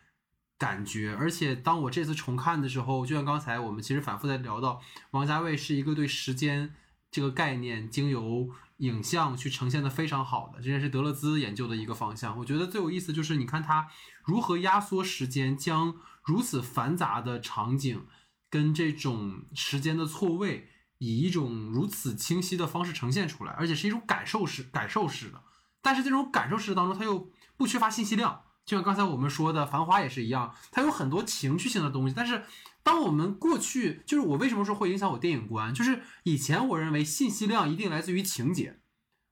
[0.57, 1.15] 感觉。
[1.17, 4.81] 而且，当我这次重看的时候，就像刚才我们其实反复在聊到，
[5.11, 6.75] 王家卫是一个对时间
[7.09, 8.49] 这个概念经由
[8.79, 12.37] 影像去呈现的非常好的，这也是德勒兹研究的一个方向。
[12.37, 13.87] 我觉得最有意思就是你看他。
[14.23, 18.05] 如何压缩时间，将如此繁杂的场景
[18.51, 25.41] 跟这种时间的错位，以一种如此清晰的方式呈现出来，而且是一种感受式、感受式的。
[25.81, 28.43] 但是这种感受式当中，它又不缺乏信息量。
[28.63, 32.13] 就像刚才我们说的《繁花》也是一样，它有很多情绪性的东西。
[32.15, 32.43] 但是，
[32.83, 38.79] 当我们过去，就是我为什么说会影响我电影观，就是以前我认为信息量一定来自于情节，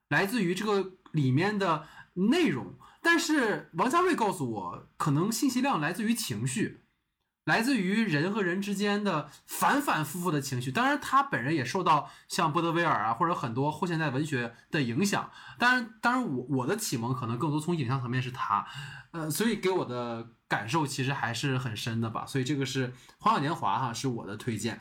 [0.09, 2.76] 来自于这个里面的内容。
[3.01, 6.84] 但是王家卫告诉我，可能信息量来自于情绪，
[7.49, 10.71] 来自于人和人之间的反反复复的情绪。
[10.71, 15.31] 当然，他本人也受到像波德威尔啊或者很多后现代文学的影响。
[15.57, 18.65] 当然，当然我我的启蒙可能更多从影像层面是他，
[19.11, 22.23] 呃，所以给我的感受其实还是很深的吧。
[22.27, 24.80] 所以这个是《花样年华》哈，是我的推荐。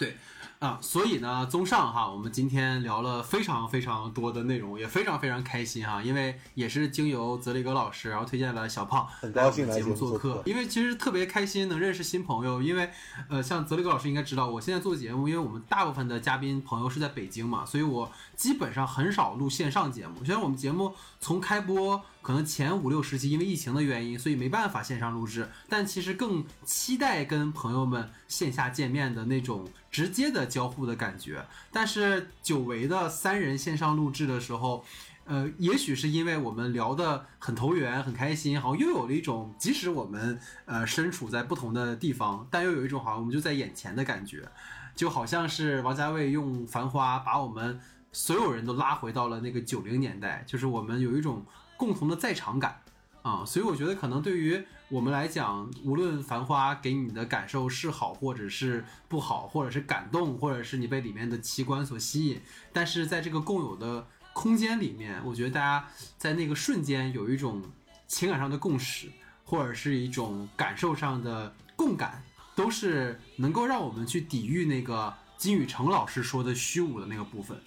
[0.00, 0.16] 对。
[0.58, 12.90] 啊，所以呢，综上哈，我们今天聊了非常非常多的内容，也非常非常开心哈，因为也是经由泽雷格老师，然后推荐了小胖来我们节目做客，因为其实特别开心能认识新朋友，因为
[13.30, 22.02] 呃，像泽雷格老师应该知道，我现在做节目，因为我们大部分的嘉宾朋友是在北京嘛，所以我基本上很少录线上节目，虽然我们节目从开播。
[22.22, 31.44] 可能前五六时期因为疫情的原因，所以没办法线上录制，但其实更期待跟朋友们线下见面的那种直接的交互的感觉。
[31.72, 34.84] 但是久违的三人线上录制的时候，
[35.24, 44.46] 呃，也许是因为我们聊得很投缘、很开心，好像又有了一种即使我们呃身处在不同的地方，但又有一种好像我们就在眼前的感觉，
[44.94, 47.80] 就好像是王家卫用《繁花》把我们
[48.12, 51.46] 所有人都拉回到了那个九零年代，就是我们有一种。
[51.80, 52.82] 共同的在场感
[53.22, 62.38] 啊，所以我觉得可能对于我们来讲，无论《繁花》给你的感受是好，或者是不好，或者是感动，或者是你被里面的奇观所吸引，
[62.70, 65.88] 但是在这个共有的空间里面，我觉得大家
[66.18, 67.62] 在那个瞬间有一种
[68.06, 69.08] 情感上的共识，
[69.46, 72.22] 或者是一种感受上的共感，
[72.54, 77.58] 都是能够让我们去抵御那个金宇成老师说的虚无的那个部分。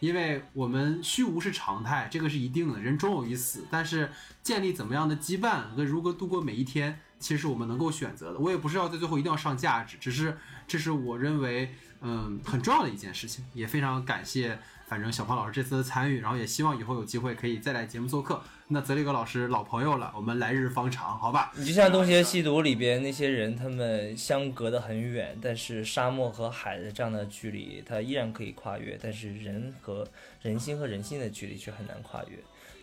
[0.00, 3.64] 因为我们虚无是常态，这个是一定的，人终有一死。
[3.70, 4.10] 但是
[4.42, 8.38] 建立怎么样的羁绊跟如何度过每一天，其实是我们能够选择的。
[8.38, 10.36] 我也不是要在最后一定要上价值，只是
[10.66, 13.44] 这是我认为嗯很重要的一件事情。
[13.52, 14.58] 也非常感谢，
[14.90, 18.42] 反正小胖老师这次的参与，然后也希望以后有机会可以再来节目做客。
[18.66, 21.52] 那泽里格老师老朋友了，我们来日方长，好吧？
[21.54, 30.04] 你就像《东邪西毒》里边那些人，他们相隔得很远，但是沙漠和海的这样的距离，它依然可以跨越，但是人和
[30.42, 32.36] 人心和人心的距离却很难跨越。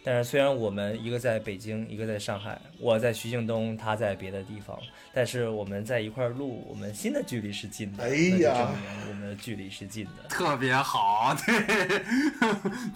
[0.08, 4.80] 但是虽然我们一个在北京，一个在上海，我在徐静东，他在别的地方，
[5.14, 8.70] 但是我们在一块录，我们心的距离是近的，哎呀，
[9.10, 12.02] 我们的距离是近的，特别好，对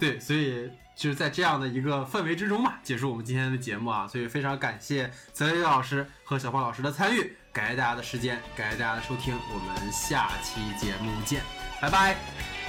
[0.00, 0.70] 对，所以。
[0.94, 11.40] 就是在这样的一个氛围之中嘛，结束我们今天的节目啊，所以非常感谢泽宇老师和小胖老师的参与，感谢大家的时间，感谢大家的收听，我们下期节目见，
[11.80, 12.61] 拜拜。